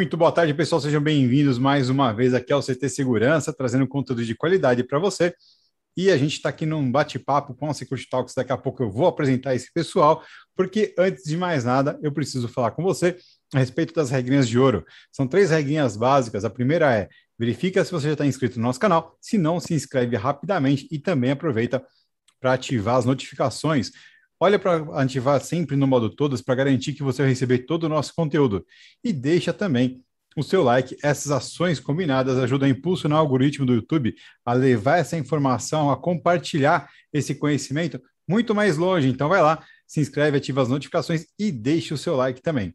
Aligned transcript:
Muito 0.00 0.16
boa 0.16 0.32
tarde, 0.32 0.54
pessoal. 0.54 0.80
Sejam 0.80 0.98
bem-vindos 0.98 1.58
mais 1.58 1.90
uma 1.90 2.10
vez 2.10 2.32
aqui 2.32 2.50
ao 2.54 2.62
CT 2.62 2.88
Segurança, 2.88 3.52
trazendo 3.52 3.86
conteúdo 3.86 4.24
de 4.24 4.34
qualidade 4.34 4.82
para 4.82 4.98
você. 4.98 5.34
E 5.94 6.10
a 6.10 6.16
gente 6.16 6.32
está 6.32 6.48
aqui 6.48 6.64
num 6.64 6.90
bate-papo 6.90 7.52
com 7.52 7.68
a 7.68 7.74
Security 7.74 8.08
Talks. 8.08 8.34
Daqui 8.34 8.50
a 8.50 8.56
pouco 8.56 8.82
eu 8.82 8.90
vou 8.90 9.06
apresentar 9.06 9.54
esse 9.54 9.70
pessoal, 9.70 10.24
porque 10.56 10.94
antes 10.98 11.24
de 11.24 11.36
mais 11.36 11.64
nada, 11.64 11.98
eu 12.02 12.10
preciso 12.10 12.48
falar 12.48 12.70
com 12.70 12.82
você 12.82 13.18
a 13.52 13.58
respeito 13.58 13.92
das 13.92 14.08
regrinhas 14.08 14.48
de 14.48 14.58
ouro. 14.58 14.86
São 15.12 15.26
três 15.26 15.50
regrinhas 15.50 15.98
básicas. 15.98 16.46
A 16.46 16.50
primeira 16.50 16.90
é 16.96 17.06
verifica 17.38 17.84
se 17.84 17.92
você 17.92 18.06
já 18.06 18.12
está 18.14 18.24
inscrito 18.24 18.58
no 18.58 18.64
nosso 18.64 18.80
canal. 18.80 19.18
Se 19.20 19.36
não, 19.36 19.60
se 19.60 19.74
inscreve 19.74 20.16
rapidamente 20.16 20.88
e 20.90 20.98
também 20.98 21.32
aproveita 21.32 21.84
para 22.40 22.54
ativar 22.54 22.96
as 22.96 23.04
notificações. 23.04 23.90
Olha 24.42 24.58
para 24.58 24.76
ativar 25.00 25.38
sempre 25.42 25.76
no 25.76 25.86
modo 25.86 26.08
todas 26.08 26.40
para 26.40 26.54
garantir 26.54 26.94
que 26.94 27.02
você 27.02 27.20
vai 27.20 27.30
receber 27.30 27.58
todo 27.58 27.84
o 27.84 27.88
nosso 27.90 28.14
conteúdo. 28.14 28.64
E 29.04 29.12
deixa 29.12 29.52
também 29.52 30.02
o 30.34 30.42
seu 30.42 30.62
like. 30.62 30.96
Essas 31.02 31.30
ações 31.30 31.78
combinadas 31.78 32.38
ajudam 32.38 32.66
a 32.66 32.70
impulsionar 32.70 33.18
o 33.18 33.20
algoritmo 33.20 33.66
do 33.66 33.74
YouTube 33.74 34.14
a 34.42 34.54
levar 34.54 34.96
essa 34.96 35.16
informação, 35.18 35.90
a 35.90 35.96
compartilhar 35.96 36.88
esse 37.12 37.34
conhecimento 37.34 38.00
muito 38.26 38.54
mais 38.54 38.78
longe. 38.78 39.08
Então 39.08 39.28
vai 39.28 39.42
lá, 39.42 39.62
se 39.86 40.00
inscreve, 40.00 40.38
ativa 40.38 40.62
as 40.62 40.68
notificações 40.70 41.26
e 41.38 41.52
deixe 41.52 41.92
o 41.92 41.98
seu 41.98 42.16
like 42.16 42.40
também. 42.40 42.74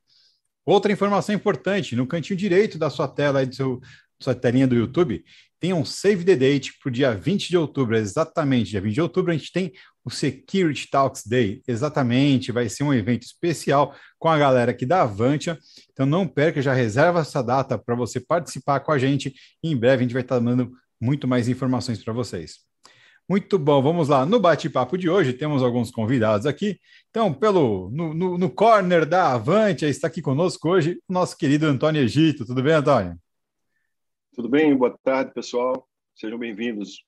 Outra 0.63 0.91
informação 0.91 1.33
importante, 1.33 1.95
no 1.95 2.05
cantinho 2.05 2.37
direito 2.37 2.77
da 2.77 2.91
sua 2.91 3.07
tela, 3.07 3.43
do 3.43 3.55
seu, 3.55 3.81
sua 4.19 4.35
telinha 4.35 4.67
do 4.67 4.75
YouTube, 4.75 5.23
tem 5.59 5.73
um 5.73 5.85
save 5.85 6.23
the 6.23 6.35
date 6.35 6.77
para 6.79 6.89
o 6.89 6.91
dia 6.91 7.15
20 7.15 7.49
de 7.49 7.57
outubro, 7.57 7.95
exatamente, 7.95 8.71
dia 8.71 8.81
20 8.81 8.93
de 8.93 9.01
outubro, 9.01 9.31
a 9.31 9.37
gente 9.37 9.51
tem 9.51 9.71
o 10.05 10.11
Security 10.11 10.87
Talks 10.87 11.25
Day, 11.25 11.63
exatamente, 11.67 12.51
vai 12.51 12.69
ser 12.69 12.83
um 12.83 12.93
evento 12.93 13.23
especial 13.23 13.95
com 14.19 14.29
a 14.29 14.37
galera 14.37 14.69
aqui 14.69 14.85
da 14.85 15.01
Avantia, 15.01 15.57
então 15.91 16.05
não 16.05 16.27
perca, 16.27 16.61
já 16.61 16.73
reserva 16.73 17.21
essa 17.21 17.41
data 17.41 17.75
para 17.75 17.95
você 17.95 18.19
participar 18.19 18.81
com 18.81 18.91
a 18.91 18.99
gente, 18.99 19.33
em 19.63 19.75
breve 19.75 20.01
a 20.01 20.03
gente 20.03 20.13
vai 20.13 20.21
estar 20.21 20.37
dando 20.37 20.71
muito 21.01 21.27
mais 21.27 21.49
informações 21.49 22.03
para 22.03 22.13
vocês. 22.13 22.59
Muito 23.27 23.57
bom, 23.57 23.81
vamos 23.81 24.07
lá. 24.07 24.23
No 24.23 24.39
bate-papo 24.39 24.95
de 24.95 25.09
hoje, 25.09 25.33
temos 25.33 25.63
alguns 25.63 25.89
convidados 25.89 26.45
aqui. 26.45 26.79
Então, 27.09 27.33
pelo 27.33 27.89
no, 27.89 28.13
no, 28.13 28.37
no 28.37 28.49
corner 28.51 29.03
da 29.03 29.33
Avante, 29.33 29.83
está 29.85 30.07
aqui 30.07 30.21
conosco 30.21 30.69
hoje 30.69 31.01
o 31.09 31.13
nosso 31.13 31.35
querido 31.35 31.65
Antônio 31.65 32.03
Egito. 32.03 32.45
Tudo 32.45 32.61
bem, 32.61 32.73
Antônio? 32.73 33.17
Tudo 34.35 34.47
bem? 34.47 34.77
Boa 34.77 34.95
tarde, 35.03 35.33
pessoal. 35.33 35.87
Sejam 36.13 36.37
bem-vindos. 36.37 37.03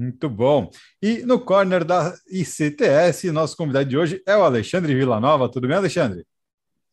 Muito 0.00 0.30
bom. 0.30 0.70
E 1.02 1.18
no 1.26 1.38
corner 1.38 1.84
da 1.84 2.14
ICTS, 2.30 3.30
nosso 3.30 3.54
convidado 3.54 3.86
de 3.86 3.98
hoje 3.98 4.22
é 4.26 4.34
o 4.34 4.42
Alexandre 4.42 4.94
Villanova. 4.94 5.46
Tudo 5.46 5.68
bem, 5.68 5.76
Alexandre? 5.76 6.26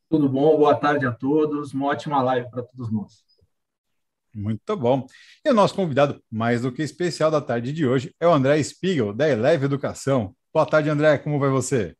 Tudo 0.09 0.27
bom, 0.27 0.57
boa 0.57 0.75
tarde 0.75 1.05
a 1.05 1.13
todos. 1.13 1.73
Uma 1.73 1.85
ótima 1.85 2.21
live 2.21 2.51
para 2.51 2.63
todos 2.63 2.91
nós. 2.91 3.23
Muito 4.33 4.75
bom. 4.75 5.07
E 5.45 5.49
o 5.49 5.53
nosso 5.53 5.73
convidado 5.73 6.21
mais 6.29 6.63
do 6.63 6.71
que 6.71 6.83
especial 6.83 7.31
da 7.31 7.39
tarde 7.39 7.71
de 7.71 7.87
hoje 7.87 8.13
é 8.19 8.27
o 8.27 8.33
André 8.33 8.61
Spiegel, 8.61 9.13
da 9.13 9.29
Eleve 9.29 9.63
Educação. 9.63 10.35
Boa 10.53 10.65
tarde, 10.65 10.89
André. 10.89 11.17
Como 11.17 11.39
vai 11.39 11.49
você? 11.49 11.95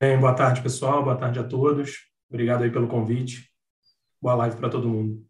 Bem, 0.00 0.18
boa 0.18 0.32
tarde, 0.32 0.62
pessoal. 0.62 1.04
Boa 1.04 1.16
tarde 1.16 1.38
a 1.38 1.44
todos. 1.44 2.06
Obrigado 2.30 2.64
aí 2.64 2.70
pelo 2.70 2.88
convite. 2.88 3.50
Boa 4.18 4.36
live 4.36 4.56
para 4.56 4.70
todo 4.70 4.88
mundo. 4.88 5.22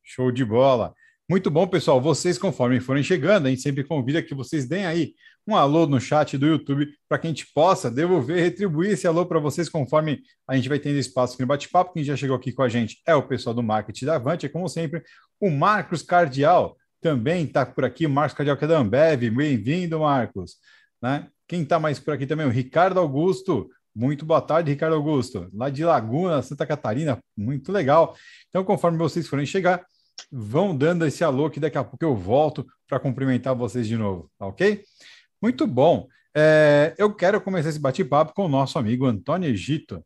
Show 0.00 0.30
de 0.30 0.44
bola. 0.44 0.94
Muito 1.28 1.50
bom, 1.50 1.66
pessoal. 1.66 2.00
Vocês, 2.02 2.36
conforme 2.36 2.80
forem 2.80 3.02
chegando, 3.02 3.46
a 3.46 3.50
gente 3.50 3.62
sempre 3.62 3.82
convida 3.82 4.22
que 4.22 4.34
vocês 4.34 4.66
deem 4.66 4.84
aí 4.84 5.14
um 5.46 5.56
alô 5.56 5.86
no 5.86 5.98
chat 5.98 6.36
do 6.36 6.46
YouTube 6.46 6.86
para 7.08 7.18
que 7.18 7.26
a 7.26 7.30
gente 7.30 7.46
possa 7.54 7.90
devolver, 7.90 8.42
retribuir 8.42 8.90
esse 8.92 9.06
alô 9.06 9.24
para 9.24 9.38
vocês 9.38 9.70
conforme 9.70 10.20
a 10.46 10.54
gente 10.54 10.68
vai 10.68 10.78
tendo 10.78 10.98
espaço 10.98 11.32
aqui 11.32 11.42
no 11.42 11.48
bate-papo. 11.48 11.94
Quem 11.94 12.04
já 12.04 12.14
chegou 12.14 12.36
aqui 12.36 12.52
com 12.52 12.62
a 12.62 12.68
gente 12.68 13.00
é 13.06 13.14
o 13.14 13.26
pessoal 13.26 13.54
do 13.54 13.62
marketing 13.62 14.04
da 14.04 14.16
Avante, 14.16 14.44
é 14.44 14.50
como 14.50 14.68
sempre, 14.68 15.02
o 15.40 15.50
Marcos 15.50 16.02
Cardial 16.02 16.76
também 17.00 17.44
está 17.44 17.64
por 17.64 17.86
aqui, 17.86 18.04
o 18.04 18.10
Marcos 18.10 18.36
Cardial 18.36 18.56
que 18.58 18.64
é 18.64 18.68
da 18.68 18.78
Ambev. 18.78 19.30
Bem-vindo, 19.30 20.00
Marcos. 20.00 20.56
Né? 21.00 21.26
Quem 21.48 21.62
está 21.62 21.80
mais 21.80 21.98
por 21.98 22.12
aqui 22.12 22.26
também? 22.26 22.46
O 22.46 22.50
Ricardo 22.50 23.00
Augusto. 23.00 23.70
Muito 23.94 24.26
boa 24.26 24.42
tarde, 24.42 24.70
Ricardo 24.70 24.96
Augusto. 24.96 25.48
Lá 25.54 25.70
de 25.70 25.84
Laguna, 25.84 26.42
Santa 26.42 26.66
Catarina, 26.66 27.18
muito 27.36 27.72
legal. 27.72 28.14
Então, 28.48 28.64
conforme 28.64 28.98
vocês 28.98 29.26
forem 29.26 29.46
chegar, 29.46 29.84
vão 30.36 30.76
dando 30.76 31.06
esse 31.06 31.22
alô 31.22 31.48
que 31.48 31.60
daqui 31.60 31.78
a 31.78 31.84
pouco 31.84 32.04
eu 32.04 32.16
volto 32.16 32.66
para 32.88 32.98
cumprimentar 32.98 33.54
vocês 33.54 33.86
de 33.86 33.96
novo, 33.96 34.28
tá 34.36 34.46
ok? 34.46 34.82
Muito 35.40 35.64
bom. 35.64 36.08
É, 36.36 36.92
eu 36.98 37.14
quero 37.14 37.40
começar 37.40 37.68
esse 37.68 37.78
bate-papo 37.78 38.34
com 38.34 38.46
o 38.46 38.48
nosso 38.48 38.76
amigo 38.76 39.06
Antônio 39.06 39.48
Egito. 39.48 40.04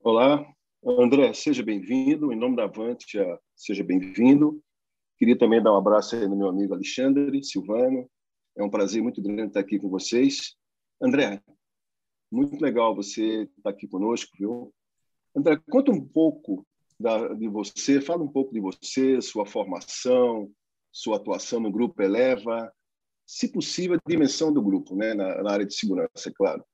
Olá, 0.00 0.44
André, 0.84 1.32
seja 1.32 1.62
bem-vindo. 1.62 2.32
Em 2.32 2.36
nome 2.36 2.56
da 2.56 2.64
Avantia, 2.64 3.38
seja 3.54 3.84
bem-vindo. 3.84 4.60
Queria 5.16 5.38
também 5.38 5.62
dar 5.62 5.72
um 5.72 5.78
abraço 5.78 6.16
aí 6.16 6.26
no 6.26 6.36
meu 6.36 6.48
amigo 6.48 6.74
Alexandre 6.74 7.44
Silvano. 7.44 8.10
É 8.58 8.64
um 8.64 8.70
prazer 8.70 9.00
muito 9.00 9.22
grande 9.22 9.46
estar 9.46 9.60
aqui 9.60 9.78
com 9.78 9.88
vocês. 9.88 10.56
André, 11.00 11.40
muito 12.32 12.60
legal 12.60 12.96
você 12.96 13.48
estar 13.56 13.70
aqui 13.70 13.86
conosco, 13.86 14.32
viu? 14.36 14.74
André, 15.36 15.56
conta 15.70 15.92
um 15.92 16.04
pouco 16.04 16.66
da, 16.98 17.28
de 17.28 17.48
você, 17.48 18.00
fala 18.00 18.22
um 18.22 18.28
pouco 18.28 18.52
de 18.52 18.60
você, 18.60 19.20
sua 19.20 19.46
formação, 19.46 20.50
sua 20.92 21.16
atuação 21.16 21.60
no 21.60 21.72
Grupo 21.72 22.02
Eleva, 22.02 22.72
se 23.26 23.50
possível, 23.50 23.96
a 23.96 24.10
dimensão 24.10 24.52
do 24.52 24.62
grupo, 24.62 24.94
né, 24.94 25.14
na, 25.14 25.42
na 25.42 25.50
área 25.50 25.66
de 25.66 25.74
segurança, 25.74 26.28
é 26.28 26.32
claro. 26.32 26.64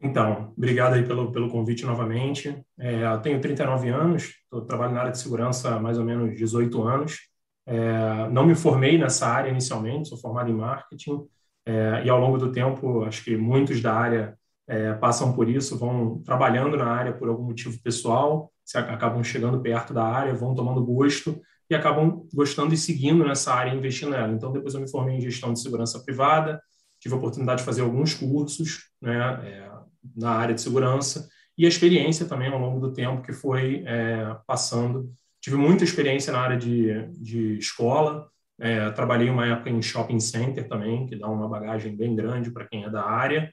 Então, 0.00 0.52
obrigado 0.56 0.94
aí 0.94 1.06
pelo, 1.06 1.32
pelo 1.32 1.50
convite 1.50 1.84
novamente. 1.84 2.62
É, 2.78 3.04
eu 3.04 3.20
tenho 3.22 3.40
39 3.40 3.88
anos, 3.88 4.34
tô, 4.50 4.62
trabalho 4.62 4.92
na 4.92 5.00
área 5.00 5.12
de 5.12 5.18
segurança 5.18 5.74
há 5.74 5.80
mais 5.80 5.98
ou 5.98 6.04
menos 6.04 6.36
18 6.36 6.82
anos. 6.82 7.18
É, 7.66 8.28
não 8.30 8.46
me 8.46 8.54
formei 8.54 8.98
nessa 8.98 9.26
área 9.26 9.50
inicialmente, 9.50 10.08
sou 10.08 10.18
formado 10.18 10.50
em 10.50 10.54
marketing, 10.54 11.26
é, 11.64 12.02
e 12.04 12.10
ao 12.10 12.20
longo 12.20 12.38
do 12.38 12.52
tempo, 12.52 13.02
acho 13.04 13.24
que 13.24 13.36
muitos 13.36 13.80
da 13.82 13.92
área 13.92 14.38
é, 14.68 14.92
passam 14.94 15.34
por 15.34 15.48
isso, 15.48 15.78
vão 15.78 16.22
trabalhando 16.22 16.76
na 16.76 16.86
área 16.86 17.12
por 17.12 17.28
algum 17.28 17.44
motivo 17.44 17.80
pessoal, 17.82 18.52
se 18.66 18.76
acabam 18.76 19.22
chegando 19.22 19.60
perto 19.60 19.94
da 19.94 20.04
área, 20.04 20.34
vão 20.34 20.52
tomando 20.52 20.84
gosto 20.84 21.40
e 21.70 21.74
acabam 21.74 22.26
gostando 22.34 22.74
e 22.74 22.76
seguindo 22.76 23.24
nessa 23.24 23.54
área 23.54 23.72
investindo 23.72 24.10
nela. 24.10 24.32
Então, 24.32 24.52
depois 24.52 24.74
eu 24.74 24.80
me 24.80 24.90
formei 24.90 25.16
em 25.16 25.20
gestão 25.20 25.52
de 25.52 25.60
segurança 25.60 26.02
privada, 26.04 26.60
tive 27.00 27.14
a 27.14 27.18
oportunidade 27.18 27.60
de 27.60 27.64
fazer 27.64 27.82
alguns 27.82 28.12
cursos 28.14 28.90
né, 29.00 29.16
é, 29.44 29.70
na 30.16 30.32
área 30.32 30.54
de 30.54 30.60
segurança 30.60 31.28
e 31.56 31.64
a 31.64 31.68
experiência 31.68 32.26
também 32.26 32.48
ao 32.48 32.58
longo 32.58 32.80
do 32.80 32.92
tempo 32.92 33.22
que 33.22 33.32
foi 33.32 33.84
é, 33.86 34.36
passando. 34.46 35.08
Tive 35.40 35.56
muita 35.56 35.84
experiência 35.84 36.32
na 36.32 36.40
área 36.40 36.56
de, 36.56 37.06
de 37.12 37.58
escola, 37.58 38.28
é, 38.58 38.90
trabalhei 38.90 39.30
uma 39.30 39.46
época 39.46 39.70
em 39.70 39.80
shopping 39.80 40.18
center 40.18 40.66
também, 40.66 41.06
que 41.06 41.14
dá 41.14 41.28
uma 41.28 41.48
bagagem 41.48 41.96
bem 41.96 42.16
grande 42.16 42.50
para 42.50 42.66
quem 42.66 42.84
é 42.84 42.90
da 42.90 43.04
área. 43.04 43.52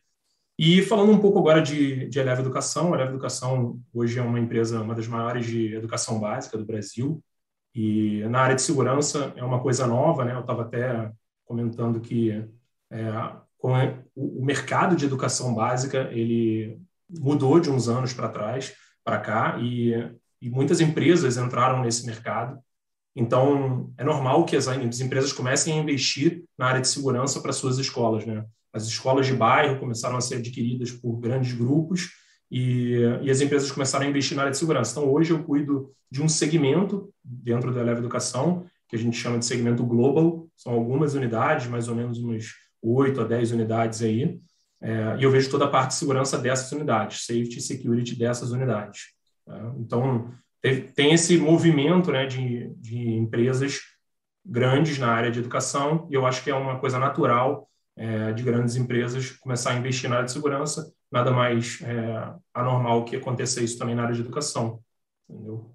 E 0.66 0.82
falando 0.82 1.12
um 1.12 1.20
pouco 1.20 1.40
agora 1.40 1.62
de, 1.62 2.08
de 2.08 2.20
Eleva 2.20 2.40
Educação, 2.40 2.94
a 2.94 2.96
Eleva 2.96 3.12
Educação 3.12 3.82
hoje 3.94 4.18
é 4.18 4.22
uma 4.22 4.40
empresa, 4.40 4.80
uma 4.80 4.96
das 4.96 5.10
maiores 5.10 5.46
de 5.46 5.76
educação 5.76 6.22
básica 6.22 6.58
do 6.58 6.64
Brasil, 6.64 7.22
e 7.76 8.24
na 8.30 8.40
área 8.40 8.56
de 8.56 8.62
segurança 8.62 9.34
é 9.36 9.44
uma 9.44 9.62
coisa 9.62 9.86
nova, 9.86 10.24
né? 10.24 10.34
Eu 10.34 10.40
estava 10.40 10.62
até 10.62 11.12
comentando 11.44 12.00
que 12.00 12.48
é, 12.90 13.12
o 13.60 14.46
mercado 14.46 14.96
de 14.96 15.04
educação 15.04 15.54
básica 15.54 16.10
ele 16.14 16.80
mudou 17.10 17.60
de 17.60 17.70
uns 17.70 17.90
anos 17.90 18.14
para 18.14 18.30
trás 18.30 18.74
para 19.04 19.20
cá 19.20 19.58
e, 19.60 19.92
e 20.42 20.50
muitas 20.50 20.80
empresas 20.80 21.36
entraram 21.36 21.82
nesse 21.82 22.06
mercado. 22.06 22.58
Então 23.14 23.94
é 23.98 24.04
normal 24.06 24.46
que 24.46 24.56
as, 24.56 24.70
as 24.70 25.02
empresas 25.02 25.34
comecem 25.34 25.78
a 25.78 25.82
investir 25.84 26.46
na 26.58 26.68
área 26.68 26.80
de 26.80 26.88
segurança 26.88 27.42
para 27.42 27.52
suas 27.52 27.78
escolas, 27.80 28.26
né? 28.26 28.46
As 28.74 28.88
escolas 28.88 29.28
de 29.28 29.34
bairro 29.34 29.80
começaram 29.80 30.18
a 30.18 30.22
ser 30.22 30.36
adquiridas 30.36 30.92
por 30.92 31.20
grandes 31.20 31.54
grupos 31.54 32.10
e, 32.50 32.98
e, 33.22 33.32
as 33.32 33.40
empresas 33.40 33.72
começaram 33.72 34.06
a 34.06 34.10
investir 34.10 34.36
na 34.36 34.44
área 34.44 34.52
de 34.52 34.58
segurança. 34.58 34.92
Então, 34.92 35.12
hoje 35.12 35.32
eu 35.32 35.44
cuido 35.44 35.92
de 36.12 36.22
um 36.22 36.28
segmento 36.28 37.14
dentro 37.24 37.74
da 37.74 37.82
Eleva 37.82 38.00
Educação, 38.00 38.66
que 38.88 38.96
a 38.96 39.00
gente 39.00 39.18
chama 39.18 39.40
de 39.40 39.46
segmento 39.46 39.84
global, 39.86 40.48
são 40.56 40.74
algumas 40.74 41.16
unidades, 41.16 41.68
mais 41.68 41.88
ou 41.88 41.96
menos 41.96 42.20
umas 42.20 42.46
8 42.82 43.22
a 43.22 43.24
10 43.24 43.52
unidades 43.54 44.02
aí, 44.02 44.40
é, 44.82 45.16
e 45.18 45.24
eu 45.24 45.32
vejo 45.32 45.50
toda 45.50 45.66
a 45.66 45.70
parte 45.70 45.90
de 45.90 45.96
segurança 45.96 46.38
dessas 46.38 46.72
unidades, 46.72 47.26
safety 47.26 47.58
e 47.58 47.62
security 47.62 48.16
dessas 48.16 48.52
unidades. 48.52 49.14
Tá? 49.46 49.74
Então, 49.80 50.32
tem 50.94 51.14
esse 51.14 51.38
movimento 51.38 52.12
né, 52.12 52.26
de, 52.26 52.70
de 52.78 53.10
empresas 53.14 53.80
grandes 54.46 54.98
na 54.98 55.08
área 55.08 55.32
de 55.32 55.40
educação, 55.40 56.08
e 56.12 56.14
eu 56.14 56.26
acho 56.26 56.44
que 56.44 56.52
é 56.52 56.56
uma 56.56 56.78
coisa 56.80 57.00
natural 57.00 57.68
é, 57.96 58.34
de 58.34 58.44
grandes 58.44 58.76
empresas 58.76 59.32
começar 59.32 59.72
a 59.72 59.78
investir 59.78 60.10
na 60.10 60.18
área 60.18 60.26
de 60.26 60.32
segurança, 60.32 60.94
nada 61.12 61.32
mais 61.32 61.82
é, 61.82 62.36
anormal 62.54 63.06
que 63.06 63.16
aconteça 63.16 63.62
isso 63.64 63.78
também 63.78 63.96
na 63.96 64.04
área 64.04 64.16
de 64.16 64.22
educação, 64.22 64.84
entendeu? 65.30 65.72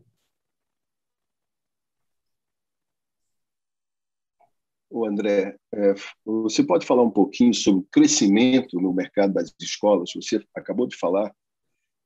O 4.90 5.06
André, 5.06 5.56
é, 5.74 5.94
você 6.24 6.64
pode 6.64 6.86
falar 6.86 7.02
um 7.02 7.10
pouquinho 7.10 7.52
sobre 7.52 7.80
o 7.82 7.88
crescimento 7.90 8.80
no 8.80 8.92
mercado 8.92 9.34
das 9.34 9.54
escolas? 9.60 10.10
Você 10.14 10.42
acabou 10.54 10.86
de 10.86 10.96
falar 10.96 11.32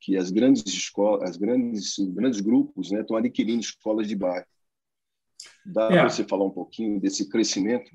que 0.01 0.17
as 0.17 0.33
grandes 0.33 0.67
escolas, 0.67 1.31
as 1.31 1.37
grandes, 1.37 1.95
grandes 2.13 2.41
grupos, 2.41 2.91
né, 2.91 3.01
estão 3.01 3.17
adquirindo 3.17 3.61
escolas 3.61 4.09
de 4.09 4.17
bairro. 4.17 4.47
Dá 5.65 5.85
é. 5.85 5.89
para 6.01 6.11
você 6.11 6.25
falar 6.25 6.45
um 6.45 6.51
pouquinho 6.51 7.01
desse 7.01 7.29
crescimento? 7.29 7.91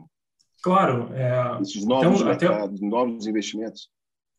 Claro. 0.61 1.09
É, 1.13 1.61
esses 1.61 1.85
novos 1.85 2.21
até, 2.21 2.47
mercados, 2.47 2.77
até, 2.77 2.85
novos 2.85 3.27
investimentos? 3.27 3.89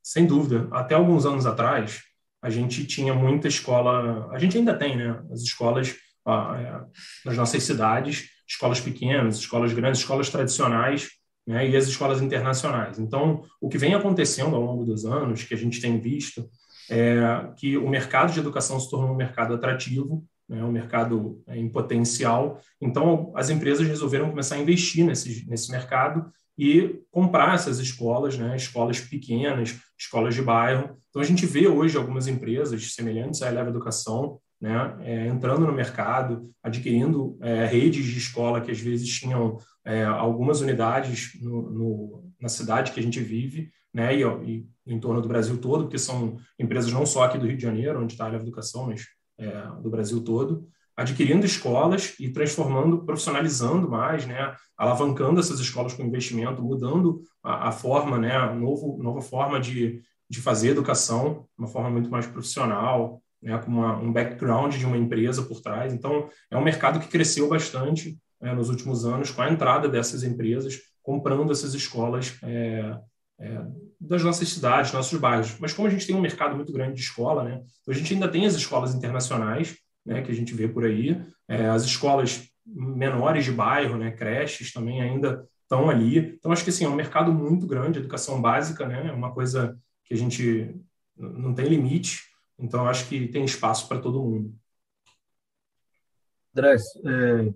Sem 0.02 0.26
dúvida. 0.26 0.68
Até 0.72 0.94
alguns 0.94 1.26
anos 1.26 1.46
atrás, 1.46 2.02
a 2.42 2.50
gente 2.50 2.86
tinha 2.86 3.14
muita 3.14 3.48
escola, 3.48 4.28
a 4.32 4.38
gente 4.38 4.56
ainda 4.56 4.76
tem, 4.76 4.96
né? 4.96 5.22
As 5.32 5.42
escolas 5.42 5.96
é, 6.26 6.80
nas 7.24 7.36
nossas 7.36 7.62
cidades, 7.62 8.28
escolas 8.46 8.80
pequenas, 8.80 9.38
escolas 9.38 9.72
grandes, 9.72 10.00
escolas 10.00 10.30
tradicionais, 10.30 11.08
né? 11.46 11.68
E 11.68 11.76
as 11.76 11.86
escolas 11.86 12.20
internacionais. 12.20 12.98
Então, 12.98 13.42
o 13.60 13.68
que 13.68 13.78
vem 13.78 13.94
acontecendo 13.94 14.54
ao 14.54 14.62
longo 14.62 14.84
dos 14.84 15.04
anos, 15.04 15.44
que 15.44 15.54
a 15.54 15.56
gente 15.56 15.80
tem 15.80 16.00
visto, 16.00 16.48
é, 16.90 17.50
que 17.56 17.76
o 17.76 17.88
mercado 17.88 18.32
de 18.32 18.40
educação 18.40 18.78
se 18.78 18.90
tornou 18.90 19.12
um 19.12 19.16
mercado 19.16 19.54
atrativo, 19.54 20.24
né, 20.48 20.64
um 20.64 20.72
mercado 20.72 21.42
é, 21.46 21.56
em 21.56 21.68
potencial. 21.68 22.60
Então, 22.80 23.32
as 23.34 23.50
empresas 23.50 23.86
resolveram 23.86 24.30
começar 24.30 24.56
a 24.56 24.60
investir 24.60 25.04
nesse, 25.04 25.48
nesse 25.48 25.70
mercado 25.70 26.30
e 26.56 27.00
comprar 27.10 27.54
essas 27.54 27.78
escolas, 27.78 28.36
né, 28.36 28.56
escolas 28.56 29.00
pequenas, 29.00 29.78
escolas 29.96 30.34
de 30.34 30.42
bairro. 30.42 30.96
Então, 31.10 31.22
a 31.22 31.24
gente 31.24 31.46
vê 31.46 31.68
hoje 31.68 31.96
algumas 31.96 32.26
empresas 32.26 32.94
semelhantes 32.94 33.42
à 33.42 33.48
Eleva 33.48 33.70
Educação 33.70 34.40
né, 34.60 34.96
é, 35.00 35.26
entrando 35.28 35.66
no 35.66 35.72
mercado, 35.72 36.50
adquirindo 36.62 37.38
é, 37.40 37.64
redes 37.66 38.04
de 38.04 38.18
escola 38.18 38.60
que 38.60 38.70
às 38.70 38.80
vezes 38.80 39.08
tinham 39.08 39.58
é, 39.84 40.04
algumas 40.04 40.60
unidades 40.60 41.38
no, 41.40 41.70
no, 41.70 42.32
na 42.40 42.48
cidade 42.48 42.92
que 42.92 43.00
a 43.00 43.02
gente 43.02 43.20
vive, 43.20 43.70
né, 43.94 44.16
e, 44.16 44.22
e, 44.22 44.66
em 44.86 44.98
torno 44.98 45.22
do 45.22 45.28
Brasil 45.28 45.58
todo, 45.58 45.84
porque 45.84 45.98
são 45.98 46.36
empresas 46.58 46.92
não 46.92 47.06
só 47.06 47.24
aqui 47.24 47.38
do 47.38 47.46
Rio 47.46 47.56
de 47.56 47.62
Janeiro, 47.62 48.02
onde 48.02 48.14
está 48.14 48.26
a 48.26 48.28
Leva 48.28 48.42
Educação, 48.42 48.86
mas 48.86 49.06
é, 49.38 49.62
do 49.80 49.90
Brasil 49.90 50.22
todo, 50.22 50.68
adquirindo 50.96 51.46
escolas 51.46 52.14
e 52.18 52.28
transformando, 52.28 53.04
profissionalizando 53.04 53.88
mais, 53.88 54.26
né, 54.26 54.54
alavancando 54.76 55.38
essas 55.38 55.60
escolas 55.60 55.94
com 55.94 56.02
investimento, 56.02 56.60
mudando 56.60 57.22
a, 57.42 57.68
a 57.68 57.72
forma, 57.72 58.18
né, 58.18 58.36
a 58.36 58.52
novo, 58.52 59.00
nova 59.00 59.22
forma 59.22 59.60
de, 59.60 60.02
de 60.28 60.40
fazer 60.40 60.70
educação, 60.70 61.46
uma 61.56 61.68
forma 61.68 61.88
muito 61.88 62.10
mais 62.10 62.26
profissional, 62.26 63.22
né, 63.40 63.56
com 63.58 63.70
uma, 63.70 63.96
um 63.96 64.12
background 64.12 64.74
de 64.74 64.84
uma 64.84 64.96
empresa 64.96 65.42
por 65.42 65.60
trás. 65.60 65.94
Então, 65.94 66.28
é 66.50 66.56
um 66.56 66.64
mercado 66.64 66.98
que 66.98 67.06
cresceu 67.06 67.48
bastante 67.48 68.18
né, 68.40 68.52
nos 68.52 68.68
últimos 68.68 69.04
anos 69.04 69.30
com 69.30 69.42
a 69.42 69.50
entrada 69.50 69.88
dessas 69.88 70.24
empresas, 70.24 70.80
comprando 71.00 71.52
essas 71.52 71.74
escolas 71.74 72.36
é, 72.42 72.98
é, 73.38 73.64
das 74.00 74.22
nossas 74.22 74.48
cidades, 74.48 74.92
nossos 74.92 75.18
bairros. 75.18 75.56
Mas 75.58 75.72
como 75.72 75.88
a 75.88 75.90
gente 75.90 76.06
tem 76.06 76.14
um 76.14 76.20
mercado 76.20 76.56
muito 76.56 76.72
grande 76.72 76.94
de 76.94 77.00
escola, 77.00 77.44
né, 77.44 77.62
a 77.86 77.92
gente 77.92 78.12
ainda 78.14 78.28
tem 78.28 78.46
as 78.46 78.54
escolas 78.54 78.94
internacionais, 78.94 79.76
né, 80.04 80.22
que 80.22 80.30
a 80.30 80.34
gente 80.34 80.54
vê 80.54 80.68
por 80.68 80.84
aí, 80.84 81.20
é, 81.46 81.68
as 81.68 81.84
escolas 81.84 82.48
menores 82.66 83.44
de 83.44 83.52
bairro, 83.52 83.96
né, 83.96 84.10
creches 84.10 84.72
também 84.72 85.00
ainda 85.00 85.46
estão 85.62 85.88
ali. 85.88 86.18
Então 86.18 86.52
acho 86.52 86.64
que 86.64 86.70
assim 86.70 86.84
é 86.84 86.88
um 86.88 86.94
mercado 86.94 87.32
muito 87.32 87.66
grande, 87.66 87.98
educação 87.98 88.40
básica, 88.40 88.86
né, 88.86 89.08
é 89.08 89.12
uma 89.12 89.32
coisa 89.32 89.78
que 90.04 90.14
a 90.14 90.16
gente 90.16 90.74
não 91.16 91.54
tem 91.54 91.66
limite. 91.66 92.22
Então 92.58 92.88
acho 92.88 93.08
que 93.08 93.28
tem 93.28 93.44
espaço 93.44 93.88
para 93.88 94.00
todo 94.00 94.22
mundo. 94.22 94.54
André, 96.56 96.74
é, 96.74 97.54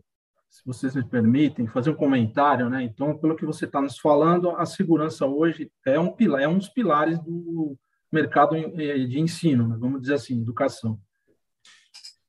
se 0.52 0.60
vocês 0.66 0.94
me 0.94 1.02
permitem, 1.02 1.66
fazer 1.66 1.88
um 1.88 1.94
comentário, 1.94 2.68
né? 2.68 2.82
Então, 2.82 3.16
pelo 3.16 3.34
que 3.34 3.46
você 3.46 3.64
está 3.64 3.80
nos 3.80 3.98
falando, 3.98 4.50
a 4.50 4.66
segurança 4.66 5.24
hoje 5.26 5.72
é 5.86 5.98
um 5.98 6.12
pilar, 6.12 6.42
é 6.42 6.46
um 6.46 6.58
dos 6.58 6.68
pilares 6.68 7.18
do 7.20 7.74
mercado 8.12 8.54
de 8.54 9.18
ensino, 9.18 9.66
né? 9.66 9.76
vamos 9.80 10.02
dizer 10.02 10.14
assim, 10.14 10.42
educação. 10.42 11.00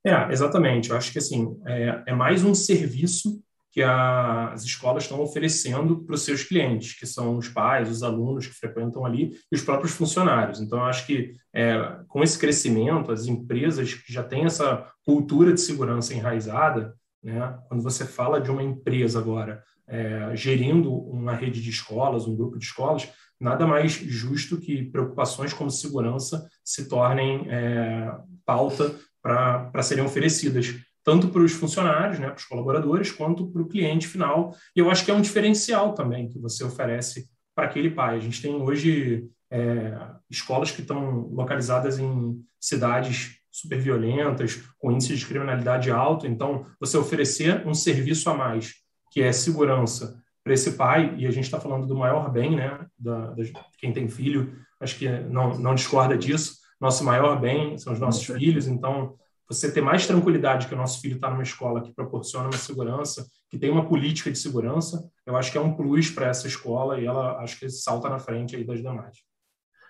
É, 0.06 0.32
exatamente. 0.32 0.90
Eu 0.90 0.96
acho 0.96 1.12
que 1.12 1.18
assim 1.18 1.60
é, 1.68 2.04
é 2.08 2.16
mais 2.16 2.46
um 2.46 2.56
serviço 2.56 3.44
que 3.72 3.82
a, 3.82 4.54
as 4.54 4.64
escolas 4.64 5.04
estão 5.04 5.20
oferecendo 5.20 6.06
para 6.06 6.16
os 6.16 6.22
seus 6.22 6.44
clientes, 6.44 6.98
que 6.98 7.06
são 7.06 7.38
os 7.38 7.50
pais, 7.50 7.90
os 7.90 8.04
alunos 8.04 8.48
que 8.48 8.54
frequentam 8.54 9.06
ali 9.06 9.32
e 9.52 9.56
os 9.56 9.64
próprios 9.64 9.94
funcionários. 9.94 10.62
Então, 10.62 10.78
eu 10.80 10.86
acho 10.86 11.06
que 11.06 11.34
é, 11.54 11.98
com 12.08 12.24
esse 12.24 12.40
crescimento, 12.40 13.12
as 13.12 13.26
empresas 13.26 13.94
que 13.94 14.14
já 14.14 14.24
têm 14.24 14.46
essa 14.46 14.90
cultura 15.04 15.52
de 15.52 15.60
segurança 15.60 16.14
enraizada, 16.14 16.96
né? 17.24 17.58
Quando 17.68 17.82
você 17.82 18.06
fala 18.06 18.42
de 18.42 18.52
uma 18.52 18.62
empresa 18.62 19.20
agora 19.20 19.64
é, 19.88 20.36
gerindo 20.36 20.94
uma 20.94 21.34
rede 21.34 21.62
de 21.62 21.70
escolas, 21.70 22.28
um 22.28 22.36
grupo 22.36 22.58
de 22.58 22.66
escolas, 22.66 23.10
nada 23.40 23.66
mais 23.66 23.92
justo 23.92 24.58
que 24.58 24.84
preocupações 24.84 25.54
como 25.54 25.70
segurança 25.70 26.48
se 26.64 26.88
tornem 26.88 27.48
é, 27.50 28.12
pauta 28.46 28.96
para 29.22 29.82
serem 29.82 30.04
oferecidas 30.04 30.76
tanto 31.04 31.28
para 31.28 31.42
os 31.42 31.52
funcionários, 31.52 32.18
né, 32.18 32.28
para 32.28 32.38
os 32.38 32.46
colaboradores, 32.46 33.12
quanto 33.12 33.48
para 33.48 33.62
o 33.62 33.68
cliente 33.68 34.08
final. 34.08 34.56
E 34.74 34.80
eu 34.80 34.90
acho 34.90 35.04
que 35.04 35.12
é 35.12 35.14
um 35.14 35.22
diferencial 35.22 35.94
também 35.94 36.30
que 36.30 36.40
você 36.40 36.64
oferece 36.64 37.30
para 37.54 37.66
aquele 37.66 37.92
pai. 37.92 38.16
A 38.16 38.20
gente 38.20 38.42
tem 38.42 38.56
hoje 38.56 39.28
é, 39.52 39.98
escolas 40.30 40.72
que 40.72 40.82
estão 40.82 41.28
localizadas 41.28 42.00
em 42.00 42.42
cidades 42.60 43.38
super 43.54 43.80
violentas, 43.80 44.64
com 44.80 44.92
índice 44.92 45.16
de 45.16 45.26
criminalidade 45.28 45.92
alto. 45.92 46.26
Então, 46.26 46.66
você 46.80 46.98
oferecer 46.98 47.66
um 47.68 47.74
serviço 47.76 48.28
a 48.32 48.34
mais, 48.34 48.74
que 49.12 49.22
é 49.22 49.32
segurança 49.32 50.20
para 50.44 50.54
esse 50.54 50.72
pai, 50.72 51.16
e 51.18 51.28
a 51.28 51.32
gente 51.32 51.46
está 51.46 51.60
falando 51.60 51.86
do 51.86 51.96
maior 51.96 52.32
bem, 52.32 52.56
né, 52.56 52.86
da, 52.98 53.28
da, 53.28 53.44
quem 53.78 53.94
tem 53.94 54.10
filho, 54.10 54.58
acho 54.82 54.98
que 54.98 55.08
não, 55.08 55.58
não 55.58 55.76
discorda 55.76 56.18
disso. 56.18 56.58
Nosso 56.82 57.04
maior 57.04 57.40
bem 57.40 57.78
são 57.78 57.94
os 57.94 58.00
nossos 58.00 58.26
filhos, 58.26 58.68
então 58.68 59.16
você 59.48 59.72
ter 59.72 59.82
mais 59.82 60.08
tranquilidade 60.08 60.68
que 60.68 60.74
o 60.74 60.78
nosso 60.78 61.00
filho 61.00 61.16
está 61.16 61.30
numa 61.30 61.44
escola 61.44 61.82
que 61.82 61.94
proporciona 61.94 62.48
uma 62.48 62.58
segurança, 62.58 63.26
que 63.50 63.58
tem 63.58 63.70
uma 63.70 63.88
política 63.88 64.32
de 64.32 64.40
segurança, 64.40 65.08
eu 65.26 65.38
acho 65.38 65.52
que 65.52 65.58
é 65.58 65.62
um 65.62 65.76
plus 65.76 66.10
para 66.10 66.28
essa 66.28 66.48
escola 66.48 67.00
e 67.00 67.06
ela 67.06 67.38
acho 67.38 67.60
que 67.60 67.70
salta 67.70 68.10
na 68.10 68.20
frente 68.20 68.56
aí 68.56 68.64
das 68.64 68.82
demais. 68.82 69.18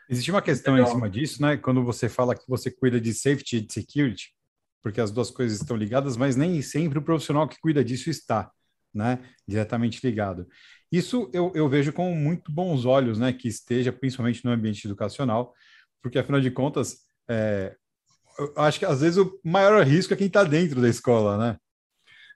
Existe 0.09 0.31
uma 0.31 0.41
questão 0.41 0.75
Legal. 0.75 0.89
em 0.89 0.94
cima 0.94 1.09
disso, 1.09 1.41
né? 1.41 1.57
Quando 1.57 1.83
você 1.83 2.09
fala 2.09 2.35
que 2.35 2.47
você 2.47 2.69
cuida 2.69 3.00
de 3.00 3.13
safety 3.13 3.57
e 3.57 3.61
de 3.61 3.73
security, 3.73 4.33
porque 4.81 5.00
as 5.00 5.11
duas 5.11 5.31
coisas 5.31 5.59
estão 5.59 5.77
ligadas, 5.77 6.17
mas 6.17 6.35
nem 6.35 6.61
sempre 6.61 7.00
o 7.00 7.01
profissional 7.01 7.47
que 7.47 7.59
cuida 7.59 7.83
disso 7.83 8.09
está, 8.09 8.51
né? 8.94 9.19
Diretamente 9.47 10.05
ligado. 10.05 10.47
Isso 10.91 11.29
eu, 11.33 11.51
eu 11.55 11.67
vejo 11.69 11.94
com 11.94 12.13
muito 12.13 12.51
bons 12.51 12.85
olhos, 12.85 13.17
né? 13.17 13.31
Que 13.31 13.47
esteja 13.47 13.91
principalmente 13.94 14.44
no 14.44 14.51
ambiente 14.51 14.85
educacional, 14.85 15.53
porque 16.01 16.19
afinal 16.19 16.41
de 16.41 16.51
contas, 16.51 16.98
é, 17.29 17.75
eu 18.38 18.53
acho 18.57 18.79
que 18.79 18.86
às 18.86 19.01
vezes 19.01 19.17
o 19.17 19.39
maior 19.43 19.83
risco 19.86 20.13
é 20.13 20.17
quem 20.17 20.27
está 20.27 20.43
dentro 20.43 20.81
da 20.81 20.89
escola, 20.89 21.38
né? 21.38 21.57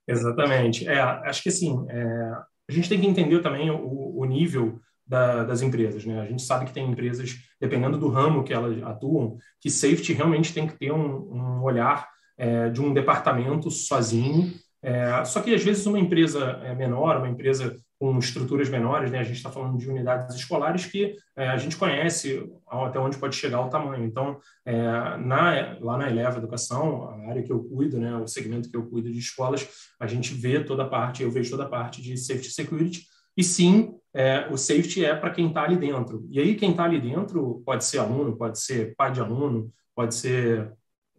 Exatamente. 0.08 0.88
É, 0.88 1.00
acho 1.00 1.44
que 1.44 1.50
assim, 1.50 1.86
é, 1.90 2.32
a 2.70 2.72
gente 2.72 2.88
tem 2.88 3.00
que 3.00 3.08
entender 3.08 3.42
também 3.42 3.70
o, 3.70 4.18
o 4.18 4.26
nível 4.26 4.80
da, 5.08 5.44
das 5.44 5.62
empresas. 5.62 6.06
Né? 6.06 6.20
A 6.20 6.26
gente 6.26 6.42
sabe 6.42 6.66
que 6.66 6.74
tem 6.74 6.90
empresas, 6.90 7.36
dependendo 7.60 7.98
do 7.98 8.10
ramo 8.10 8.44
que 8.44 8.54
elas 8.54 8.82
atuam, 8.84 9.38
que 9.62 9.70
safety 9.70 10.14
realmente 10.14 10.54
tem 10.54 10.68
que 10.68 10.78
ter 10.78 10.92
um, 10.92 11.32
um 11.32 11.64
olhar 11.64 12.08
é, 12.38 12.70
de 12.70 12.82
um 12.82 12.94
departamento 12.94 13.72
sozinho. 13.72 14.54
É, 14.82 15.24
só 15.26 15.42
que 15.42 15.54
às 15.54 15.64
vezes 15.64 15.86
uma 15.86 16.00
empresa 16.00 16.60
é 16.64 16.76
menor, 16.76 17.18
uma 17.18 17.30
empresa 17.30 17.76
com 18.00 18.18
estruturas 18.20 18.70
menores, 18.70 19.10
né? 19.10 19.20
a 19.20 19.24
gente 19.24 19.38
está 19.38 19.50
falando 19.50 19.76
de 19.78 19.90
unidades 19.90 20.36
escolares 20.36 20.86
que 20.86 21.16
é, 21.36 21.48
a 21.48 21.58
gente 21.58 21.76
conhece 21.76 22.48
até 22.70 23.00
onde 23.00 23.18
pode 23.18 23.36
chegar 23.36 23.62
o 23.62 23.70
tamanho. 23.70 24.06
Então, 24.06 24.40
é, 24.64 24.78
na, 25.18 25.78
lá 25.82 25.98
na 25.98 26.10
Eleva 26.10 26.38
Educação, 26.38 27.10
a 27.10 27.30
área 27.30 27.42
que 27.42 27.52
eu 27.52 27.64
cuido, 27.64 28.00
né, 28.00 28.16
o 28.16 28.28
segmento 28.28 28.70
que 28.70 28.78
eu 28.78 28.86
cuido 28.86 29.12
de 29.12 29.18
escolas, 29.18 29.68
a 30.00 30.06
gente 30.06 30.32
vê 30.36 30.64
toda 30.64 30.84
a 30.84 30.88
parte, 30.88 31.24
eu 31.24 31.32
vejo 31.32 31.50
toda 31.50 31.64
a 31.64 31.70
parte 31.70 32.00
de 32.00 32.16
safety 32.16 32.52
security, 32.52 33.08
e 33.38 33.44
sim, 33.44 33.94
é, 34.14 34.48
o 34.52 34.58
safety 34.58 35.06
é 35.06 35.16
para 35.16 35.30
quem 35.30 35.50
está 35.50 35.64
ali 35.64 35.78
dentro. 35.78 36.28
E 36.32 36.40
aí, 36.40 36.56
quem 36.56 36.72
está 36.72 36.84
ali 36.86 37.00
dentro 37.00 37.62
pode 37.64 37.86
ser 37.86 38.00
aluno, 38.00 38.36
pode 38.36 38.60
ser 38.60 38.96
pai 38.96 39.12
de 39.12 39.22
aluno, 39.22 39.72
pode 39.96 40.16
ser 40.16 40.74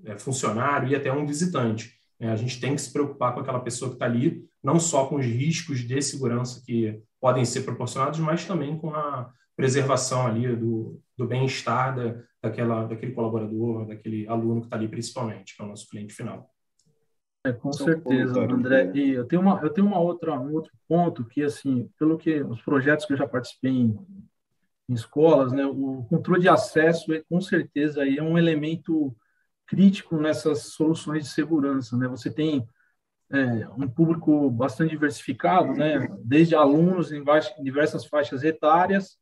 é, 0.05 0.19
funcionário 0.19 0.89
e 0.89 0.97
até 0.97 1.13
um 1.13 1.25
visitante. 1.25 1.93
É, 2.19 2.29
a 2.29 2.37
gente 2.37 2.61
tem 2.61 2.75
que 2.75 2.81
se 2.81 2.93
preocupar 2.93 3.33
com 3.33 3.41
aquela 3.41 3.61
pessoa 3.61 3.91
que 3.91 3.95
está 3.95 4.07
ali, 4.07 4.45
não 4.63 4.81
só 4.81 5.07
com 5.07 5.17
os 5.17 5.25
riscos 5.25 5.87
de 5.87 6.03
segurança 6.03 6.61
que 6.67 7.01
podem 7.21 7.45
ser 7.45 7.63
proporcionados, 7.63 8.19
mas 8.19 8.45
também 8.45 8.77
com 8.77 8.93
a 8.93 9.31
preservação 9.57 10.27
ali 10.27 10.55
do, 10.57 11.01
do 11.17 11.27
bem-estar 11.27 11.95
da, 11.95 12.21
daquela, 12.43 12.85
daquele 12.87 13.13
colaborador, 13.13 13.87
daquele 13.87 14.27
aluno 14.27 14.61
que 14.61 14.67
está 14.67 14.77
ali 14.77 14.89
principalmente, 14.89 15.57
que 15.57 15.63
é 15.63 15.65
o 15.65 15.69
nosso 15.69 15.89
cliente 15.89 16.15
final. 16.15 16.51
É, 17.49 17.53
com 17.53 17.73
São 17.73 17.87
certeza, 17.87 18.41
André. 18.41 18.91
E 18.95 19.11
eu 19.11 19.25
tenho 19.25 19.43
uma, 19.43 19.61
eu 19.63 19.71
tenho 19.71 19.87
uma 19.87 19.99
outra, 19.99 20.39
um 20.39 20.53
outro 20.55 20.73
ponto 20.89 21.25
que, 21.25 21.43
assim, 21.43 21.91
pelo 21.99 22.19
que 22.19 22.41
os 22.43 22.61
projetos 22.63 23.07
que 23.07 23.13
eu 23.13 23.17
já 23.17 23.27
participei 23.27 23.71
em, 23.71 23.99
em 24.89 24.95
escolas, 24.95 25.53
né, 25.53 25.65
o 25.67 26.05
controle 26.09 26.41
de 26.41 26.49
acesso, 26.49 27.13
é, 27.13 27.23
com 27.29 27.41
certeza, 27.41 28.03
aí 28.03 28.19
é 28.19 28.23
um 28.23 28.39
elemento 28.39 29.15
crítico 29.67 30.17
nessas 30.17 30.73
soluções 30.73 31.25
de 31.25 31.31
segurança, 31.31 31.97
né? 31.97 32.09
Você 32.09 32.31
tem 32.31 32.67
é, 33.31 33.69
um 33.77 33.87
público 33.89 34.51
bastante 34.51 34.91
diversificado, 34.91 35.75
né? 35.75 36.09
Desde 36.25 36.55
alunos 36.55 37.13
em 37.13 37.23
diversas 37.63 38.07
faixas 38.07 38.43
etárias 38.43 39.19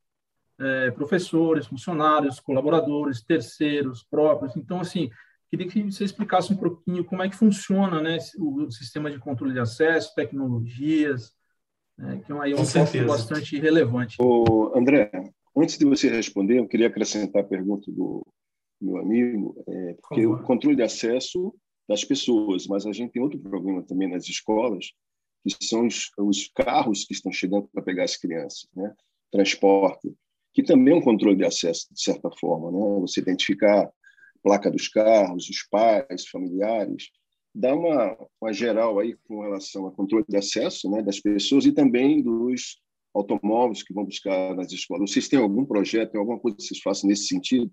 é, 0.58 0.90
professores, 0.90 1.66
funcionários, 1.66 2.40
colaboradores, 2.40 3.22
terceiros, 3.22 4.02
próprios. 4.02 4.56
Então, 4.56 4.80
assim, 4.80 5.10
queria 5.48 5.68
que 5.68 5.82
você 5.82 6.04
explicasse 6.04 6.52
um 6.52 6.56
pouquinho 6.56 7.04
como 7.04 7.22
é 7.22 7.28
que 7.28 7.36
funciona 7.36 8.00
né, 8.00 8.18
o, 8.38 8.70
sistema 8.70 9.10
de 9.10 9.18
controle 9.18 9.52
de 9.52 9.60
acesso, 9.60 10.14
tecnologias, 10.14 11.32
né, 11.96 12.20
que 12.24 12.32
é 12.32 12.34
um 12.34 12.38
ponto 12.38 13.06
bastante 13.06 13.58
relevante. 13.58 14.16
Ô, 14.20 14.72
André, 14.76 15.10
antes 15.56 15.78
de 15.78 15.84
você 15.84 16.08
responder, 16.08 16.58
eu 16.58 16.68
queria 16.68 16.88
acrescentar 16.88 17.42
a 17.42 17.46
pergunta 17.46 17.90
do 17.90 18.24
meu 18.80 18.98
amigo, 18.98 19.62
é, 19.66 19.96
porque 20.02 20.26
o 20.26 20.42
controle 20.42 20.76
de 20.76 20.82
acesso 20.82 21.54
das 21.88 22.04
pessoas, 22.04 22.66
mas 22.66 22.84
a 22.84 22.92
gente 22.92 23.12
tem 23.12 23.22
outro 23.22 23.38
problema 23.38 23.82
também 23.82 24.08
nas 24.10 24.24
escolas, 24.28 24.92
que 25.44 25.64
são 25.64 25.86
os, 25.86 26.10
os 26.18 26.48
carros 26.54 27.04
que 27.04 27.14
estão 27.14 27.32
chegando 27.32 27.68
para 27.72 27.82
pegar 27.82 28.04
as 28.04 28.16
crianças, 28.16 28.68
né? 28.74 28.92
transporte, 29.30 30.12
que 30.52 30.62
também 30.62 30.94
é 30.94 30.96
um 30.96 31.02
controle 31.02 31.36
de 31.36 31.44
acesso, 31.44 31.86
de 31.92 32.02
certa 32.02 32.30
forma. 32.40 32.72
Né? 32.72 33.00
Você 33.00 33.20
identificar 33.20 33.90
placa 34.42 34.70
dos 34.70 34.88
carros, 34.88 35.48
os 35.48 35.62
pais, 35.70 36.26
familiares, 36.30 37.10
dá 37.54 37.74
uma, 37.74 38.16
uma 38.40 38.52
geral 38.52 38.98
aí 38.98 39.16
com 39.26 39.40
relação 39.40 39.84
ao 39.84 39.92
controle 39.92 40.24
de 40.28 40.36
acesso 40.36 40.90
né, 40.90 41.02
das 41.02 41.18
pessoas 41.18 41.64
e 41.64 41.72
também 41.72 42.22
dos 42.22 42.80
automóveis 43.14 43.82
que 43.82 43.94
vão 43.94 44.04
buscar 44.04 44.54
nas 44.54 44.70
escolas. 44.72 45.10
Vocês 45.10 45.28
têm 45.28 45.38
algum 45.38 45.64
projeto, 45.64 46.16
alguma 46.16 46.38
coisa 46.38 46.56
que 46.56 46.62
vocês 46.62 46.80
façam 46.80 47.08
nesse 47.08 47.26
sentido? 47.26 47.70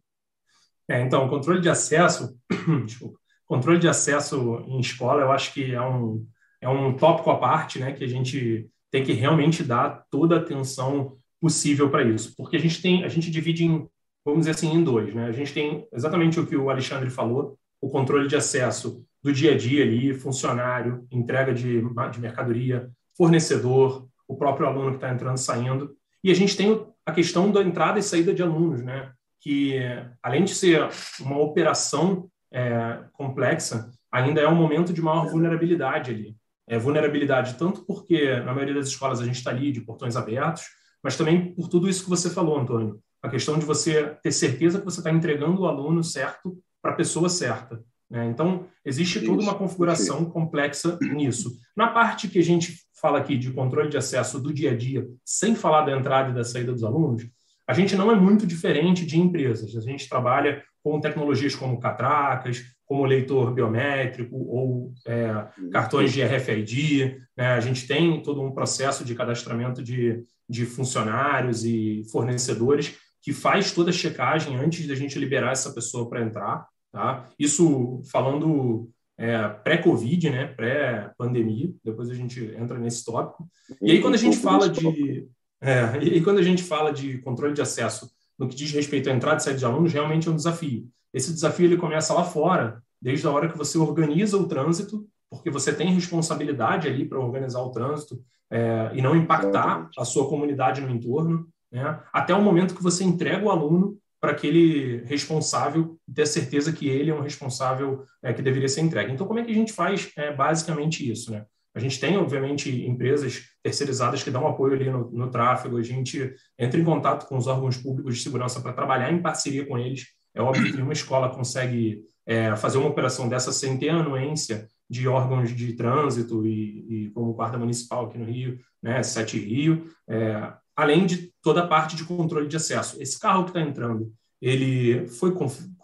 É, 0.90 1.02
então, 1.02 1.30
controle 1.30 1.62
de 1.62 1.70
acesso, 1.70 2.38
desculpa, 2.86 3.18
controle 3.46 3.80
de 3.80 3.88
acesso 3.88 4.64
em 4.68 4.80
escola, 4.80 5.22
eu 5.22 5.32
acho 5.32 5.54
que 5.54 5.74
é 5.74 5.82
um, 5.82 6.26
é 6.62 6.70
um 6.70 6.96
tópico 6.96 7.30
à 7.30 7.38
parte, 7.38 7.80
né, 7.80 7.92
que 7.92 8.04
a 8.04 8.08
gente 8.08 8.70
tem 8.90 9.04
que 9.04 9.14
realmente 9.14 9.64
dar 9.64 10.06
toda 10.10 10.36
a 10.36 10.40
atenção 10.40 11.18
possível 11.42 11.90
para 11.90 12.04
isso, 12.04 12.34
porque 12.38 12.56
a 12.56 12.60
gente 12.60 12.82
tem, 12.82 13.04
a 13.04 13.10
gente 13.10 13.30
divide 13.30 13.66
em, 13.66 13.88
vamos 14.26 14.42
dizer 14.42 14.52
assim, 14.52 14.74
em 14.74 14.84
dois, 14.84 15.14
né? 15.14 15.26
A 15.26 15.32
gente 15.32 15.54
tem 15.54 15.88
exatamente 15.92 16.40
o 16.40 16.46
que 16.46 16.56
o 16.56 16.70
Alexandre 16.70 17.10
falou, 17.10 17.58
o 17.82 17.90
controle 17.90 18.28
de 18.28 18.36
acesso 18.36 19.06
do 19.22 19.32
dia 19.32 19.54
a 19.54 19.58
dia 19.58 19.84
ali, 19.84 20.14
funcionário, 20.14 21.06
entrega 21.12 21.54
de, 21.54 21.82
de 22.12 22.20
mercadoria, 22.20 22.90
fornecedor, 23.18 24.08
o 24.28 24.36
próprio 24.36 24.68
aluno 24.68 24.92
que 24.92 24.98
está 24.98 25.12
entrando 25.12 25.38
e 25.38 25.42
saindo, 25.42 25.96
e 26.24 26.32
a 26.32 26.34
gente 26.34 26.56
tem 26.56 26.86
a 27.06 27.12
questão 27.12 27.52
da 27.52 27.62
entrada 27.62 28.00
e 28.00 28.04
saída 28.04 28.34
de 28.34 28.42
alunos, 28.42 28.82
né? 28.82 29.12
Que 29.42 29.78
além 30.22 30.44
de 30.44 30.56
ser 30.56 30.88
uma 31.20 31.38
operação 31.38 32.30
é, 32.52 33.00
complexa, 33.12 33.92
ainda 34.12 34.40
é 34.40 34.48
um 34.48 34.56
momento 34.56 34.94
de 34.94 35.02
maior 35.02 35.28
vulnerabilidade 35.28 36.12
ali 36.12 36.36
é, 36.68 36.78
vulnerabilidade, 36.78 37.56
tanto 37.56 37.84
porque 37.86 38.38
na 38.40 38.54
maioria 38.54 38.76
das 38.76 38.88
escolas 38.88 39.22
a 39.22 39.26
gente 39.26 39.36
está 39.36 39.52
ali 39.52 39.72
de 39.72 39.82
portões 39.82 40.16
abertos, 40.16 40.64
mas 41.02 41.18
também 41.18 41.54
por 41.54 41.68
tudo 41.68 41.90
isso 41.90 42.04
que 42.04 42.10
você 42.10 42.30
falou, 42.30 42.60
Antônio. 42.60 43.00
A 43.24 43.30
questão 43.30 43.58
de 43.58 43.66
você 43.66 44.16
ter 44.22 44.32
certeza 44.32 44.80
que 44.80 44.86
você 44.86 45.00
está 45.00 45.10
entregando 45.10 45.62
o 45.62 45.66
aluno 45.66 46.04
certo 46.04 46.58
para 46.82 46.92
a 46.92 46.96
pessoa 46.96 47.30
certa. 47.30 47.82
Né? 48.10 48.28
Então, 48.28 48.68
existe 48.86 49.18
isso, 49.18 49.26
toda 49.26 49.42
uma 49.42 49.56
configuração 49.56 50.26
complexa 50.26 51.00
nisso. 51.02 51.52
Na 51.76 51.88
parte 51.88 52.28
que 52.28 52.38
a 52.38 52.44
gente 52.44 52.78
fala 53.02 53.18
aqui 53.18 53.38
de 53.38 53.52
controle 53.52 53.90
de 53.90 53.98
acesso 53.98 54.40
do 54.40 54.54
dia 54.54 54.72
a 54.72 54.78
dia, 54.78 55.08
sem 55.26 55.56
falar 55.56 55.86
da 55.86 55.98
entrada 55.98 56.30
e 56.30 56.34
da 56.34 56.44
saída 56.44 56.72
dos 56.72 56.84
alunos, 56.84 57.24
a 57.68 57.74
gente 57.74 57.96
não 57.96 58.12
é 58.12 58.16
muito 58.16 58.46
diferente 58.46 59.06
de 59.06 59.18
empresas. 59.18 59.76
A 59.76 59.82
gente 59.82 60.08
trabalha 60.08 60.62
com 60.84 61.00
tecnologias 61.00 61.56
como 61.56 61.80
catracas, 61.80 62.62
como 62.86 63.06
leitor 63.06 63.54
biométrico 63.54 64.36
ou 64.36 64.94
é, 65.08 65.48
cartões 65.72 66.12
de 66.12 66.22
RFID. 66.22 67.18
Né? 67.36 67.48
A 67.48 67.60
gente 67.62 67.88
tem 67.88 68.22
todo 68.22 68.42
um 68.42 68.52
processo 68.52 69.06
de 69.06 69.16
cadastramento 69.16 69.82
de, 69.82 70.24
de 70.48 70.66
funcionários 70.66 71.64
e 71.64 72.04
fornecedores 72.12 72.98
que 73.24 73.32
faz 73.32 73.72
toda 73.72 73.90
a 73.90 73.94
checagem 73.94 74.58
antes 74.58 74.86
da 74.86 74.94
gente 74.94 75.18
liberar 75.18 75.54
essa 75.54 75.72
pessoa 75.72 76.10
para 76.10 76.22
entrar. 76.22 76.68
Tá? 76.92 77.26
Isso 77.40 78.02
falando 78.12 78.90
é, 79.18 79.48
pré-Covid, 79.48 80.30
né? 80.30 80.48
pré-pandemia, 80.48 81.74
depois 81.84 82.10
a 82.10 82.14
gente 82.14 82.44
entra 82.58 82.78
nesse 82.78 83.06
tópico. 83.06 83.48
E 83.82 83.92
aí, 83.92 84.02
quando 84.02 84.16
a 84.16 84.18
gente 84.18 84.38
fala 84.38 84.70
de. 84.70 85.26
É, 85.62 85.98
e 86.04 86.22
quando 86.22 86.40
a 86.40 86.44
gente 86.44 86.62
fala 86.62 86.92
de 86.92 87.20
controle 87.20 87.54
de 87.54 87.62
acesso 87.62 88.12
no 88.38 88.50
que 88.50 88.56
diz 88.56 88.72
respeito 88.74 89.10
à 89.10 89.14
entrada 89.14 89.38
e 89.38 89.44
saída 89.44 89.60
de 89.60 89.66
alunos, 89.66 89.94
realmente 89.94 90.28
é 90.28 90.32
um 90.32 90.36
desafio. 90.36 90.90
Esse 91.14 91.32
desafio 91.32 91.66
ele 91.66 91.78
começa 91.78 92.14
lá 92.14 92.26
fora, 92.26 92.84
desde 93.02 93.26
a 93.26 93.32
hora 93.32 93.48
que 93.48 93.58
você 93.58 93.78
organiza 93.78 94.36
o 94.36 94.48
trânsito, 94.48 95.08
porque 95.30 95.50
você 95.50 95.74
tem 95.74 95.94
responsabilidade 95.94 96.90
ali 96.90 97.06
para 97.06 97.20
organizar 97.20 97.62
o 97.62 97.72
trânsito 97.72 98.22
é, 98.52 98.92
e 98.94 99.02
não 99.02 99.16
impactar 99.16 99.90
a 99.98 100.04
sua 100.04 100.28
comunidade 100.28 100.82
no 100.82 100.90
entorno, 100.90 101.48
né? 101.74 102.00
até 102.14 102.34
o 102.34 102.42
momento 102.42 102.76
que 102.76 102.84
você 102.84 103.04
entrega 103.04 103.44
o 103.44 103.50
aluno 103.50 103.98
para 104.22 104.32
aquele 104.32 105.04
responsável 105.04 106.00
ter 106.14 106.26
certeza 106.26 106.72
que 106.72 106.88
ele 106.88 107.12
é 107.12 107.14
um 107.14 107.22
responsável 107.22 108.06
é, 108.24 108.32
que 108.32 108.42
deveria 108.42 108.70
ser 108.70 108.80
entregue. 108.80 109.12
Então, 109.12 109.28
como 109.28 109.40
é 109.40 109.44
que 109.44 109.52
a 109.52 109.56
gente 109.56 109.74
faz 109.74 110.10
é, 110.16 110.32
basicamente 110.32 111.10
isso? 111.10 111.30
Né? 111.32 111.44
A 111.76 111.80
gente 111.80 112.00
tem, 112.00 112.16
obviamente, 112.16 112.86
empresas 112.86 113.50
terceirizadas 113.62 114.24
que 114.24 114.32
dão 114.32 114.48
apoio 114.48 114.76
ali 114.76 114.90
no, 114.90 115.12
no 115.12 115.30
tráfego, 115.30 115.78
a 115.78 115.82
gente 115.82 116.34
entra 116.58 116.80
em 116.80 116.86
contato 116.86 117.28
com 117.28 117.36
os 117.36 117.48
órgãos 117.48 117.76
públicos 117.76 118.16
de 118.16 118.24
segurança 118.24 118.62
para 118.62 118.72
trabalhar 118.72 119.12
em 119.12 119.22
parceria 119.22 119.66
com 119.66 119.78
eles. 119.78 120.06
É 120.34 120.42
óbvio 120.42 120.72
que 120.72 120.82
uma 120.82 120.94
escola 120.94 121.30
consegue 121.30 122.02
é, 122.26 122.56
fazer 122.56 122.78
uma 122.78 122.90
operação 122.90 123.28
dessa 123.28 123.52
sem 123.52 123.78
ter 123.78 123.90
anuência 123.90 124.68
de 124.90 125.08
órgãos 125.08 125.54
de 125.54 125.74
trânsito 125.74 126.46
e, 126.46 127.08
e 127.08 127.10
como 127.12 127.34
Guarda 127.34 127.58
Municipal 127.58 128.06
aqui 128.06 128.18
no 128.18 128.26
Rio, 128.26 128.60
né, 128.82 129.02
Sete 129.04 129.38
Rio, 129.38 129.86
é, 130.08 130.54
além 130.76 131.06
de 131.06 131.32
toda 131.42 131.62
a 131.62 131.68
parte 131.68 131.96
de 131.96 132.04
controle 132.06 132.48
de 132.48 132.58
acesso. 132.58 133.02
Esse 133.02 133.20
carro 133.20 133.44
que 133.44 133.52
está 133.52 133.62
entrando, 133.62 134.12
ele 134.42 135.08
foi, 135.08 135.34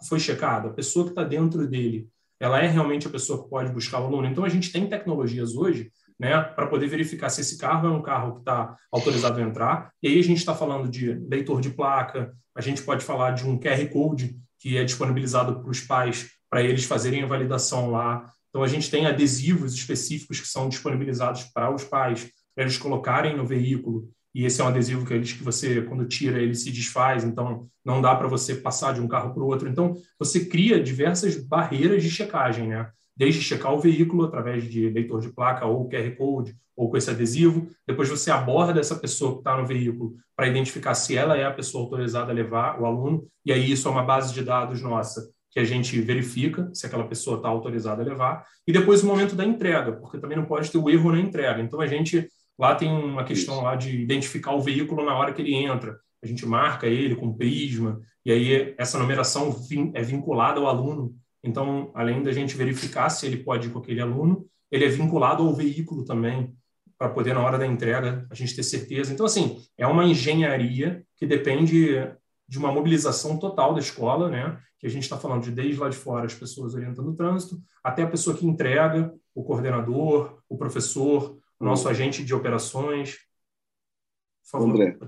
foi 0.08 0.20
checado, 0.20 0.68
a 0.68 0.72
pessoa 0.72 1.04
que 1.04 1.12
está 1.12 1.24
dentro 1.24 1.66
dele 1.66 2.08
ela 2.40 2.58
é 2.58 2.66
realmente 2.66 3.06
a 3.06 3.10
pessoa 3.10 3.42
que 3.42 3.50
pode 3.50 3.70
buscar 3.70 4.00
o 4.00 4.06
aluno. 4.06 4.26
Então, 4.26 4.44
a 4.44 4.48
gente 4.48 4.72
tem 4.72 4.88
tecnologias 4.88 5.54
hoje 5.54 5.92
né, 6.18 6.40
para 6.40 6.66
poder 6.66 6.88
verificar 6.88 7.28
se 7.28 7.42
esse 7.42 7.58
carro 7.58 7.86
é 7.86 7.90
um 7.90 8.00
carro 8.00 8.36
que 8.36 8.40
está 8.40 8.74
autorizado 8.90 9.38
a 9.38 9.42
entrar. 9.42 9.92
E 10.02 10.08
aí 10.08 10.18
a 10.18 10.24
gente 10.24 10.38
está 10.38 10.54
falando 10.54 10.88
de 10.88 11.12
leitor 11.28 11.60
de 11.60 11.68
placa, 11.68 12.34
a 12.56 12.62
gente 12.62 12.82
pode 12.82 13.04
falar 13.04 13.32
de 13.32 13.46
um 13.46 13.58
QR 13.58 13.86
Code 13.92 14.34
que 14.58 14.78
é 14.78 14.84
disponibilizado 14.84 15.60
para 15.60 15.70
os 15.70 15.80
pais 15.80 16.30
para 16.48 16.62
eles 16.62 16.84
fazerem 16.84 17.22
a 17.22 17.26
validação 17.26 17.90
lá. 17.90 18.26
Então, 18.48 18.62
a 18.62 18.68
gente 18.68 18.90
tem 18.90 19.06
adesivos 19.06 19.74
específicos 19.74 20.40
que 20.40 20.48
são 20.48 20.68
disponibilizados 20.68 21.44
para 21.44 21.72
os 21.72 21.84
pais, 21.84 22.28
para 22.54 22.64
eles 22.64 22.78
colocarem 22.78 23.36
no 23.36 23.46
veículo 23.46 24.08
e 24.34 24.44
esse 24.44 24.60
é 24.60 24.64
um 24.64 24.68
adesivo 24.68 25.04
que, 25.04 25.12
eles, 25.12 25.32
que 25.32 25.42
você, 25.42 25.82
quando 25.82 26.06
tira, 26.06 26.40
ele 26.40 26.54
se 26.54 26.70
desfaz, 26.70 27.24
então 27.24 27.68
não 27.84 28.00
dá 28.00 28.14
para 28.14 28.28
você 28.28 28.54
passar 28.54 28.94
de 28.94 29.00
um 29.00 29.08
carro 29.08 29.34
para 29.34 29.42
o 29.42 29.46
outro. 29.46 29.68
Então, 29.68 29.96
você 30.18 30.44
cria 30.44 30.80
diversas 30.80 31.36
barreiras 31.36 32.02
de 32.02 32.10
checagem, 32.10 32.68
né? 32.68 32.88
Desde 33.16 33.42
checar 33.42 33.74
o 33.74 33.80
veículo 33.80 34.24
através 34.24 34.64
de 34.64 34.88
leitor 34.88 35.20
de 35.20 35.30
placa 35.30 35.66
ou 35.66 35.88
QR 35.88 36.16
Code 36.16 36.56
ou 36.76 36.88
com 36.88 36.96
esse 36.96 37.10
adesivo, 37.10 37.68
depois 37.86 38.08
você 38.08 38.30
aborda 38.30 38.80
essa 38.80 38.96
pessoa 38.96 39.32
que 39.32 39.38
está 39.38 39.54
no 39.54 39.66
veículo 39.66 40.14
para 40.34 40.48
identificar 40.48 40.94
se 40.94 41.14
ela 41.14 41.36
é 41.36 41.44
a 41.44 41.50
pessoa 41.50 41.84
autorizada 41.84 42.30
a 42.30 42.34
levar 42.34 42.80
o 42.80 42.86
aluno, 42.86 43.26
e 43.44 43.52
aí 43.52 43.70
isso 43.70 43.86
é 43.86 43.90
uma 43.90 44.02
base 44.02 44.32
de 44.32 44.42
dados 44.42 44.80
nossa 44.80 45.28
que 45.50 45.60
a 45.60 45.64
gente 45.64 46.00
verifica 46.00 46.70
se 46.72 46.86
aquela 46.86 47.06
pessoa 47.06 47.36
está 47.36 47.48
autorizada 47.48 48.00
a 48.00 48.04
levar, 48.04 48.46
e 48.66 48.72
depois 48.72 49.02
o 49.02 49.06
momento 49.06 49.34
da 49.34 49.44
entrega, 49.44 49.92
porque 49.92 50.18
também 50.18 50.38
não 50.38 50.46
pode 50.46 50.70
ter 50.70 50.78
o 50.78 50.88
erro 50.88 51.12
na 51.12 51.20
entrega. 51.20 51.60
Então, 51.60 51.80
a 51.80 51.86
gente 51.86 52.28
Lá 52.60 52.74
tem 52.74 52.92
uma 52.92 53.24
questão 53.24 53.62
lá 53.62 53.74
de 53.74 54.02
identificar 54.02 54.52
o 54.52 54.60
veículo 54.60 55.02
na 55.02 55.16
hora 55.16 55.32
que 55.32 55.40
ele 55.40 55.54
entra. 55.54 55.98
A 56.22 56.26
gente 56.26 56.44
marca 56.44 56.86
ele 56.86 57.16
com 57.16 57.32
prisma, 57.32 58.02
e 58.22 58.30
aí 58.30 58.74
essa 58.76 58.98
numeração 58.98 59.56
é 59.94 60.02
vinculada 60.02 60.60
ao 60.60 60.66
aluno. 60.66 61.16
Então, 61.42 61.90
além 61.94 62.22
da 62.22 62.32
gente 62.32 62.54
verificar 62.54 63.08
se 63.08 63.24
ele 63.24 63.38
pode 63.38 63.68
ir 63.68 63.70
com 63.70 63.78
aquele 63.78 64.02
aluno, 64.02 64.44
ele 64.70 64.84
é 64.84 64.88
vinculado 64.88 65.42
ao 65.42 65.54
veículo 65.54 66.04
também, 66.04 66.54
para 66.98 67.08
poder, 67.08 67.32
na 67.32 67.40
hora 67.40 67.56
da 67.56 67.66
entrega, 67.66 68.26
a 68.30 68.34
gente 68.34 68.54
ter 68.54 68.62
certeza. 68.62 69.10
Então, 69.10 69.24
assim, 69.24 69.56
é 69.78 69.86
uma 69.86 70.04
engenharia 70.04 71.02
que 71.16 71.24
depende 71.24 72.12
de 72.46 72.58
uma 72.58 72.70
mobilização 72.70 73.38
total 73.38 73.72
da 73.72 73.80
escola, 73.80 74.28
né? 74.28 74.60
Que 74.78 74.86
a 74.86 74.90
gente 74.90 75.04
está 75.04 75.16
falando 75.16 75.44
de 75.44 75.50
desde 75.50 75.80
lá 75.80 75.88
de 75.88 75.96
fora 75.96 76.26
as 76.26 76.34
pessoas 76.34 76.74
orientando 76.74 77.08
o 77.08 77.16
trânsito, 77.16 77.58
até 77.82 78.02
a 78.02 78.06
pessoa 78.06 78.36
que 78.36 78.46
entrega, 78.46 79.14
o 79.34 79.42
coordenador, 79.42 80.42
o 80.46 80.58
professor, 80.58 81.39
nosso 81.64 81.88
agente 81.88 82.24
de 82.24 82.34
operações. 82.34 83.18
Por 84.42 84.50
favor, 84.50 84.70
André, 84.70 84.98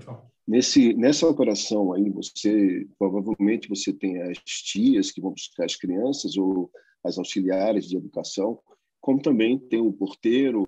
nesse, 0.47 0.93
nessa 0.93 1.27
operação 1.27 1.91
aí, 1.93 2.09
você 2.09 2.87
provavelmente 2.97 3.67
você 3.67 3.91
tem 3.91 4.21
as 4.21 4.37
tias 4.39 5.11
que 5.11 5.19
vão 5.19 5.31
buscar 5.31 5.65
as 5.65 5.75
crianças 5.75 6.37
ou 6.37 6.71
as 7.03 7.17
auxiliares 7.17 7.89
de 7.89 7.97
educação, 7.97 8.59
como 9.01 9.21
também 9.21 9.59
tem 9.59 9.81
o 9.81 9.91
porteiro, 9.91 10.65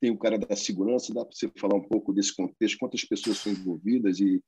tem 0.00 0.10
o 0.10 0.18
cara 0.18 0.38
da 0.38 0.54
segurança. 0.54 1.12
Dá 1.12 1.24
para 1.24 1.34
você 1.34 1.50
falar 1.58 1.74
um 1.74 1.88
pouco 1.88 2.12
desse 2.12 2.36
contexto? 2.36 2.78
Quantas 2.78 3.04
pessoas 3.04 3.38
são 3.38 3.50
envolvidas 3.50 4.20
e 4.20 4.42